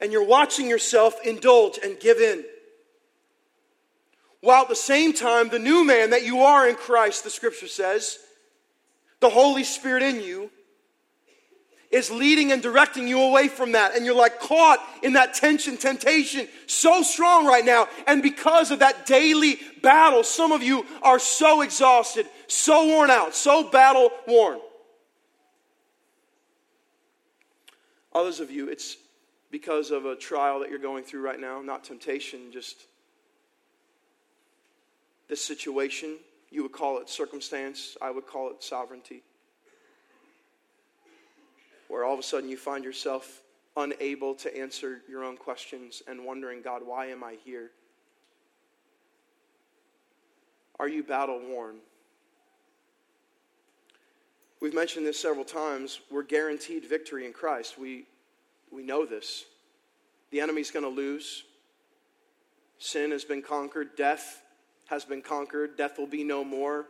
and 0.03 0.11
you're 0.11 0.27
watching 0.27 0.69
yourself 0.69 1.15
indulge 1.25 1.79
and 1.83 1.99
give 2.01 2.19
in. 2.19 2.45
While 4.41 4.63
at 4.63 4.69
the 4.69 4.75
same 4.75 5.13
time, 5.13 5.49
the 5.49 5.61
new 5.61 5.85
man 5.85 6.11
that 6.11 6.25
you 6.25 6.41
are 6.41 6.69
in 6.69 6.75
Christ, 6.75 7.23
the 7.23 7.31
scripture 7.31 7.69
says, 7.69 8.19
the 9.21 9.31
Holy 9.31 9.63
Spirit 9.63 10.03
in 10.03 10.21
you, 10.21 10.51
is 11.93 12.11
leading 12.11 12.51
and 12.51 12.61
directing 12.61 13.07
you 13.07 13.21
away 13.21 13.47
from 13.47 13.73
that. 13.73 13.95
And 13.95 14.05
you're 14.05 14.17
like 14.17 14.41
caught 14.41 14.81
in 15.05 15.13
that 15.13 15.35
tension, 15.35 15.77
temptation, 15.77 16.49
so 16.67 17.03
strong 17.03 17.47
right 17.47 17.65
now. 17.65 17.87
And 18.09 18.23
because 18.23 18.73
of 18.73 18.81
that 18.81 19.07
daily 19.07 19.61
battle, 19.83 20.25
some 20.25 20.51
of 20.51 20.65
you 20.65 20.85
are 21.03 21.21
so 21.21 21.61
exhausted, 21.61 22.27
so 22.49 22.87
worn 22.87 23.11
out, 23.11 23.37
so 23.37 23.71
battle 23.71 24.11
worn. 24.27 24.59
Others 28.15 28.41
of 28.41 28.51
you, 28.51 28.69
it's 28.69 28.97
because 29.51 29.91
of 29.91 30.05
a 30.07 30.17
trial 30.17 30.61
that 30.61 30.71
you're 30.71 30.79
going 30.79 31.05
through 31.05 31.23
right 31.23 31.41
now, 31.41 31.61
not 31.63 31.85
temptation, 31.85 32.53
just 32.53 32.87
this 35.29 35.45
situation. 35.45 36.19
You 36.51 36.63
would 36.63 36.73
call 36.73 36.99
it 36.99 37.09
circumstance, 37.09 37.97
I 38.03 38.11
would 38.11 38.27
call 38.27 38.51
it 38.51 38.63
sovereignty 38.63 39.23
where 41.93 42.05
all 42.05 42.15
of 42.15 42.19
a 42.19 42.23
sudden 42.23 42.49
you 42.49 42.57
find 42.57 42.85
yourself 42.85 43.43
unable 43.77 44.35
to 44.35 44.59
answer 44.59 45.03
your 45.11 45.23
own 45.25 45.37
questions 45.37 46.03
and 46.09 46.25
wondering, 46.25 46.63
God, 46.63 46.81
why 46.83 47.09
am 47.09 47.23
I 47.23 47.37
here? 47.45 47.71
Are 50.81 50.89
you 50.89 51.03
battle 51.03 51.39
worn? 51.47 51.77
We've 54.63 54.73
mentioned 54.73 55.05
this 55.05 55.19
several 55.19 55.45
times. 55.45 55.99
We're 56.09 56.23
guaranteed 56.23 56.85
victory 56.85 57.27
in 57.27 57.33
Christ. 57.33 57.81
We, 57.81 58.05
we 58.71 58.85
know 58.85 59.05
this. 59.05 59.45
The 60.31 60.41
enemy's 60.41 60.71
going 60.71 60.85
to 60.85 60.89
lose. 60.89 61.43
Sin 62.79 63.11
has 63.11 63.25
been 63.25 63.43
conquered. 63.43 63.97
Death 63.97 64.41
has 64.87 65.05
been 65.05 65.21
conquered. 65.21 65.77
Death 65.77 65.99
will 65.99 66.07
be 66.07 66.23
no 66.23 66.45
more. 66.45 66.87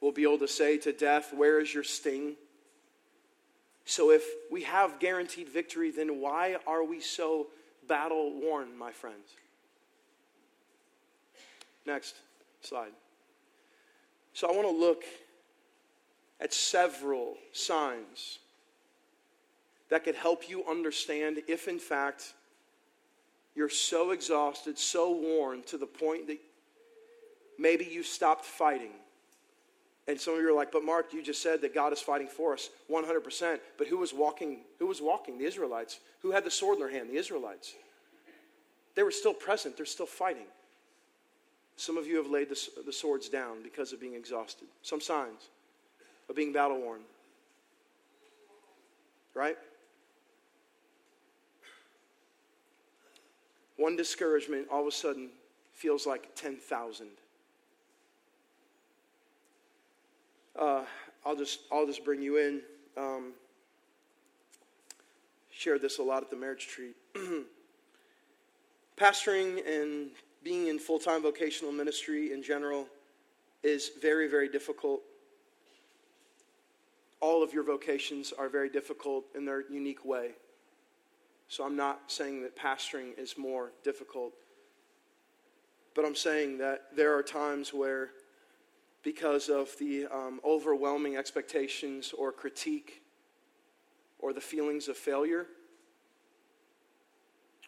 We'll 0.00 0.12
be 0.12 0.22
able 0.22 0.38
to 0.38 0.48
say 0.48 0.78
to 0.78 0.92
death, 0.94 1.34
Where 1.34 1.60
is 1.60 1.74
your 1.74 1.84
sting? 1.84 2.36
So, 3.84 4.10
if 4.10 4.24
we 4.50 4.62
have 4.62 4.98
guaranteed 4.98 5.50
victory, 5.50 5.90
then 5.90 6.22
why 6.22 6.56
are 6.66 6.84
we 6.84 7.02
so 7.02 7.48
battle 7.86 8.32
worn, 8.40 8.78
my 8.78 8.92
friends? 8.92 9.28
Next 11.84 12.14
slide. 12.62 12.92
So, 14.32 14.48
I 14.48 14.52
want 14.52 14.66
to 14.66 14.74
look 14.74 15.04
at 16.40 16.52
several 16.52 17.36
signs 17.52 18.38
that 19.88 20.04
could 20.04 20.14
help 20.14 20.48
you 20.48 20.64
understand 20.68 21.42
if, 21.48 21.68
in 21.68 21.78
fact, 21.78 22.34
you're 23.54 23.68
so 23.68 24.10
exhausted, 24.10 24.78
so 24.78 25.10
worn 25.10 25.62
to 25.64 25.78
the 25.78 25.86
point 25.86 26.26
that 26.28 26.38
maybe 27.58 27.84
you 27.84 28.02
stopped 28.02 28.44
fighting 28.44 28.92
and 30.08 30.18
some 30.18 30.34
of 30.34 30.40
you 30.40 30.48
are 30.48 30.54
like, 30.54 30.72
but 30.72 30.82
Mark, 30.82 31.12
you 31.12 31.22
just 31.22 31.42
said 31.42 31.60
that 31.60 31.74
God 31.74 31.92
is 31.92 32.00
fighting 32.00 32.28
for 32.28 32.54
us 32.54 32.70
100%. 32.90 33.60
But 33.76 33.88
who 33.88 33.98
was 33.98 34.14
walking? 34.14 34.60
Who 34.78 34.86
was 34.86 35.02
walking? 35.02 35.36
The 35.36 35.44
Israelites. 35.44 36.00
Who 36.22 36.30
had 36.30 36.44
the 36.44 36.50
sword 36.50 36.78
in 36.78 36.80
their 36.80 36.90
hand? 36.90 37.10
The 37.10 37.18
Israelites. 37.18 37.74
They 38.94 39.02
were 39.02 39.10
still 39.10 39.34
present. 39.34 39.76
They're 39.76 39.84
still 39.84 40.06
fighting. 40.06 40.46
Some 41.76 41.98
of 41.98 42.06
you 42.06 42.16
have 42.16 42.26
laid 42.26 42.48
the, 42.48 42.58
the 42.86 42.92
swords 42.92 43.28
down 43.28 43.62
because 43.62 43.92
of 43.92 44.00
being 44.00 44.14
exhausted. 44.14 44.66
Some 44.82 45.02
signs 45.02 45.50
of 46.28 46.36
being 46.36 46.52
battle 46.52 46.80
worn. 46.80 47.00
Right? 49.34 49.56
One 53.76 53.94
discouragement 53.94 54.66
all 54.72 54.80
of 54.80 54.86
a 54.88 54.92
sudden 54.92 55.30
feels 55.72 56.06
like 56.06 56.34
10,000. 56.34 57.06
Uh, 60.58 60.82
I'll 61.24 61.36
just 61.36 61.60
I'll 61.70 61.86
just 61.86 62.04
bring 62.04 62.20
you 62.20 62.38
in. 62.38 62.60
Um, 62.96 63.32
shared 65.52 65.82
this 65.82 65.98
a 65.98 66.02
lot 66.02 66.22
at 66.22 66.30
the 66.30 66.36
marriage 66.36 66.66
tree. 66.66 66.92
Pastoring 68.96 69.62
and 69.66 70.10
being 70.42 70.66
in 70.66 70.80
full 70.80 70.98
time 70.98 71.22
vocational 71.22 71.72
ministry 71.72 72.32
in 72.32 72.42
general 72.42 72.88
is 73.62 73.92
very 74.00 74.28
very 74.28 74.48
difficult. 74.48 75.00
All 77.20 77.42
of 77.42 77.52
your 77.52 77.64
vocations 77.64 78.32
are 78.36 78.48
very 78.48 78.68
difficult 78.68 79.24
in 79.34 79.44
their 79.44 79.64
unique 79.70 80.04
way. 80.04 80.32
So 81.48 81.64
I'm 81.64 81.76
not 81.76 82.02
saying 82.10 82.42
that 82.42 82.56
pastoring 82.56 83.18
is 83.18 83.36
more 83.38 83.72
difficult, 83.82 84.34
but 85.94 86.04
I'm 86.04 86.14
saying 86.14 86.58
that 86.58 86.94
there 86.94 87.16
are 87.16 87.22
times 87.22 87.72
where 87.72 88.10
because 89.02 89.48
of 89.48 89.74
the 89.78 90.06
um, 90.06 90.40
overwhelming 90.44 91.16
expectations 91.16 92.12
or 92.16 92.32
critique 92.32 93.02
or 94.18 94.32
the 94.32 94.40
feelings 94.40 94.88
of 94.88 94.96
failure. 94.96 95.46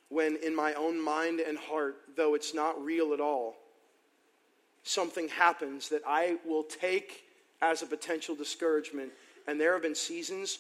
When 0.09 0.37
in 0.43 0.55
my 0.55 0.75
own 0.75 1.01
mind 1.01 1.41
and 1.41 1.57
heart, 1.57 1.97
though 2.17 2.35
it's 2.35 2.53
not 2.53 2.83
real 2.85 3.15
at 3.15 3.21
all, 3.21 3.57
something 4.83 5.29
happens 5.29 5.89
that 5.91 6.03
I 6.07 6.37
will 6.45 6.65
take 6.65 7.25
as 7.63 7.83
a 7.83 7.87
potential 7.87 8.35
discouragement. 8.35 9.13
And 9.47 9.61
there 9.61 9.73
have 9.73 9.83
been 9.83 9.95
seasons 9.95 10.59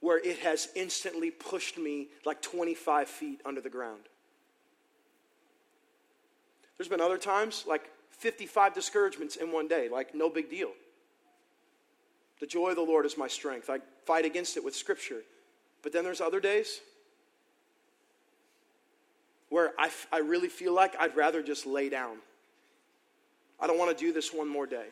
where 0.00 0.18
it 0.18 0.38
has 0.40 0.68
instantly 0.74 1.30
pushed 1.30 1.78
me 1.78 2.08
like 2.24 2.42
25 2.42 3.08
feet 3.08 3.40
under 3.44 3.60
the 3.60 3.70
ground. 3.70 4.02
There's 6.76 6.88
been 6.88 7.00
other 7.00 7.18
times, 7.18 7.64
like 7.66 7.90
55 8.10 8.74
discouragements 8.74 9.36
in 9.36 9.52
one 9.52 9.68
day. 9.68 9.88
Like, 9.88 10.14
no 10.14 10.28
big 10.28 10.50
deal. 10.50 10.72
The 12.40 12.46
joy 12.46 12.70
of 12.70 12.76
the 12.76 12.82
Lord 12.82 13.06
is 13.06 13.16
my 13.16 13.28
strength. 13.28 13.70
I 13.70 13.78
fight 14.04 14.24
against 14.24 14.56
it 14.56 14.64
with 14.64 14.76
Scripture. 14.76 15.22
But 15.82 15.92
then 15.92 16.04
there's 16.04 16.20
other 16.20 16.40
days 16.40 16.80
where 19.48 19.72
I, 19.78 19.90
I 20.12 20.18
really 20.18 20.48
feel 20.48 20.74
like 20.74 20.94
I'd 21.00 21.16
rather 21.16 21.42
just 21.42 21.66
lay 21.66 21.88
down. 21.88 22.18
I 23.58 23.66
don't 23.66 23.78
want 23.78 23.96
to 23.96 24.04
do 24.04 24.12
this 24.12 24.32
one 24.32 24.48
more 24.48 24.66
day. 24.66 24.86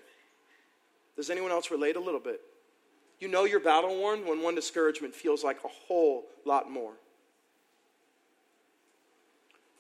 Does 1.17 1.31
anyone 1.31 1.51
else 1.51 1.71
relate 1.71 1.97
a 1.97 2.01
little 2.01 2.21
bit? 2.21 2.41
You 3.21 3.29
know 3.29 3.45
you're 3.45 3.61
battle 3.61 3.97
worn 3.97 4.27
when 4.27 4.43
one 4.43 4.55
discouragement 4.55 5.15
feels 5.15 5.45
like 5.45 5.59
a 5.65 5.69
whole 5.69 6.27
lot 6.45 6.71
more. 6.71 6.93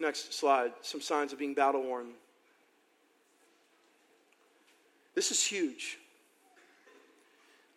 Next 0.01 0.35
slide 0.35 0.73
some 0.83 1.01
signs 1.01 1.33
of 1.33 1.39
being 1.39 1.55
battle 1.55 1.83
worn. 1.83 2.09
This 5.15 5.31
is 5.31 5.45
huge. 5.45 5.99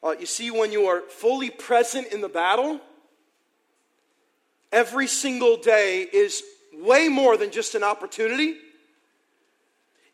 Uh, 0.04 0.16
you 0.20 0.26
see, 0.26 0.52
when 0.52 0.72
you 0.72 0.86
are 0.86 1.02
fully 1.02 1.50
present 1.50 2.08
in 2.14 2.22
the 2.22 2.30
battle, 2.30 2.80
every 4.72 5.08
single 5.08 5.58
day 5.58 6.08
is 6.12 6.44
way 6.74 7.10
more 7.10 7.38
than 7.38 7.52
just 7.52 7.76
an 7.76 7.84
opportunity. 7.84 8.56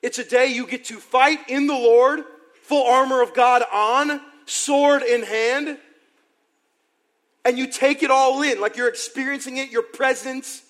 It's 0.01 0.19
a 0.19 0.23
day 0.23 0.47
you 0.47 0.67
get 0.67 0.85
to 0.85 0.97
fight 0.97 1.39
in 1.49 1.67
the 1.67 1.73
Lord, 1.73 2.23
full 2.61 2.85
armor 2.85 3.21
of 3.21 3.33
God 3.33 3.63
on, 3.71 4.21
sword 4.45 5.03
in 5.03 5.23
hand, 5.23 5.77
and 7.45 7.57
you 7.57 7.67
take 7.67 8.03
it 8.03 8.11
all 8.11 8.41
in. 8.41 8.61
Like 8.61 8.77
you're 8.77 8.89
experiencing 8.89 9.57
it, 9.57 9.69
your 9.69 9.83
presence, 9.83 10.63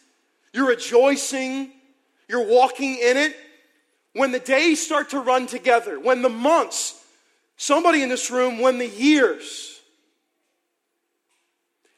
you're 0.53 0.67
rejoicing, 0.67 1.71
you're 2.27 2.47
walking 2.47 2.97
in 2.97 3.17
it 3.17 3.35
when 4.13 4.31
the 4.31 4.39
days 4.39 4.83
start 4.83 5.09
to 5.11 5.19
run 5.19 5.47
together, 5.47 5.99
when 5.99 6.21
the 6.21 6.29
months 6.29 7.03
Somebody 7.63 8.01
in 8.01 8.09
this 8.09 8.31
room, 8.31 8.59
when 8.59 8.77
the 8.77 8.87
years, 8.87 9.79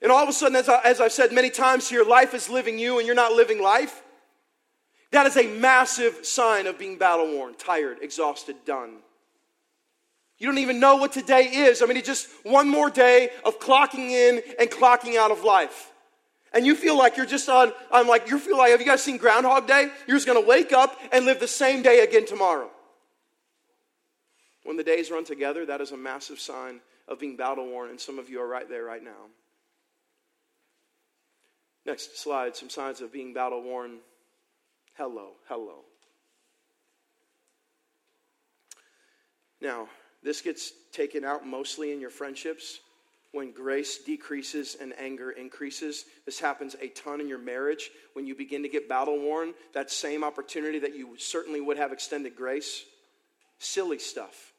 and 0.02 0.12
all 0.12 0.22
of 0.22 0.30
a 0.30 0.34
sudden, 0.34 0.56
as, 0.56 0.70
I, 0.70 0.82
as 0.84 1.02
I've 1.02 1.12
said 1.12 1.32
many 1.32 1.50
times 1.50 1.90
here, 1.90 2.04
life 2.04 2.36
is 2.36 2.50
living 2.50 2.78
you 2.78 3.00
and 3.00 3.08
you're 3.08 3.16
not 3.16 3.32
living 3.32 3.60
life. 3.60 4.04
That 5.10 5.26
is 5.26 5.38
a 5.38 5.48
massive 5.48 6.26
sign 6.26 6.68
of 6.68 6.78
being 6.78 7.00
battle 7.00 7.34
worn, 7.34 7.56
tired, 7.56 7.98
exhausted, 8.02 8.58
done. 8.66 8.98
You 10.38 10.48
don't 10.48 10.58
even 10.58 10.80
know 10.80 10.98
what 10.98 11.14
today 11.14 11.46
is. 11.46 11.82
I 11.82 11.86
mean, 11.86 11.98
it's 11.98 12.08
just 12.08 12.28
one 12.44 12.68
more 12.68 12.90
day 12.90 13.30
of 13.46 13.60
clocking 13.60 14.10
in 14.12 14.42
and 14.60 14.70
clocking 14.70 15.18
out 15.18 15.32
of 15.32 15.44
life. 15.44 15.92
And 16.54 16.66
you 16.66 16.76
feel 16.76 16.98
like 16.98 17.18
you're 17.18 17.26
just 17.26 17.50
on, 17.50 17.74
I'm 17.92 18.08
like, 18.08 18.30
you 18.30 18.40
feel 18.40 18.58
like, 18.58 18.72
have 18.72 18.80
you 18.80 18.86
guys 18.86 19.04
seen 19.04 19.18
Groundhog 19.18 19.68
Day? 19.68 19.90
You're 20.08 20.18
just 20.18 20.28
gonna 20.28 20.42
wake 20.42 20.72
up 20.72 20.98
and 21.12 21.26
live 21.26 21.40
the 21.40 21.48
same 21.48 21.82
day 21.82 22.02
again 22.02 22.26
tomorrow. 22.26 22.70
When 24.64 24.78
the 24.78 24.84
days 24.84 25.12
run 25.12 25.26
together, 25.26 25.66
that 25.66 25.82
is 25.82 25.92
a 25.92 25.98
massive 25.98 26.40
sign 26.40 26.82
of 27.08 27.20
being 27.20 27.36
battle 27.36 27.68
worn, 27.68 27.90
and 27.90 28.00
some 28.00 28.20
of 28.20 28.30
you 28.30 28.42
are 28.42 28.48
right 28.48 28.68
there 28.68 28.84
right 28.84 29.04
now. 29.04 29.30
Next 31.86 32.18
slide 32.18 32.56
some 32.56 32.70
signs 32.70 33.00
of 33.02 33.14
being 33.14 33.34
battle 33.34 33.62
worn. 33.62 33.98
Hello, 34.96 35.34
hello. 35.48 35.82
Now, 39.62 39.88
this 40.26 40.42
gets 40.42 40.74
taken 40.92 41.24
out 41.24 41.46
mostly 41.46 41.94
in 41.94 42.02
your 42.02 42.10
friendships 42.10 42.80
when 43.32 43.52
grace 43.52 44.00
decreases 44.00 44.76
and 44.80 44.94
anger 44.98 45.30
increases. 45.30 46.06
This 46.26 46.40
happens 46.40 46.76
a 46.82 46.88
ton 46.88 47.22
in 47.22 47.28
your 47.28 47.38
marriage 47.38 47.92
when 48.14 48.26
you 48.26 48.34
begin 48.34 48.64
to 48.64 48.70
get 48.70 48.90
battle 48.90 49.20
worn. 49.20 49.54
That 49.74 49.92
same 49.92 50.24
opportunity 50.24 50.80
that 50.80 50.96
you 50.96 51.16
certainly 51.18 51.62
would 51.62 51.78
have 51.78 51.92
extended 51.92 52.36
grace. 52.36 52.84
Silly 53.60 54.00
stuff, 54.00 54.54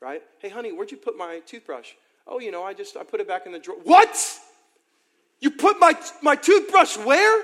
right? 0.00 0.22
Hey, 0.38 0.50
honey, 0.50 0.72
where'd 0.72 0.90
you 0.90 0.98
put 0.98 1.18
my 1.18 1.40
toothbrush? 1.46 1.90
Oh, 2.26 2.38
you 2.38 2.52
know, 2.52 2.62
I 2.62 2.74
just 2.74 2.96
I 2.96 3.02
put 3.02 3.20
it 3.20 3.26
back 3.26 3.46
in 3.46 3.52
the 3.52 3.58
drawer. 3.58 3.78
What? 3.82 4.38
You 5.40 5.50
put 5.50 5.80
my 5.80 5.98
my 6.22 6.36
toothbrush 6.36 6.96
where? 6.98 7.42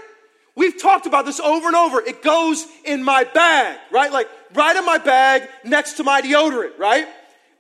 We've 0.55 0.81
talked 0.81 1.07
about 1.07 1.25
this 1.25 1.41
over 1.41 1.67
and 1.67 1.77
over. 1.77 2.01
It 2.01 2.23
goes 2.23 2.67
in 2.85 3.03
my 3.03 3.25
bag, 3.25 3.79
right? 3.91 4.13
Like 4.13 4.29
right 4.55 4.77
in 4.77 4.85
my 4.85 4.99
bag 4.99 5.49
next 5.65 5.95
to 5.95 6.05
my 6.05 6.21
deodorant, 6.21 6.79
right? 6.79 7.07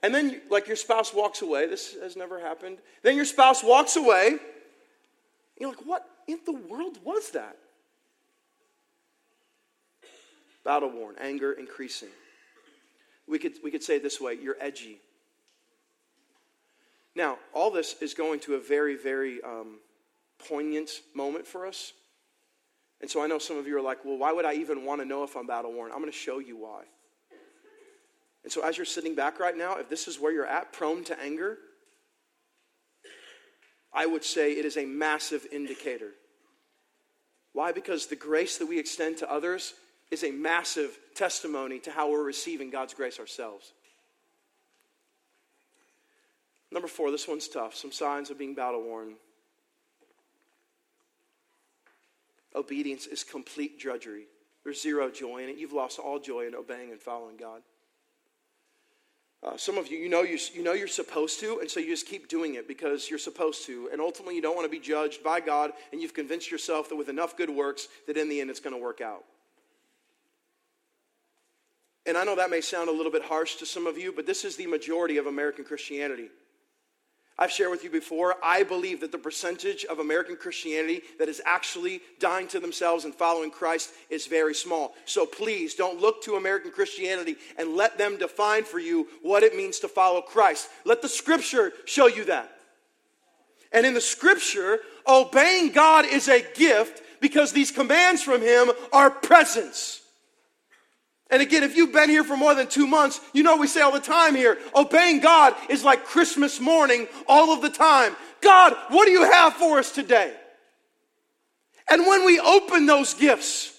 And 0.02 0.14
then, 0.14 0.40
like, 0.48 0.66
your 0.68 0.76
spouse 0.76 1.12
walks 1.12 1.42
away. 1.42 1.66
This 1.66 1.96
has 2.00 2.16
never 2.16 2.38
happened. 2.38 2.78
Then 3.02 3.16
your 3.16 3.24
spouse 3.24 3.64
walks 3.64 3.96
away. 3.96 4.38
You're 5.58 5.70
like, 5.70 5.84
what 5.84 6.06
in 6.28 6.38
the 6.46 6.52
world 6.52 6.98
was 7.04 7.30
that? 7.32 7.56
Battle 10.64 10.90
worn, 10.90 11.16
anger 11.20 11.52
increasing. 11.52 12.10
We 13.26 13.38
could, 13.38 13.54
we 13.64 13.70
could 13.70 13.82
say 13.82 13.96
it 13.96 14.02
this 14.02 14.20
way 14.20 14.34
you're 14.34 14.56
edgy. 14.60 15.00
Now, 17.14 17.38
all 17.52 17.70
this 17.70 17.96
is 18.00 18.14
going 18.14 18.40
to 18.40 18.54
a 18.54 18.60
very, 18.60 18.96
very 18.96 19.42
um, 19.42 19.80
poignant 20.48 20.90
moment 21.14 21.46
for 21.46 21.66
us. 21.66 21.92
And 23.00 23.10
so 23.10 23.22
I 23.22 23.26
know 23.26 23.38
some 23.38 23.58
of 23.58 23.66
you 23.66 23.76
are 23.76 23.82
like, 23.82 24.04
well, 24.04 24.16
why 24.16 24.32
would 24.32 24.44
I 24.44 24.54
even 24.54 24.84
want 24.84 25.00
to 25.00 25.04
know 25.04 25.24
if 25.24 25.36
I'm 25.36 25.46
battle 25.46 25.72
worn? 25.72 25.90
I'm 25.90 25.98
going 25.98 26.10
to 26.10 26.16
show 26.16 26.38
you 26.38 26.56
why. 26.56 26.84
And 28.48 28.52
so, 28.54 28.62
as 28.62 28.78
you're 28.78 28.86
sitting 28.86 29.14
back 29.14 29.40
right 29.40 29.54
now, 29.54 29.76
if 29.76 29.90
this 29.90 30.08
is 30.08 30.18
where 30.18 30.32
you're 30.32 30.46
at, 30.46 30.72
prone 30.72 31.04
to 31.04 31.22
anger, 31.22 31.58
I 33.92 34.06
would 34.06 34.24
say 34.24 34.52
it 34.52 34.64
is 34.64 34.78
a 34.78 34.86
massive 34.86 35.46
indicator. 35.52 36.12
Why? 37.52 37.72
Because 37.72 38.06
the 38.06 38.16
grace 38.16 38.56
that 38.56 38.64
we 38.64 38.78
extend 38.78 39.18
to 39.18 39.30
others 39.30 39.74
is 40.10 40.24
a 40.24 40.30
massive 40.30 40.98
testimony 41.14 41.78
to 41.80 41.90
how 41.90 42.10
we're 42.10 42.24
receiving 42.24 42.70
God's 42.70 42.94
grace 42.94 43.20
ourselves. 43.20 43.70
Number 46.72 46.88
four, 46.88 47.10
this 47.10 47.28
one's 47.28 47.48
tough. 47.48 47.74
Some 47.74 47.92
signs 47.92 48.30
of 48.30 48.38
being 48.38 48.54
battle 48.54 48.82
worn. 48.82 49.16
Obedience 52.54 53.06
is 53.06 53.24
complete 53.24 53.78
drudgery. 53.78 54.24
There's 54.64 54.80
zero 54.80 55.10
joy 55.10 55.42
in 55.42 55.50
it. 55.50 55.58
You've 55.58 55.74
lost 55.74 55.98
all 55.98 56.18
joy 56.18 56.46
in 56.46 56.54
obeying 56.54 56.92
and 56.92 56.98
following 56.98 57.36
God. 57.36 57.60
Uh, 59.40 59.56
some 59.56 59.78
of 59.78 59.86
you, 59.86 59.98
you 59.98 60.08
know, 60.08 60.22
you, 60.22 60.36
you 60.52 60.64
know 60.64 60.72
you're 60.72 60.88
supposed 60.88 61.38
to, 61.38 61.60
and 61.60 61.70
so 61.70 61.78
you 61.78 61.86
just 61.86 62.06
keep 62.06 62.28
doing 62.28 62.56
it 62.56 62.66
because 62.66 63.08
you're 63.08 63.20
supposed 63.20 63.64
to. 63.66 63.88
And 63.92 64.00
ultimately, 64.00 64.34
you 64.34 64.42
don't 64.42 64.56
want 64.56 64.64
to 64.64 64.70
be 64.70 64.80
judged 64.80 65.22
by 65.22 65.38
God, 65.38 65.70
and 65.92 66.02
you've 66.02 66.14
convinced 66.14 66.50
yourself 66.50 66.88
that 66.88 66.96
with 66.96 67.08
enough 67.08 67.36
good 67.36 67.50
works, 67.50 67.86
that 68.08 68.16
in 68.16 68.28
the 68.28 68.40
end 68.40 68.50
it's 68.50 68.58
going 68.58 68.74
to 68.74 68.82
work 68.82 69.00
out. 69.00 69.24
And 72.04 72.16
I 72.16 72.24
know 72.24 72.34
that 72.36 72.50
may 72.50 72.62
sound 72.62 72.88
a 72.88 72.92
little 72.92 73.12
bit 73.12 73.22
harsh 73.22 73.56
to 73.56 73.66
some 73.66 73.86
of 73.86 73.96
you, 73.96 74.12
but 74.12 74.26
this 74.26 74.44
is 74.44 74.56
the 74.56 74.66
majority 74.66 75.18
of 75.18 75.26
American 75.26 75.64
Christianity. 75.64 76.30
I've 77.38 77.52
shared 77.52 77.70
with 77.70 77.84
you 77.84 77.90
before, 77.90 78.34
I 78.42 78.64
believe 78.64 79.00
that 79.00 79.12
the 79.12 79.18
percentage 79.18 79.84
of 79.84 80.00
American 80.00 80.34
Christianity 80.34 81.02
that 81.20 81.28
is 81.28 81.40
actually 81.46 82.00
dying 82.18 82.48
to 82.48 82.58
themselves 82.58 83.04
and 83.04 83.14
following 83.14 83.52
Christ 83.52 83.92
is 84.10 84.26
very 84.26 84.54
small. 84.54 84.94
So 85.04 85.24
please 85.24 85.76
don't 85.76 86.00
look 86.00 86.20
to 86.24 86.34
American 86.34 86.72
Christianity 86.72 87.36
and 87.56 87.76
let 87.76 87.96
them 87.96 88.16
define 88.16 88.64
for 88.64 88.80
you 88.80 89.06
what 89.22 89.44
it 89.44 89.54
means 89.54 89.78
to 89.80 89.88
follow 89.88 90.20
Christ. 90.20 90.68
Let 90.84 91.00
the 91.00 91.08
scripture 91.08 91.72
show 91.84 92.08
you 92.08 92.24
that. 92.24 92.50
And 93.70 93.86
in 93.86 93.94
the 93.94 94.00
scripture, 94.00 94.80
obeying 95.06 95.70
God 95.70 96.06
is 96.06 96.28
a 96.28 96.44
gift 96.54 97.02
because 97.20 97.52
these 97.52 97.70
commands 97.70 98.20
from 98.20 98.40
Him 98.42 98.70
are 98.92 99.10
presents. 99.10 100.02
And 101.30 101.42
again, 101.42 101.62
if 101.62 101.76
you've 101.76 101.92
been 101.92 102.08
here 102.08 102.24
for 102.24 102.36
more 102.36 102.54
than 102.54 102.68
two 102.68 102.86
months, 102.86 103.20
you 103.34 103.42
know 103.42 103.56
we 103.56 103.66
say 103.66 103.82
all 103.82 103.92
the 103.92 104.00
time 104.00 104.34
here 104.34 104.58
obeying 104.74 105.20
God 105.20 105.54
is 105.68 105.84
like 105.84 106.04
Christmas 106.04 106.58
morning 106.58 107.06
all 107.26 107.52
of 107.52 107.60
the 107.60 107.70
time. 107.70 108.16
God, 108.40 108.74
what 108.88 109.04
do 109.04 109.10
you 109.10 109.24
have 109.30 109.54
for 109.54 109.78
us 109.78 109.92
today? 109.92 110.34
And 111.90 112.06
when 112.06 112.24
we 112.24 112.38
open 112.38 112.86
those 112.86 113.14
gifts, 113.14 113.74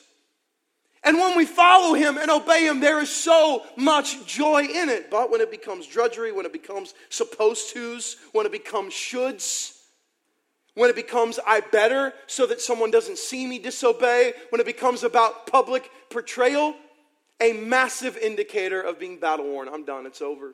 and 1.03 1.17
when 1.17 1.37
we 1.37 1.45
follow 1.45 1.93
him 1.93 2.17
and 2.17 2.29
obey 2.29 2.67
him, 2.67 2.81
there 2.81 2.99
is 2.99 3.09
so 3.09 3.63
much 3.77 4.25
joy 4.25 4.63
in 4.63 4.89
it. 4.89 5.09
But 5.09 5.31
when 5.31 5.41
it 5.41 5.49
becomes 5.49 5.87
drudgery, 5.87 6.31
when 6.31 6.45
it 6.45 6.51
becomes 6.51 6.93
supposed 7.09 7.73
to's, 7.73 8.17
when 8.33 8.45
it 8.45 8.51
becomes 8.51 8.93
shoulds, 8.93 9.77
when 10.75 10.89
it 10.89 10.95
becomes 10.95 11.39
I 11.45 11.61
better 11.61 12.13
so 12.27 12.45
that 12.47 12.61
someone 12.61 12.91
doesn't 12.91 13.17
see 13.17 13.47
me 13.47 13.59
disobey, 13.59 14.33
when 14.49 14.59
it 14.59 14.65
becomes 14.65 15.03
about 15.03 15.47
public 15.47 15.89
portrayal, 16.09 16.75
a 17.41 17.53
massive 17.53 18.17
indicator 18.17 18.81
of 18.81 18.99
being 18.99 19.19
battle 19.19 19.45
worn. 19.45 19.69
I'm 19.69 19.85
done, 19.85 20.05
it's 20.05 20.21
over. 20.21 20.53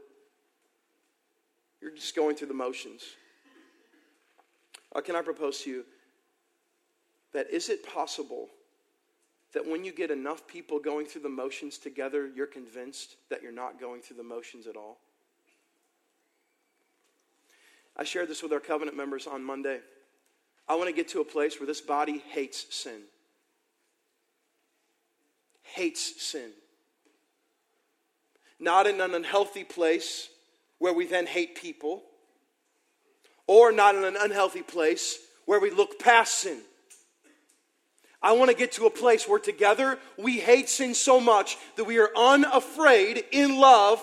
You're 1.82 1.92
just 1.92 2.16
going 2.16 2.36
through 2.36 2.48
the 2.48 2.54
motions. 2.54 3.04
Uh, 4.96 5.02
can 5.02 5.16
I 5.16 5.22
propose 5.22 5.62
to 5.62 5.70
you 5.70 5.86
that 7.34 7.50
is 7.50 7.70
it 7.70 7.86
possible 7.86 8.48
that 9.54 9.68
when 9.68 9.84
you 9.84 9.92
get 9.92 10.12
enough 10.12 10.48
people 10.48 10.80
going 10.80 11.06
through 11.06 11.22
the 11.22 11.30
motions 11.30 11.78
together, 11.78 12.30
you're 12.34 12.48
convinced 12.48 13.16
that 13.30 13.42
you're 13.42 13.52
not 13.52 13.80
going 13.80 14.02
through 14.02 14.18
the 14.18 14.24
motions 14.24 14.68
at 14.68 14.76
all? 14.76 14.98
I 17.98 18.04
shared 18.04 18.30
this 18.30 18.44
with 18.44 18.52
our 18.52 18.60
covenant 18.60 18.98
members 18.98 19.28
on 19.28 19.44
Monday. 19.44 19.80
I 20.68 20.76
want 20.76 20.90
to 20.90 20.96
get 20.96 21.08
to 21.10 21.22
a 21.22 21.26
place 21.26 21.60
where 21.60 21.68
this 21.68 21.82
body 21.82 22.22
hates 22.30 22.66
sin. 22.74 23.02
Hates 25.64 26.22
sin 26.22 26.52
not 28.60 28.88
in 28.88 29.01
an 29.01 29.14
unhealthy 29.14 29.64
place 29.64 30.30
where 30.80 30.93
we 30.93 31.06
then 31.06 31.26
hate 31.26 31.56
people, 31.56 32.03
or 33.47 33.72
not 33.72 33.95
in 33.95 34.03
an 34.03 34.18
unhealthy 34.20 34.62
place 34.62 35.18
where 35.45 35.60
we 35.60 35.70
look 35.70 35.99
past 35.99 36.39
sin. 36.39 36.60
I 38.22 38.32
want 38.32 38.49
to 38.49 38.58
get 38.58 38.72
to 38.74 38.88
a 38.88 38.89
place 38.89 39.28
where 39.28 39.39
together 39.39 39.99
we 40.18 40.39
hate 40.39 40.68
sin 40.68 40.95
so 40.95 41.20
much 41.20 41.58
that 41.76 41.84
we 41.84 41.99
are 41.99 42.10
unafraid 42.16 43.24
in 43.32 43.60
love 43.60 44.01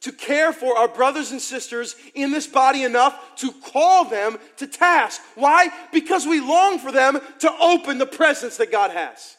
to 0.00 0.12
care 0.12 0.52
for 0.52 0.76
our 0.76 0.88
brothers 0.88 1.32
and 1.32 1.40
sisters 1.40 1.96
in 2.14 2.30
this 2.30 2.46
body 2.46 2.82
enough 2.82 3.36
to 3.36 3.50
call 3.50 4.04
them 4.04 4.36
to 4.58 4.66
task. 4.66 5.22
Why? 5.34 5.70
Because 5.90 6.26
we 6.26 6.40
long 6.40 6.78
for 6.78 6.92
them 6.92 7.18
to 7.40 7.52
open 7.58 7.96
the 7.98 8.06
presence 8.06 8.58
that 8.58 8.70
God 8.70 8.90
has. 8.90 9.36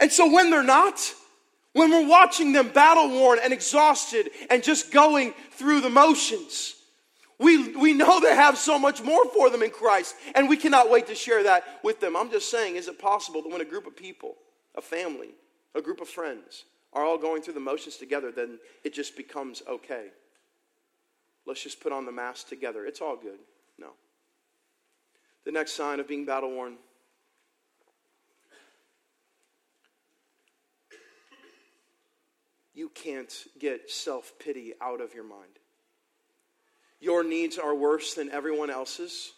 And 0.00 0.10
so 0.10 0.32
when 0.32 0.50
they're 0.50 0.62
not, 0.62 0.98
when 1.76 1.90
we're 1.90 2.08
watching 2.08 2.52
them 2.52 2.70
battle 2.70 3.10
worn 3.10 3.38
and 3.42 3.52
exhausted 3.52 4.30
and 4.48 4.62
just 4.62 4.90
going 4.90 5.34
through 5.50 5.82
the 5.82 5.90
motions, 5.90 6.74
we, 7.38 7.76
we 7.76 7.92
know 7.92 8.18
they 8.18 8.34
have 8.34 8.56
so 8.56 8.78
much 8.78 9.02
more 9.02 9.26
for 9.26 9.50
them 9.50 9.62
in 9.62 9.68
Christ, 9.68 10.14
and 10.34 10.48
we 10.48 10.56
cannot 10.56 10.90
wait 10.90 11.06
to 11.08 11.14
share 11.14 11.42
that 11.42 11.64
with 11.84 12.00
them. 12.00 12.16
I'm 12.16 12.30
just 12.30 12.50
saying, 12.50 12.76
is 12.76 12.88
it 12.88 12.98
possible 12.98 13.42
that 13.42 13.52
when 13.52 13.60
a 13.60 13.66
group 13.66 13.86
of 13.86 13.94
people, 13.94 14.36
a 14.74 14.80
family, 14.80 15.34
a 15.74 15.82
group 15.82 16.00
of 16.00 16.08
friends, 16.08 16.64
are 16.94 17.04
all 17.04 17.18
going 17.18 17.42
through 17.42 17.52
the 17.52 17.60
motions 17.60 17.98
together, 17.98 18.32
then 18.32 18.58
it 18.82 18.94
just 18.94 19.14
becomes 19.14 19.62
okay? 19.68 20.06
Let's 21.46 21.62
just 21.62 21.80
put 21.80 21.92
on 21.92 22.06
the 22.06 22.12
mask 22.12 22.48
together. 22.48 22.86
It's 22.86 23.02
all 23.02 23.16
good. 23.16 23.38
No. 23.78 23.90
The 25.44 25.52
next 25.52 25.72
sign 25.72 26.00
of 26.00 26.08
being 26.08 26.24
battle 26.24 26.52
worn 26.52 26.76
you 32.76 32.90
can't 32.90 33.32
get 33.58 33.90
self 33.90 34.34
pity 34.38 34.74
out 34.80 35.00
of 35.00 35.14
your 35.14 35.24
mind. 35.24 35.58
Your 37.00 37.24
needs 37.24 37.58
are 37.58 37.74
worse 37.74 38.14
than 38.14 38.30
everyone 38.30 38.70
else's. 38.70 39.32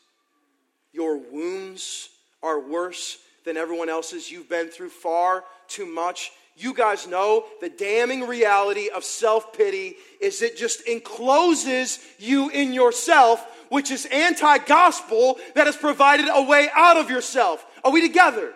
Your 0.92 1.16
wounds 1.16 2.10
are 2.42 2.60
worse 2.60 3.18
than 3.44 3.56
everyone 3.56 3.88
else's. 3.88 4.30
You've 4.30 4.48
been 4.48 4.68
through 4.68 4.90
far 4.90 5.44
too 5.68 5.86
much. 5.86 6.32
You 6.56 6.74
guys 6.74 7.06
know 7.06 7.44
the 7.60 7.68
damning 7.68 8.26
reality 8.26 8.88
of 8.88 9.04
self 9.04 9.56
pity 9.56 9.94
is 10.20 10.42
it 10.42 10.56
just 10.56 10.80
encloses 10.88 12.00
you 12.18 12.50
in 12.50 12.72
yourself, 12.72 13.46
which 13.68 13.92
is 13.92 14.06
anti 14.06 14.58
gospel 14.58 15.38
that 15.54 15.66
has 15.66 15.76
provided 15.76 16.26
a 16.28 16.42
way 16.42 16.68
out 16.74 16.96
of 16.96 17.08
yourself. 17.08 17.64
Are 17.84 17.92
we 17.92 18.00
together? 18.00 18.52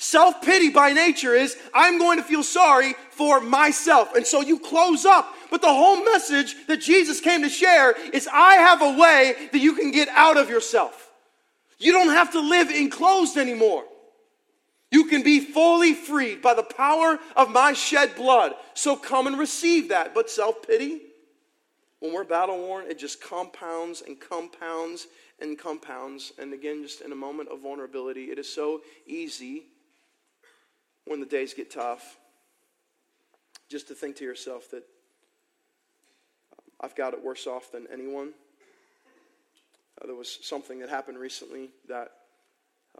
Self 0.00 0.42
pity 0.42 0.70
by 0.70 0.92
nature 0.92 1.34
is 1.34 1.56
I'm 1.74 1.98
going 1.98 2.18
to 2.18 2.24
feel 2.24 2.44
sorry 2.44 2.94
for 3.10 3.40
myself. 3.40 4.14
And 4.14 4.24
so 4.24 4.40
you 4.40 4.60
close 4.60 5.04
up. 5.04 5.34
But 5.50 5.60
the 5.60 5.74
whole 5.74 6.04
message 6.04 6.54
that 6.68 6.80
Jesus 6.80 7.20
came 7.20 7.42
to 7.42 7.48
share 7.48 7.96
is 8.12 8.28
I 8.32 8.54
have 8.54 8.80
a 8.80 8.96
way 8.96 9.34
that 9.50 9.58
you 9.58 9.74
can 9.74 9.90
get 9.90 10.08
out 10.10 10.36
of 10.36 10.48
yourself. 10.48 11.10
You 11.78 11.92
don't 11.92 12.10
have 12.10 12.32
to 12.32 12.40
live 12.40 12.70
enclosed 12.70 13.36
anymore. 13.36 13.84
You 14.92 15.06
can 15.06 15.22
be 15.22 15.40
fully 15.40 15.94
freed 15.94 16.42
by 16.42 16.54
the 16.54 16.62
power 16.62 17.18
of 17.34 17.50
my 17.50 17.72
shed 17.72 18.14
blood. 18.14 18.54
So 18.74 18.94
come 18.94 19.26
and 19.26 19.36
receive 19.36 19.88
that. 19.88 20.14
But 20.14 20.30
self 20.30 20.64
pity, 20.64 21.00
when 21.98 22.14
we're 22.14 22.22
battle 22.22 22.58
worn, 22.58 22.88
it 22.88 23.00
just 23.00 23.20
compounds 23.20 24.02
and 24.06 24.20
compounds 24.20 25.08
and 25.40 25.58
compounds. 25.58 26.32
And 26.38 26.52
again, 26.52 26.84
just 26.84 27.00
in 27.00 27.10
a 27.10 27.16
moment 27.16 27.48
of 27.48 27.62
vulnerability, 27.62 28.26
it 28.26 28.38
is 28.38 28.48
so 28.48 28.82
easy 29.04 29.64
when 31.08 31.20
the 31.20 31.26
days 31.26 31.54
get 31.54 31.70
tough, 31.70 32.18
just 33.68 33.88
to 33.88 33.94
think 33.94 34.16
to 34.16 34.24
yourself 34.24 34.70
that 34.70 34.82
um, 36.52 36.64
I've 36.80 36.94
got 36.94 37.14
it 37.14 37.24
worse 37.24 37.46
off 37.46 37.72
than 37.72 37.86
anyone. 37.92 38.32
Uh, 40.00 40.06
there 40.06 40.14
was 40.14 40.38
something 40.42 40.78
that 40.80 40.90
happened 40.90 41.18
recently 41.18 41.70
that 41.88 42.12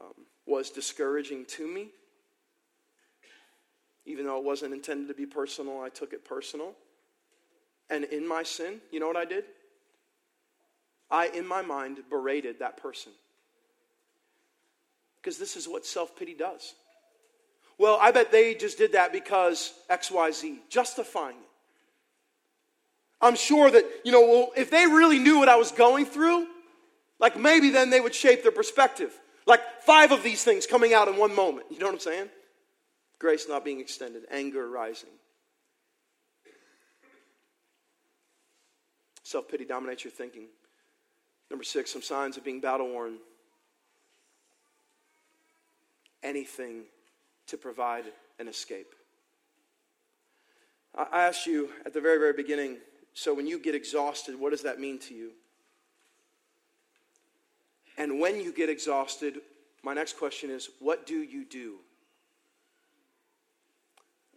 um, 0.00 0.14
was 0.46 0.70
discouraging 0.70 1.44
to 1.46 1.66
me. 1.66 1.88
Even 4.06 4.24
though 4.24 4.38
it 4.38 4.44
wasn't 4.44 4.72
intended 4.72 5.08
to 5.08 5.14
be 5.14 5.26
personal, 5.26 5.82
I 5.82 5.90
took 5.90 6.14
it 6.14 6.24
personal. 6.24 6.72
And 7.90 8.04
in 8.04 8.26
my 8.26 8.42
sin, 8.42 8.80
you 8.90 9.00
know 9.00 9.06
what 9.06 9.16
I 9.16 9.26
did? 9.26 9.44
I, 11.10 11.28
in 11.28 11.46
my 11.46 11.60
mind, 11.60 11.98
berated 12.08 12.58
that 12.60 12.78
person. 12.78 13.12
Because 15.16 15.38
this 15.38 15.56
is 15.56 15.68
what 15.68 15.84
self 15.84 16.16
pity 16.16 16.34
does. 16.34 16.74
Well, 17.78 17.98
I 18.00 18.10
bet 18.10 18.32
they 18.32 18.54
just 18.54 18.76
did 18.76 18.92
that 18.92 19.12
because 19.12 19.72
XYZ, 19.88 20.58
justifying 20.68 21.36
it. 21.36 21.42
I'm 23.20 23.36
sure 23.36 23.70
that, 23.70 23.84
you 24.04 24.12
know, 24.12 24.20
well, 24.20 24.50
if 24.56 24.70
they 24.70 24.86
really 24.86 25.18
knew 25.18 25.38
what 25.38 25.48
I 25.48 25.56
was 25.56 25.72
going 25.72 26.04
through, 26.04 26.46
like 27.18 27.38
maybe 27.38 27.70
then 27.70 27.90
they 27.90 28.00
would 28.00 28.14
shape 28.14 28.42
their 28.42 28.52
perspective. 28.52 29.12
Like 29.46 29.60
five 29.82 30.12
of 30.12 30.22
these 30.22 30.44
things 30.44 30.66
coming 30.66 30.92
out 30.92 31.08
in 31.08 31.16
one 31.16 31.34
moment. 31.34 31.66
You 31.70 31.78
know 31.78 31.86
what 31.86 31.94
I'm 31.94 32.00
saying? 32.00 32.28
Grace 33.18 33.46
not 33.48 33.64
being 33.64 33.80
extended, 33.80 34.22
anger 34.30 34.68
rising. 34.68 35.10
Self 39.24 39.48
pity 39.48 39.64
dominates 39.64 40.04
your 40.04 40.12
thinking. 40.12 40.46
Number 41.50 41.64
six, 41.64 41.92
some 41.92 42.02
signs 42.02 42.36
of 42.36 42.44
being 42.44 42.60
battle 42.60 42.88
worn. 42.88 43.16
Anything 46.22 46.84
to 47.48 47.56
provide 47.56 48.04
an 48.38 48.48
escape. 48.48 48.94
I 50.94 51.26
asked 51.26 51.46
you 51.46 51.70
at 51.84 51.92
the 51.92 52.00
very, 52.00 52.18
very 52.18 52.32
beginning 52.32 52.78
so 53.18 53.34
when 53.34 53.48
you 53.48 53.58
get 53.58 53.74
exhausted, 53.74 54.38
what 54.38 54.50
does 54.50 54.62
that 54.62 54.78
mean 54.78 55.00
to 55.00 55.14
you? 55.14 55.32
And 57.96 58.20
when 58.20 58.40
you 58.40 58.52
get 58.52 58.68
exhausted, 58.68 59.40
my 59.82 59.92
next 59.92 60.16
question 60.16 60.50
is 60.50 60.70
what 60.78 61.04
do 61.04 61.16
you 61.16 61.44
do? 61.44 61.78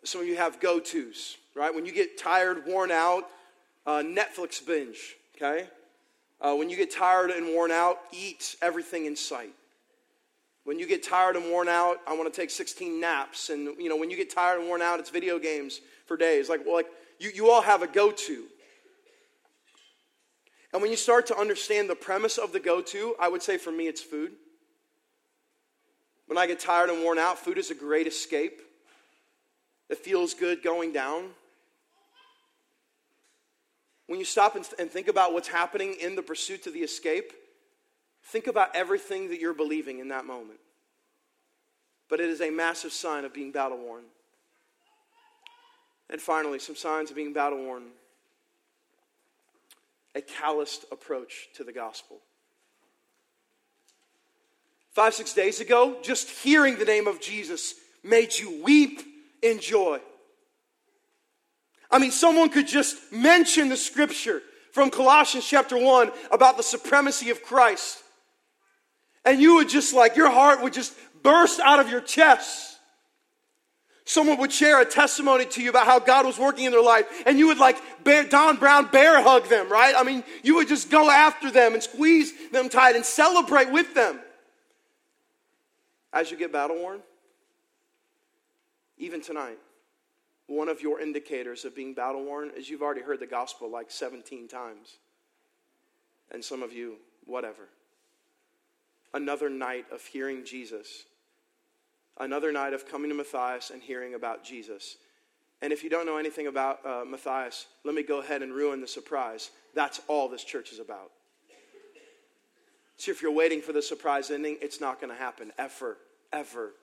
Some 0.03 0.21
of 0.21 0.27
you 0.27 0.35
have 0.35 0.59
go 0.59 0.79
tos, 0.79 1.37
right? 1.53 1.71
When 1.71 1.85
you 1.85 1.91
get 1.91 2.17
tired, 2.17 2.65
worn 2.65 2.89
out, 2.89 3.25
uh, 3.85 3.99
Netflix 3.99 4.65
binge, 4.65 5.15
okay? 5.35 5.67
Uh, 6.41 6.55
when 6.55 6.71
you 6.71 6.75
get 6.75 6.91
tired 6.91 7.29
and 7.29 7.53
worn 7.53 7.69
out, 7.69 7.99
eat 8.11 8.55
everything 8.63 9.05
in 9.05 9.15
sight. 9.15 9.53
When 10.71 10.79
you 10.79 10.87
get 10.87 11.03
tired 11.03 11.35
and 11.35 11.51
worn 11.51 11.67
out, 11.67 11.97
I 12.07 12.15
want 12.15 12.33
to 12.33 12.41
take 12.41 12.49
16 12.49 12.97
naps. 12.97 13.49
And, 13.49 13.77
you 13.77 13.89
know, 13.89 13.97
when 13.97 14.09
you 14.09 14.15
get 14.15 14.33
tired 14.33 14.57
and 14.57 14.69
worn 14.69 14.81
out, 14.81 15.01
it's 15.01 15.09
video 15.09 15.37
games 15.37 15.81
for 16.05 16.15
days. 16.15 16.47
Like, 16.47 16.61
well, 16.65 16.75
like 16.75 16.87
you, 17.19 17.29
you 17.35 17.51
all 17.51 17.61
have 17.61 17.81
a 17.81 17.87
go 17.87 18.09
to. 18.09 18.45
And 20.71 20.81
when 20.81 20.89
you 20.89 20.95
start 20.95 21.27
to 21.27 21.37
understand 21.37 21.89
the 21.89 21.95
premise 21.95 22.37
of 22.37 22.53
the 22.53 22.59
go 22.61 22.81
to, 22.83 23.15
I 23.19 23.27
would 23.27 23.43
say 23.43 23.57
for 23.57 23.69
me, 23.69 23.89
it's 23.89 24.01
food. 24.01 24.31
When 26.27 26.37
I 26.37 26.47
get 26.47 26.61
tired 26.61 26.89
and 26.89 27.03
worn 27.03 27.19
out, 27.19 27.37
food 27.37 27.57
is 27.57 27.69
a 27.69 27.75
great 27.75 28.07
escape. 28.07 28.61
It 29.89 29.97
feels 29.97 30.33
good 30.33 30.63
going 30.63 30.93
down. 30.93 31.31
When 34.07 34.19
you 34.19 34.25
stop 34.25 34.55
and, 34.55 34.65
and 34.79 34.89
think 34.89 35.09
about 35.09 35.33
what's 35.33 35.49
happening 35.49 35.97
in 35.99 36.15
the 36.15 36.21
pursuit 36.21 36.63
to 36.63 36.71
the 36.71 36.79
escape, 36.79 37.33
Think 38.23 38.47
about 38.47 38.75
everything 38.75 39.29
that 39.29 39.39
you're 39.39 39.53
believing 39.53 39.99
in 39.99 40.09
that 40.09 40.25
moment. 40.25 40.59
But 42.09 42.19
it 42.19 42.29
is 42.29 42.41
a 42.41 42.49
massive 42.49 42.91
sign 42.91 43.25
of 43.25 43.33
being 43.33 43.51
battle 43.51 43.77
worn. 43.77 44.03
And 46.09 46.21
finally, 46.21 46.59
some 46.59 46.75
signs 46.75 47.09
of 47.09 47.15
being 47.15 47.33
battle 47.33 47.63
worn 47.63 47.83
a 50.13 50.21
calloused 50.21 50.85
approach 50.91 51.47
to 51.55 51.63
the 51.63 51.71
gospel. 51.71 52.17
Five, 54.91 55.13
six 55.13 55.33
days 55.33 55.61
ago, 55.61 55.97
just 56.01 56.29
hearing 56.29 56.77
the 56.77 56.85
name 56.85 57.07
of 57.07 57.21
Jesus 57.21 57.75
made 58.03 58.37
you 58.37 58.61
weep 58.61 59.01
in 59.41 59.59
joy. 59.59 59.99
I 61.89 61.99
mean, 61.99 62.11
someone 62.11 62.49
could 62.49 62.67
just 62.67 62.97
mention 63.11 63.69
the 63.69 63.77
scripture 63.77 64.41
from 64.73 64.89
Colossians 64.89 65.47
chapter 65.47 65.77
1 65.77 66.11
about 66.31 66.57
the 66.57 66.63
supremacy 66.63 67.29
of 67.29 67.41
Christ. 67.43 68.01
And 69.25 69.41
you 69.41 69.55
would 69.55 69.69
just 69.69 69.93
like, 69.93 70.15
your 70.15 70.29
heart 70.29 70.61
would 70.61 70.73
just 70.73 70.93
burst 71.21 71.59
out 71.59 71.79
of 71.79 71.89
your 71.89 72.01
chest. 72.01 72.79
Someone 74.03 74.39
would 74.39 74.51
share 74.51 74.81
a 74.81 74.85
testimony 74.85 75.45
to 75.45 75.61
you 75.61 75.69
about 75.69 75.85
how 75.85 75.99
God 75.99 76.25
was 76.25 76.37
working 76.37 76.65
in 76.65 76.71
their 76.71 76.83
life, 76.83 77.05
and 77.25 77.37
you 77.37 77.47
would 77.47 77.59
like 77.59 77.77
bear, 78.03 78.23
Don 78.23 78.57
Brown 78.57 78.87
bear 78.87 79.21
hug 79.21 79.47
them, 79.47 79.71
right? 79.71 79.93
I 79.95 80.03
mean, 80.03 80.23
you 80.43 80.55
would 80.55 80.67
just 80.67 80.89
go 80.89 81.09
after 81.09 81.51
them 81.51 81.73
and 81.73 81.83
squeeze 81.83 82.33
them 82.49 82.67
tight 82.67 82.95
and 82.95 83.05
celebrate 83.05 83.71
with 83.71 83.93
them. 83.93 84.19
As 86.11 86.31
you 86.31 86.35
get 86.35 86.51
battle 86.51 86.77
worn, 86.77 86.99
even 88.97 89.21
tonight, 89.21 89.59
one 90.47 90.67
of 90.67 90.81
your 90.81 90.99
indicators 90.99 91.63
of 91.63 91.75
being 91.75 91.93
battle 91.93 92.25
worn 92.25 92.51
is 92.57 92.69
you've 92.69 92.81
already 92.81 93.01
heard 93.01 93.19
the 93.19 93.27
gospel 93.27 93.71
like 93.71 93.89
17 93.89 94.47
times. 94.49 94.97
And 96.31 96.43
some 96.43 96.63
of 96.63 96.73
you, 96.73 96.95
whatever 97.25 97.69
another 99.13 99.49
night 99.49 99.85
of 99.91 100.05
hearing 100.05 100.45
Jesus, 100.45 101.05
another 102.19 102.51
night 102.51 102.73
of 102.73 102.87
coming 102.87 103.09
to 103.09 103.15
Matthias 103.15 103.69
and 103.69 103.81
hearing 103.81 104.13
about 104.13 104.43
Jesus. 104.43 104.97
And 105.61 105.71
if 105.71 105.83
you 105.83 105.89
don't 105.89 106.05
know 106.05 106.17
anything 106.17 106.47
about 106.47 106.85
uh, 106.85 107.03
Matthias, 107.05 107.67
let 107.83 107.93
me 107.93 108.03
go 108.03 108.19
ahead 108.19 108.41
and 108.41 108.53
ruin 108.53 108.81
the 108.81 108.87
surprise. 108.87 109.51
That's 109.75 110.01
all 110.07 110.27
this 110.27 110.43
church 110.43 110.71
is 110.71 110.79
about. 110.79 111.11
So 112.97 113.11
if 113.11 113.21
you're 113.21 113.31
waiting 113.31 113.61
for 113.61 113.73
the 113.73 113.81
surprise 113.81 114.29
ending, 114.29 114.57
it's 114.61 114.79
not 114.79 115.01
going 115.01 115.11
to 115.11 115.17
happen 115.17 115.51
ever, 115.57 115.97
ever. 116.31 116.73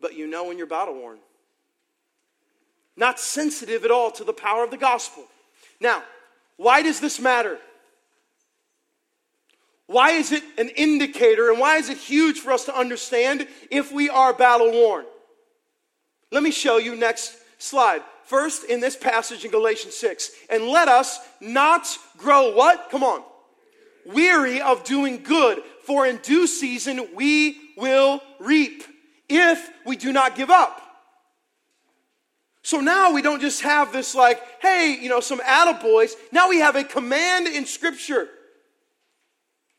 But 0.00 0.16
you 0.16 0.26
know 0.26 0.44
when 0.44 0.58
you're 0.58 0.66
battle 0.66 0.94
worn. 0.94 1.18
Not 2.96 3.20
sensitive 3.20 3.84
at 3.84 3.90
all 3.90 4.10
to 4.12 4.24
the 4.24 4.32
power 4.32 4.64
of 4.64 4.70
the 4.70 4.76
gospel. 4.76 5.24
Now, 5.80 6.02
why 6.56 6.82
does 6.82 7.00
this 7.00 7.20
matter? 7.20 7.58
Why 9.92 10.12
is 10.12 10.32
it 10.32 10.42
an 10.56 10.70
indicator 10.70 11.50
and 11.50 11.60
why 11.60 11.76
is 11.76 11.90
it 11.90 11.98
huge 11.98 12.40
for 12.40 12.50
us 12.50 12.64
to 12.64 12.76
understand 12.76 13.46
if 13.70 13.92
we 13.92 14.08
are 14.08 14.32
battle 14.32 14.72
worn? 14.72 15.04
Let 16.30 16.42
me 16.42 16.50
show 16.50 16.78
you 16.78 16.96
next 16.96 17.36
slide. 17.58 18.02
First, 18.24 18.64
in 18.64 18.80
this 18.80 18.96
passage 18.96 19.44
in 19.44 19.50
Galatians 19.50 19.94
6, 19.96 20.30
and 20.48 20.64
let 20.68 20.88
us 20.88 21.20
not 21.42 21.86
grow 22.16 22.54
what? 22.54 22.88
Come 22.90 23.04
on. 23.04 23.22
Weary 24.06 24.62
of 24.62 24.82
doing 24.84 25.22
good, 25.22 25.62
for 25.84 26.06
in 26.06 26.16
due 26.18 26.46
season 26.46 27.08
we 27.14 27.58
will 27.76 28.22
reap 28.40 28.84
if 29.28 29.70
we 29.84 29.96
do 29.96 30.10
not 30.10 30.36
give 30.36 30.48
up. 30.48 30.80
So 32.62 32.80
now 32.80 33.12
we 33.12 33.20
don't 33.20 33.40
just 33.40 33.60
have 33.60 33.92
this, 33.92 34.14
like, 34.14 34.40
hey, 34.62 34.96
you 34.98 35.10
know, 35.10 35.20
some 35.20 35.40
attaboys. 35.40 36.12
Now 36.30 36.48
we 36.48 36.60
have 36.60 36.76
a 36.76 36.84
command 36.84 37.46
in 37.46 37.66
Scripture 37.66 38.28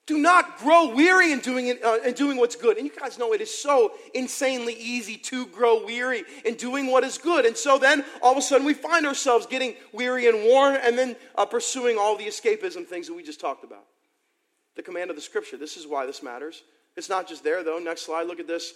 Do 0.06 0.18
not 0.18 0.58
grow 0.58 0.94
weary 0.94 1.32
in 1.32 1.40
doing, 1.40 1.68
it, 1.68 1.84
uh, 1.84 2.00
in 2.06 2.14
doing 2.14 2.38
what's 2.38 2.58
good. 2.58 2.76
And 2.78 2.86
you 2.86 2.92
guys 2.94 3.18
know 3.18 3.34
it 3.34 3.40
is 3.40 3.58
so 3.58 3.94
insanely 4.14 4.74
easy 4.74 5.16
to 5.18 5.46
grow 5.48 5.86
weary 5.86 6.24
in 6.44 6.56
doing 6.56 6.88
what 6.88 7.06
is 7.06 7.18
good. 7.18 7.46
And 7.46 7.56
so 7.56 7.78
then 7.78 8.04
all 8.22 8.34
of 8.34 8.38
a 8.38 8.42
sudden 8.42 8.68
we 8.68 8.74
find 8.74 9.06
ourselves 9.06 9.46
getting 9.46 9.76
weary 9.94 10.28
and 10.28 10.44
worn 10.44 10.76
and 10.76 10.98
then 10.98 11.16
uh, 11.36 11.46
pursuing 11.46 11.98
all 11.98 12.18
the 12.18 12.26
escapism 12.26 12.86
things 12.86 13.08
that 13.08 13.14
we 13.14 13.24
just 13.24 13.40
talked 13.40 13.64
about. 13.64 13.86
The 14.76 14.84
command 14.84 15.10
of 15.10 15.16
the 15.16 15.22
scripture. 15.22 15.56
This 15.56 15.78
is 15.78 15.88
why 15.88 16.06
this 16.06 16.22
matters. 16.22 16.64
It's 16.98 17.10
not 17.10 17.30
just 17.30 17.46
there 17.46 17.64
though. 17.64 17.80
Next 17.80 18.02
slide, 18.06 18.28
look 18.28 18.42
at 18.42 18.48
this. 18.48 18.74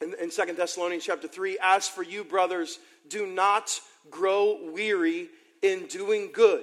In, 0.00 0.14
in 0.22 0.30
2 0.30 0.52
Thessalonians 0.52 1.04
chapter 1.04 1.26
3, 1.26 1.58
as 1.60 1.88
for 1.88 2.04
you, 2.04 2.22
brothers, 2.22 2.78
do 3.08 3.26
not 3.26 3.80
grow 4.08 4.70
weary 4.70 5.30
in 5.62 5.86
doing 5.86 6.30
good. 6.32 6.62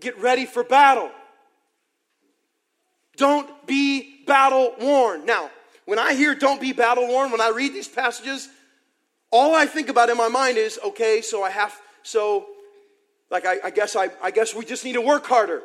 Get 0.00 0.18
ready 0.18 0.46
for 0.46 0.64
battle. 0.64 1.10
Don't 3.16 3.66
be 3.66 4.24
battle 4.26 4.74
worn. 4.80 5.24
Now, 5.24 5.50
when 5.84 5.98
I 5.98 6.14
hear 6.14 6.34
don't 6.34 6.60
be 6.60 6.72
battle 6.72 7.06
worn, 7.06 7.30
when 7.30 7.40
I 7.40 7.50
read 7.50 7.72
these 7.72 7.88
passages, 7.88 8.48
all 9.30 9.54
I 9.54 9.66
think 9.66 9.88
about 9.88 10.10
in 10.10 10.16
my 10.16 10.28
mind 10.28 10.56
is 10.56 10.78
okay, 10.84 11.20
so 11.20 11.42
I 11.42 11.50
have, 11.50 11.74
so, 12.02 12.46
like, 13.30 13.46
I, 13.46 13.56
I 13.64 13.70
guess 13.70 13.94
I, 13.94 14.10
I 14.22 14.30
guess 14.30 14.54
we 14.54 14.64
just 14.64 14.84
need 14.84 14.94
to 14.94 15.00
work 15.00 15.26
harder. 15.26 15.62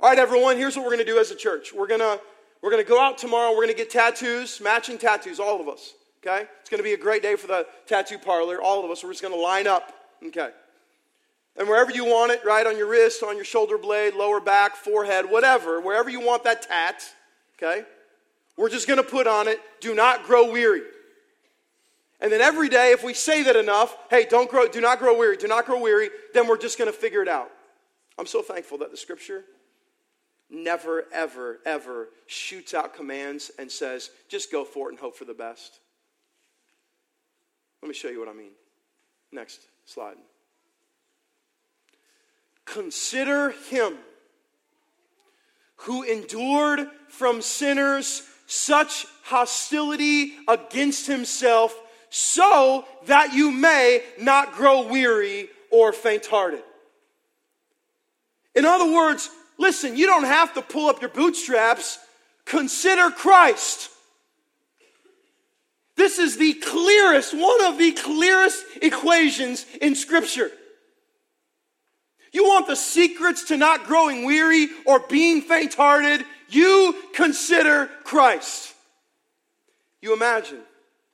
All 0.00 0.08
right, 0.08 0.18
everyone, 0.18 0.56
here's 0.56 0.76
what 0.76 0.84
we're 0.84 0.90
to 1.04 1.12
do 1.12 1.18
as 1.18 1.30
a 1.30 1.36
church. 1.36 1.72
We're 1.72 1.86
to 2.00 2.20
we're 2.64 2.70
to 2.82 2.88
go 2.88 2.98
out 2.98 3.18
tomorrow. 3.18 3.54
We're 3.54 3.66
to 3.66 3.74
get 3.74 3.90
tattoos, 3.90 4.58
matching 4.58 4.96
tattoos, 4.96 5.38
all 5.38 5.60
of 5.60 5.68
us. 5.68 5.92
Okay? 6.26 6.46
It's 6.60 6.70
to 6.78 6.82
be 6.82 6.94
a 6.94 6.98
great 6.98 7.22
day 7.22 7.36
for 7.36 7.46
the 7.46 7.66
tattoo 7.86 8.16
parlor. 8.16 8.58
All 8.58 8.82
of 8.82 8.90
us. 8.90 9.04
We're 9.04 9.10
just 9.10 9.22
to 9.34 9.38
line 9.38 9.66
up. 9.66 9.92
Okay. 10.24 10.48
And 11.56 11.68
wherever 11.68 11.92
you 11.92 12.04
want 12.04 12.32
it, 12.32 12.44
right 12.44 12.66
on 12.66 12.76
your 12.76 12.88
wrist, 12.88 13.22
on 13.22 13.36
your 13.36 13.44
shoulder 13.44 13.78
blade, 13.78 14.14
lower 14.14 14.40
back, 14.40 14.74
forehead, 14.74 15.30
whatever, 15.30 15.80
wherever 15.80 16.10
you 16.10 16.20
want 16.20 16.44
that 16.44 16.62
tat, 16.62 17.04
okay, 17.56 17.84
we're 18.56 18.70
just 18.70 18.88
going 18.88 19.02
to 19.02 19.08
put 19.08 19.26
on 19.26 19.46
it, 19.46 19.60
do 19.80 19.94
not 19.94 20.24
grow 20.24 20.50
weary. 20.50 20.82
And 22.20 22.32
then 22.32 22.40
every 22.40 22.68
day, 22.68 22.92
if 22.92 23.04
we 23.04 23.14
say 23.14 23.42
that 23.44 23.56
enough, 23.56 23.96
hey, 24.10 24.26
don't 24.28 24.50
grow, 24.50 24.66
do 24.66 24.80
not 24.80 24.98
grow 24.98 25.16
weary, 25.16 25.36
do 25.36 25.46
not 25.46 25.66
grow 25.66 25.80
weary, 25.80 26.10
then 26.32 26.48
we're 26.48 26.58
just 26.58 26.78
going 26.78 26.90
to 26.90 26.96
figure 26.96 27.22
it 27.22 27.28
out. 27.28 27.50
I'm 28.18 28.26
so 28.26 28.42
thankful 28.42 28.78
that 28.78 28.90
the 28.90 28.96
scripture 28.96 29.44
never, 30.50 31.04
ever, 31.12 31.58
ever 31.66 32.08
shoots 32.26 32.74
out 32.74 32.94
commands 32.94 33.50
and 33.58 33.70
says, 33.70 34.10
just 34.28 34.50
go 34.50 34.64
for 34.64 34.88
it 34.88 34.92
and 34.92 35.00
hope 35.00 35.16
for 35.16 35.24
the 35.24 35.34
best. 35.34 35.80
Let 37.82 37.88
me 37.88 37.94
show 37.94 38.08
you 38.08 38.20
what 38.20 38.28
I 38.28 38.32
mean. 38.32 38.52
Next 39.32 39.60
slide. 39.84 40.16
Consider 42.64 43.50
him 43.70 43.98
who 45.76 46.02
endured 46.02 46.88
from 47.08 47.42
sinners 47.42 48.22
such 48.46 49.06
hostility 49.24 50.34
against 50.48 51.06
himself, 51.06 51.78
so 52.10 52.84
that 53.06 53.32
you 53.32 53.50
may 53.50 54.02
not 54.20 54.52
grow 54.52 54.86
weary 54.86 55.48
or 55.70 55.92
faint 55.92 56.26
hearted. 56.26 56.62
In 58.54 58.64
other 58.64 58.92
words, 58.92 59.30
listen, 59.58 59.96
you 59.96 60.06
don't 60.06 60.24
have 60.24 60.54
to 60.54 60.62
pull 60.62 60.88
up 60.88 61.00
your 61.00 61.10
bootstraps. 61.10 61.98
Consider 62.44 63.10
Christ. 63.10 63.90
This 65.96 66.18
is 66.18 66.36
the 66.36 66.54
clearest, 66.54 67.34
one 67.34 67.64
of 67.64 67.78
the 67.78 67.92
clearest 67.92 68.64
equations 68.82 69.64
in 69.80 69.94
Scripture. 69.94 70.50
You 72.34 72.42
want 72.42 72.66
the 72.66 72.74
secrets 72.74 73.44
to 73.44 73.56
not 73.56 73.84
growing 73.84 74.24
weary 74.24 74.68
or 74.86 74.98
being 74.98 75.40
faint 75.40 75.74
hearted? 75.74 76.26
You 76.48 76.96
consider 77.14 77.88
Christ. 78.02 78.74
You 80.02 80.12
imagine 80.12 80.58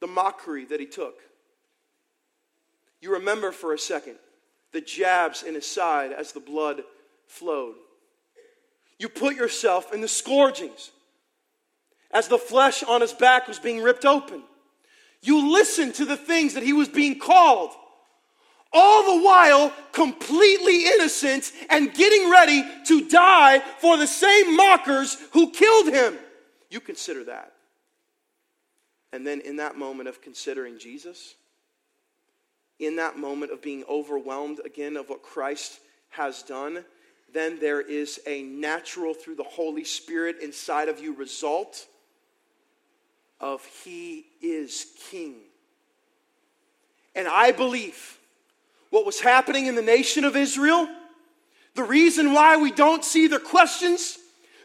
the 0.01 0.07
mockery 0.07 0.65
that 0.65 0.81
he 0.81 0.87
took. 0.87 1.21
You 3.03 3.13
remember 3.13 3.53
for 3.53 3.75
a 3.75 3.79
second 3.79 4.17
the 4.73 4.81
jabs 4.81 5.43
in 5.43 5.55
his 5.55 5.67
side 5.67 6.13
as 6.13 6.33
the 6.33 6.41
blood 6.41 6.83
flowed. 7.27 7.75
You 8.99 9.11
put 9.11 9.37
yourself 9.37 9.93
in 9.93 10.01
the 10.01 10.09
scourgings 10.09 10.91
as 12.13 12.29
the 12.29 12.39
flesh 12.39 12.83
on 12.83 13.03
his 13.03 13.13
back 13.13 13.47
was 13.47 13.59
being 13.59 13.83
ripped 13.83 14.07
open. 14.07 14.43
You 15.21 15.53
listen 15.53 15.93
to 15.95 16.07
the 16.07 16.17
things 16.17 16.55
that 16.55 16.63
he 16.63 16.73
was 16.73 16.89
being 16.89 17.19
called 17.19 17.73
all 18.73 19.19
the 19.19 19.25
while 19.25 19.73
completely 19.93 20.87
innocent 20.87 21.53
and 21.69 21.93
getting 21.93 22.31
ready 22.31 22.65
to 22.87 23.09
die 23.09 23.61
for 23.79 23.97
the 23.97 24.07
same 24.07 24.57
mockers 24.57 25.17
who 25.33 25.51
killed 25.51 25.89
him. 25.89 26.17
You 26.69 26.81
consider 26.81 27.25
that. 27.25 27.53
And 29.13 29.27
then 29.27 29.41
in 29.41 29.57
that 29.57 29.77
moment 29.77 30.09
of 30.09 30.23
considering 30.23 30.79
Jesus, 30.79 31.35
in 32.79 32.97
that 32.97 33.19
moment 33.19 33.53
of 33.53 33.61
being 33.61 33.85
overwhelmed 33.89 34.61
again 34.65 34.97
of 34.97 35.09
what 35.09 35.23
Christ 35.23 35.81
has 36.11 36.43
done, 36.43 36.85
then 37.33 37.59
there 37.59 37.81
is 37.81 38.21
a 38.27 38.43
natural, 38.43 39.15
through 39.15 39.37
the 39.37 39.43
Holy 39.43 39.85
Spirit 39.85 40.37
inside 40.41 40.89
of 40.89 41.01
you, 41.01 41.15
result 41.15 41.87
of 43.41 43.65
He 43.85 44.27
is 44.41 44.87
King. 45.11 45.37
And 47.15 47.27
I 47.27 47.53
believe 47.53 48.19
what 48.91 49.07
was 49.07 49.21
happening 49.21 49.67
in 49.67 49.75
the 49.75 49.83
nation 49.83 50.25
of 50.25 50.37
Israel, 50.37 50.89
the 51.75 51.85
reason 51.85 52.33
why 52.33 52.57
we 52.57 52.73
don't 52.73 53.05
see 53.05 53.29
their 53.29 53.39
questions, 53.39 54.19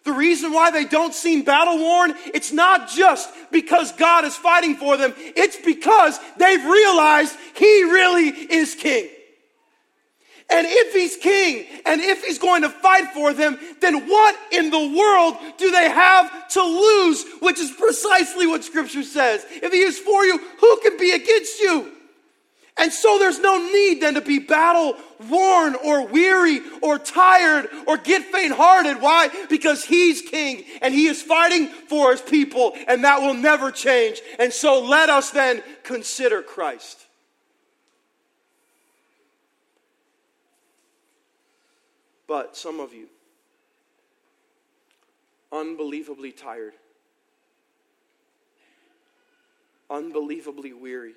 the 0.03 0.11
reason 0.11 0.51
why 0.51 0.71
they 0.71 0.85
don't 0.85 1.13
seem 1.13 1.43
battle 1.43 1.77
worn, 1.77 2.13
it's 2.33 2.51
not 2.51 2.89
just 2.89 3.29
because 3.51 3.91
God 3.93 4.25
is 4.25 4.35
fighting 4.35 4.75
for 4.75 4.97
them, 4.97 5.13
it's 5.17 5.57
because 5.57 6.19
they've 6.37 6.63
realized 6.63 7.35
He 7.55 7.83
really 7.83 8.29
is 8.29 8.75
King. 8.75 9.09
And 10.47 10.67
if 10.69 10.93
He's 10.93 11.17
King, 11.17 11.65
and 11.85 12.01
if 12.01 12.23
He's 12.23 12.37
going 12.37 12.61
to 12.61 12.69
fight 12.69 13.13
for 13.13 13.33
them, 13.33 13.57
then 13.81 14.07
what 14.07 14.35
in 14.51 14.69
the 14.69 14.95
world 14.95 15.37
do 15.57 15.71
they 15.71 15.89
have 15.89 16.49
to 16.49 16.61
lose? 16.61 17.25
Which 17.39 17.59
is 17.59 17.71
precisely 17.71 18.45
what 18.45 18.63
Scripture 18.63 19.03
says. 19.03 19.43
If 19.49 19.71
He 19.71 19.79
is 19.79 19.97
for 19.97 20.23
you, 20.23 20.39
who 20.59 20.79
can 20.81 20.97
be 20.97 21.11
against 21.11 21.59
you? 21.59 21.94
And 22.77 22.91
so 22.91 23.17
there's 23.17 23.39
no 23.39 23.57
need 23.57 24.01
then 24.01 24.15
to 24.15 24.21
be 24.21 24.39
battle 24.39 24.97
worn 25.29 25.75
or 25.75 26.05
weary 26.07 26.59
or 26.81 26.99
tired 26.99 27.69
or 27.87 27.97
get 27.97 28.23
faint 28.23 28.53
hearted. 28.53 29.01
Why? 29.01 29.29
Because 29.49 29.85
he's 29.85 30.21
king 30.21 30.65
and 30.81 30.93
he 30.93 31.07
is 31.07 31.21
fighting 31.21 31.67
for 31.67 32.11
his 32.11 32.21
people 32.21 32.73
and 32.87 33.05
that 33.05 33.21
will 33.21 33.33
never 33.33 33.71
change. 33.71 34.21
And 34.39 34.51
so 34.51 34.83
let 34.83 35.09
us 35.09 35.31
then 35.31 35.63
consider 35.83 36.41
Christ. 36.41 37.05
But 42.27 42.57
some 42.57 42.81
of 42.81 42.93
you, 42.93 43.07
unbelievably 45.51 46.33
tired, 46.33 46.73
unbelievably 49.89 50.73
weary 50.73 51.13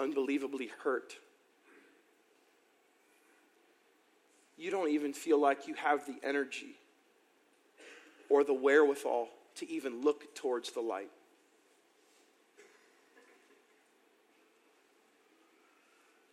unbelievably 0.00 0.70
hurt. 0.82 1.14
You 4.56 4.70
don't 4.70 4.90
even 4.90 5.12
feel 5.12 5.40
like 5.40 5.66
you 5.68 5.74
have 5.74 6.06
the 6.06 6.16
energy 6.26 6.76
or 8.28 8.44
the 8.44 8.54
wherewithal 8.54 9.28
to 9.56 9.70
even 9.70 10.02
look 10.02 10.34
towards 10.34 10.70
the 10.72 10.80
light. 10.80 11.10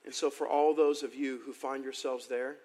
And 0.06 0.14
so, 0.16 0.30
for 0.30 0.48
all 0.48 0.74
those 0.74 1.04
of 1.04 1.14
you 1.14 1.42
who 1.46 1.52
find 1.52 1.84
yourselves 1.84 2.28
there, 2.28 2.56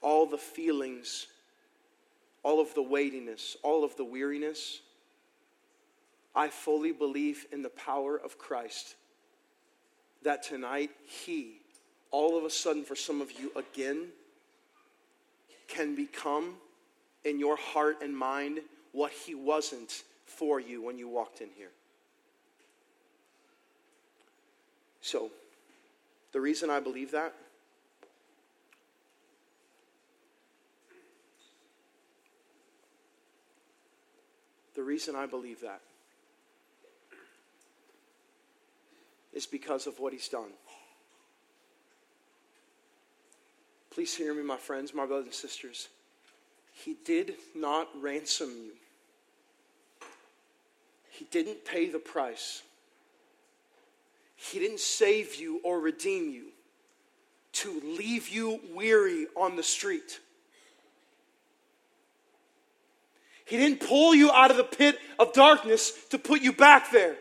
all 0.00 0.24
the 0.24 0.38
feelings, 0.38 1.26
all 2.42 2.60
of 2.60 2.72
the 2.74 2.82
weightiness, 2.82 3.56
all 3.62 3.84
of 3.84 3.94
the 3.96 4.04
weariness, 4.04 4.80
I 6.38 6.46
fully 6.46 6.92
believe 6.92 7.46
in 7.50 7.62
the 7.62 7.68
power 7.68 8.16
of 8.16 8.38
Christ 8.38 8.94
that 10.22 10.44
tonight 10.44 10.90
He, 11.04 11.56
all 12.12 12.38
of 12.38 12.44
a 12.44 12.50
sudden, 12.50 12.84
for 12.84 12.94
some 12.94 13.20
of 13.20 13.32
you 13.32 13.50
again, 13.56 14.06
can 15.66 15.96
become 15.96 16.54
in 17.24 17.40
your 17.40 17.56
heart 17.56 17.96
and 18.02 18.16
mind 18.16 18.60
what 18.92 19.10
He 19.10 19.34
wasn't 19.34 20.04
for 20.26 20.60
you 20.60 20.80
when 20.80 20.96
you 20.96 21.08
walked 21.08 21.40
in 21.40 21.48
here. 21.56 21.72
So, 25.00 25.32
the 26.30 26.40
reason 26.40 26.70
I 26.70 26.78
believe 26.78 27.10
that 27.10 27.34
the 34.76 34.84
reason 34.84 35.16
I 35.16 35.26
believe 35.26 35.62
that 35.62 35.80
is 39.32 39.46
because 39.46 39.86
of 39.86 39.98
what 39.98 40.12
he's 40.12 40.28
done. 40.28 40.50
Please 43.90 44.14
hear 44.14 44.32
me, 44.34 44.42
my 44.42 44.56
friends, 44.56 44.94
my 44.94 45.06
brothers 45.06 45.26
and 45.26 45.34
sisters. 45.34 45.88
He 46.72 46.96
did 47.04 47.34
not 47.54 47.88
ransom 48.00 48.50
you. 48.50 48.72
He 51.10 51.26
didn't 51.32 51.64
pay 51.64 51.90
the 51.90 51.98
price. 51.98 52.62
He 54.36 54.60
didn't 54.60 54.78
save 54.78 55.34
you 55.34 55.60
or 55.64 55.80
redeem 55.80 56.30
you 56.30 56.50
to 57.54 57.82
leave 57.98 58.28
you 58.28 58.60
weary 58.72 59.26
on 59.36 59.56
the 59.56 59.64
street. 59.64 60.20
He 63.46 63.56
didn't 63.56 63.80
pull 63.80 64.14
you 64.14 64.30
out 64.30 64.52
of 64.52 64.56
the 64.56 64.62
pit 64.62 64.98
of 65.18 65.32
darkness 65.32 65.92
to 66.10 66.18
put 66.18 66.40
you 66.40 66.52
back 66.52 66.92
there. 66.92 67.16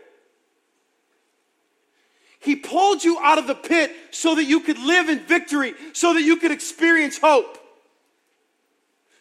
He 2.48 2.56
pulled 2.56 3.04
you 3.04 3.20
out 3.20 3.38
of 3.38 3.46
the 3.46 3.54
pit 3.54 3.92
so 4.12 4.36
that 4.36 4.46
you 4.46 4.62
could 4.62 4.80
live 4.80 5.10
in 5.10 5.20
victory, 5.20 5.74
so 5.92 6.14
that 6.14 6.22
you 6.22 6.38
could 6.38 6.52
experience 6.52 7.18
hope. 7.18 7.58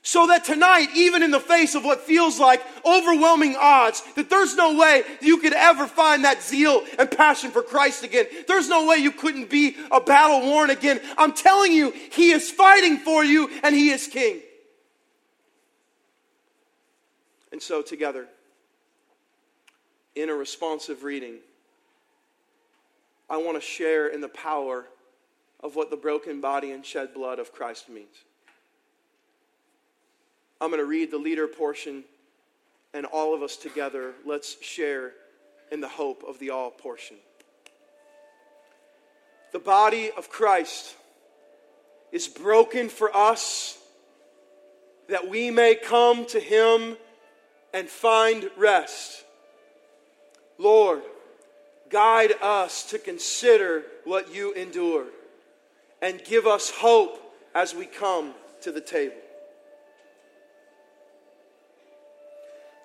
So 0.03 0.29
that 0.29 0.45
tonight, 0.45 0.91
even 0.95 1.25
in 1.25 1.33
the 1.33 1.41
face 1.41 1.75
of 1.75 1.85
what 1.85 2.03
feels 2.03 2.39
like 2.39 2.63
overwhelming 2.85 3.57
odds, 3.59 4.05
that 4.15 4.31
there's 4.31 4.55
no 4.55 4.79
way 4.79 5.03
you 5.21 5.39
could 5.39 5.55
ever 5.55 5.89
find 5.89 6.25
that 6.25 6.41
zeal 6.41 6.85
and 7.01 7.11
passion 7.11 7.51
for 7.51 7.63
Christ 7.63 8.05
again. 8.05 8.27
There's 8.47 8.69
no 8.69 8.87
way 8.87 8.99
you 8.99 9.11
couldn't 9.11 9.51
be 9.51 9.75
a 9.91 10.01
battle 10.01 10.43
worn 10.43 10.71
again. 10.71 11.01
I'm 11.19 11.33
telling 11.33 11.73
you, 11.73 11.91
He 12.13 12.31
is 12.31 12.49
fighting 12.49 12.99
for 12.99 13.25
you 13.25 13.51
and 13.65 13.75
He 13.75 13.91
is 13.91 14.07
King. 14.07 14.39
And 17.51 17.61
so, 17.61 17.83
together, 17.83 18.29
in 20.15 20.29
a 20.29 20.35
responsive 20.35 21.03
reading, 21.03 21.39
I 23.29 23.39
want 23.39 23.57
to 23.57 23.61
share 23.61 24.09
in 24.09 24.21
the 24.21 24.29
power 24.29 24.87
of 25.61 25.75
what 25.75 25.91
the 25.91 25.97
broken 25.97 26.41
body 26.41 26.71
and 26.71 26.85
shed 26.85 27.13
blood 27.13 27.39
of 27.39 27.53
Christ 27.53 27.89
means. 27.89 28.25
I'm 30.61 30.71
going 30.71 30.81
to 30.81 30.87
read 30.87 31.11
the 31.11 31.19
leader 31.19 31.47
portion, 31.47 32.05
and 32.95 33.05
all 33.05 33.35
of 33.35 33.43
us 33.43 33.57
together, 33.57 34.13
let's 34.25 34.63
share 34.63 35.13
in 35.71 35.81
the 35.81 35.89
hope 35.89 36.23
of 36.27 36.39
the 36.39 36.51
all 36.51 36.71
portion. 36.71 37.17
The 39.53 39.59
body 39.59 40.11
of 40.17 40.31
Christ 40.31 40.95
is 42.13 42.29
broken 42.29 42.89
for 42.89 43.15
us 43.15 43.79
that 45.09 45.29
we 45.29 45.51
may 45.51 45.75
come 45.75 46.27
to 46.27 46.41
him 46.41 46.97
and 47.73 47.89
find 47.89 48.49
rest. 48.57 49.25
Lord, 50.59 51.03
guide 51.91 52.33
us 52.43 52.91
to 52.91 52.99
consider 52.99 53.83
what 54.05 54.35
you 54.35 54.53
endured 54.53 55.09
and 56.03 56.23
give 56.25 56.47
us 56.47 56.71
hope 56.71 57.21
as 57.55 57.75
we 57.75 57.87
come 57.87 58.35
to 58.63 58.73
the 58.73 58.81
table. 58.81 59.17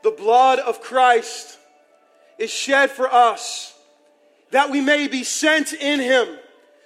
The 0.03 0.11
blood 0.11 0.59
of 0.59 0.81
Christ 0.81 1.59
is 2.39 2.49
shed 2.49 2.89
for 2.89 3.11
us 3.11 3.77
that 4.51 4.69
we 4.69 4.81
may 4.81 5.07
be 5.07 5.23
sent 5.23 5.73
in 5.73 5.99
him 5.99 6.27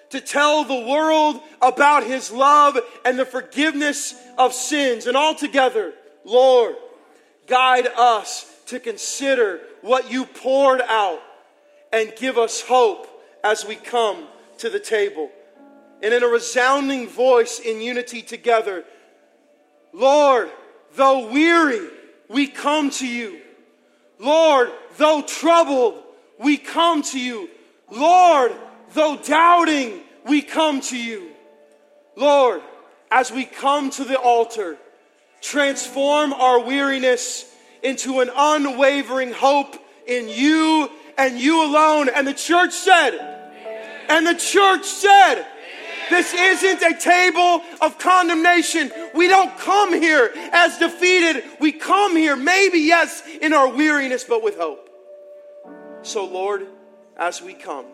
to 0.10 0.22
tell 0.22 0.64
the 0.64 0.86
world 0.88 1.42
about 1.62 2.04
his 2.04 2.32
love 2.32 2.78
and 3.04 3.18
the 3.18 3.26
forgiveness 3.26 4.16
of 4.38 4.54
sins. 4.54 5.08
And 5.08 5.18
altogether, 5.18 5.94
Lord, 6.24 6.76
guide 7.48 7.88
us 7.88 8.52
to 8.68 8.80
consider 8.80 9.62
what 9.82 10.12
you 10.12 10.26
poured 10.26 10.82
out 10.82 11.22
and 11.96 12.14
give 12.18 12.38
us 12.38 12.62
hope 12.62 13.08
as 13.42 13.66
we 13.66 13.76
come 13.76 14.28
to 14.58 14.70
the 14.70 14.82
table. 14.82 15.32
And 16.04 16.14
in 16.14 16.24
a 16.24 16.28
resounding 16.28 17.08
voice 17.08 17.60
in 17.60 17.80
unity 17.80 18.22
together, 18.22 18.84
Lord, 19.94 20.52
though 20.96 21.32
weary, 21.32 21.88
we 22.28 22.48
come 22.48 22.90
to 22.90 23.08
you. 23.08 23.40
Lord, 24.20 24.72
though 24.98 25.22
troubled, 25.22 26.04
we 26.38 26.58
come 26.58 27.02
to 27.04 27.20
you. 27.20 27.50
Lord, 27.90 28.52
though 28.92 29.16
doubting, 29.16 30.02
we 30.26 30.42
come 30.42 30.82
to 30.82 30.98
you. 30.98 31.32
Lord, 32.18 32.62
as 33.10 33.32
we 33.32 33.46
come 33.46 33.90
to 33.92 34.04
the 34.04 34.18
altar, 34.20 34.78
transform 35.42 36.34
our 36.34 36.60
weariness 36.60 37.50
into 37.82 38.20
an 38.20 38.30
unwavering 38.36 39.32
hope 39.32 39.78
in 40.06 40.28
you 40.28 40.90
and 41.18 41.40
you 41.40 41.64
alone. 41.64 42.10
And 42.10 42.28
the 42.28 42.34
church 42.34 42.74
said, 42.74 43.18
and 44.10 44.26
the 44.26 44.36
church 44.36 44.86
said, 44.86 45.46
this 46.10 46.34
isn't 46.34 46.82
a 46.84 47.00
table 47.00 47.64
of 47.82 47.98
condemnation. 47.98 48.92
We 49.14 49.28
don't 49.28 49.58
come 49.58 49.94
here 49.94 50.32
as 50.52 50.78
defeated. 50.78 51.44
We 51.60 51.72
come 51.72 52.16
here, 52.16 52.36
maybe, 52.36 52.80
yes, 52.80 53.24
in 53.42 53.54
our 53.54 53.70
weariness, 53.70 54.24
but 54.24 54.44
with 54.44 54.58
hope. 54.58 54.90
So, 56.04 56.26
Lord, 56.26 56.68
as 57.18 57.42
we 57.42 57.54
come, 57.54 57.86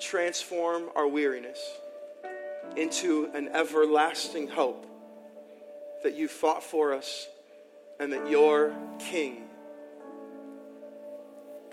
transform 0.00 0.90
our 0.96 1.06
weariness 1.06 1.60
into 2.76 3.30
an 3.34 3.48
everlasting 3.48 4.48
hope 4.48 4.86
that 6.02 6.14
you 6.14 6.28
fought 6.28 6.62
for 6.62 6.94
us 6.94 7.28
and 8.00 8.12
that 8.12 8.28
you're 8.30 8.74
King. 8.98 9.47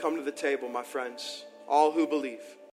Come 0.06 0.18
to 0.18 0.22
the 0.22 0.32
table, 0.32 0.70
my 0.70 0.84
friends, 0.84 1.46
all 1.68 1.92
who 1.92 2.06
believe. 2.06 2.58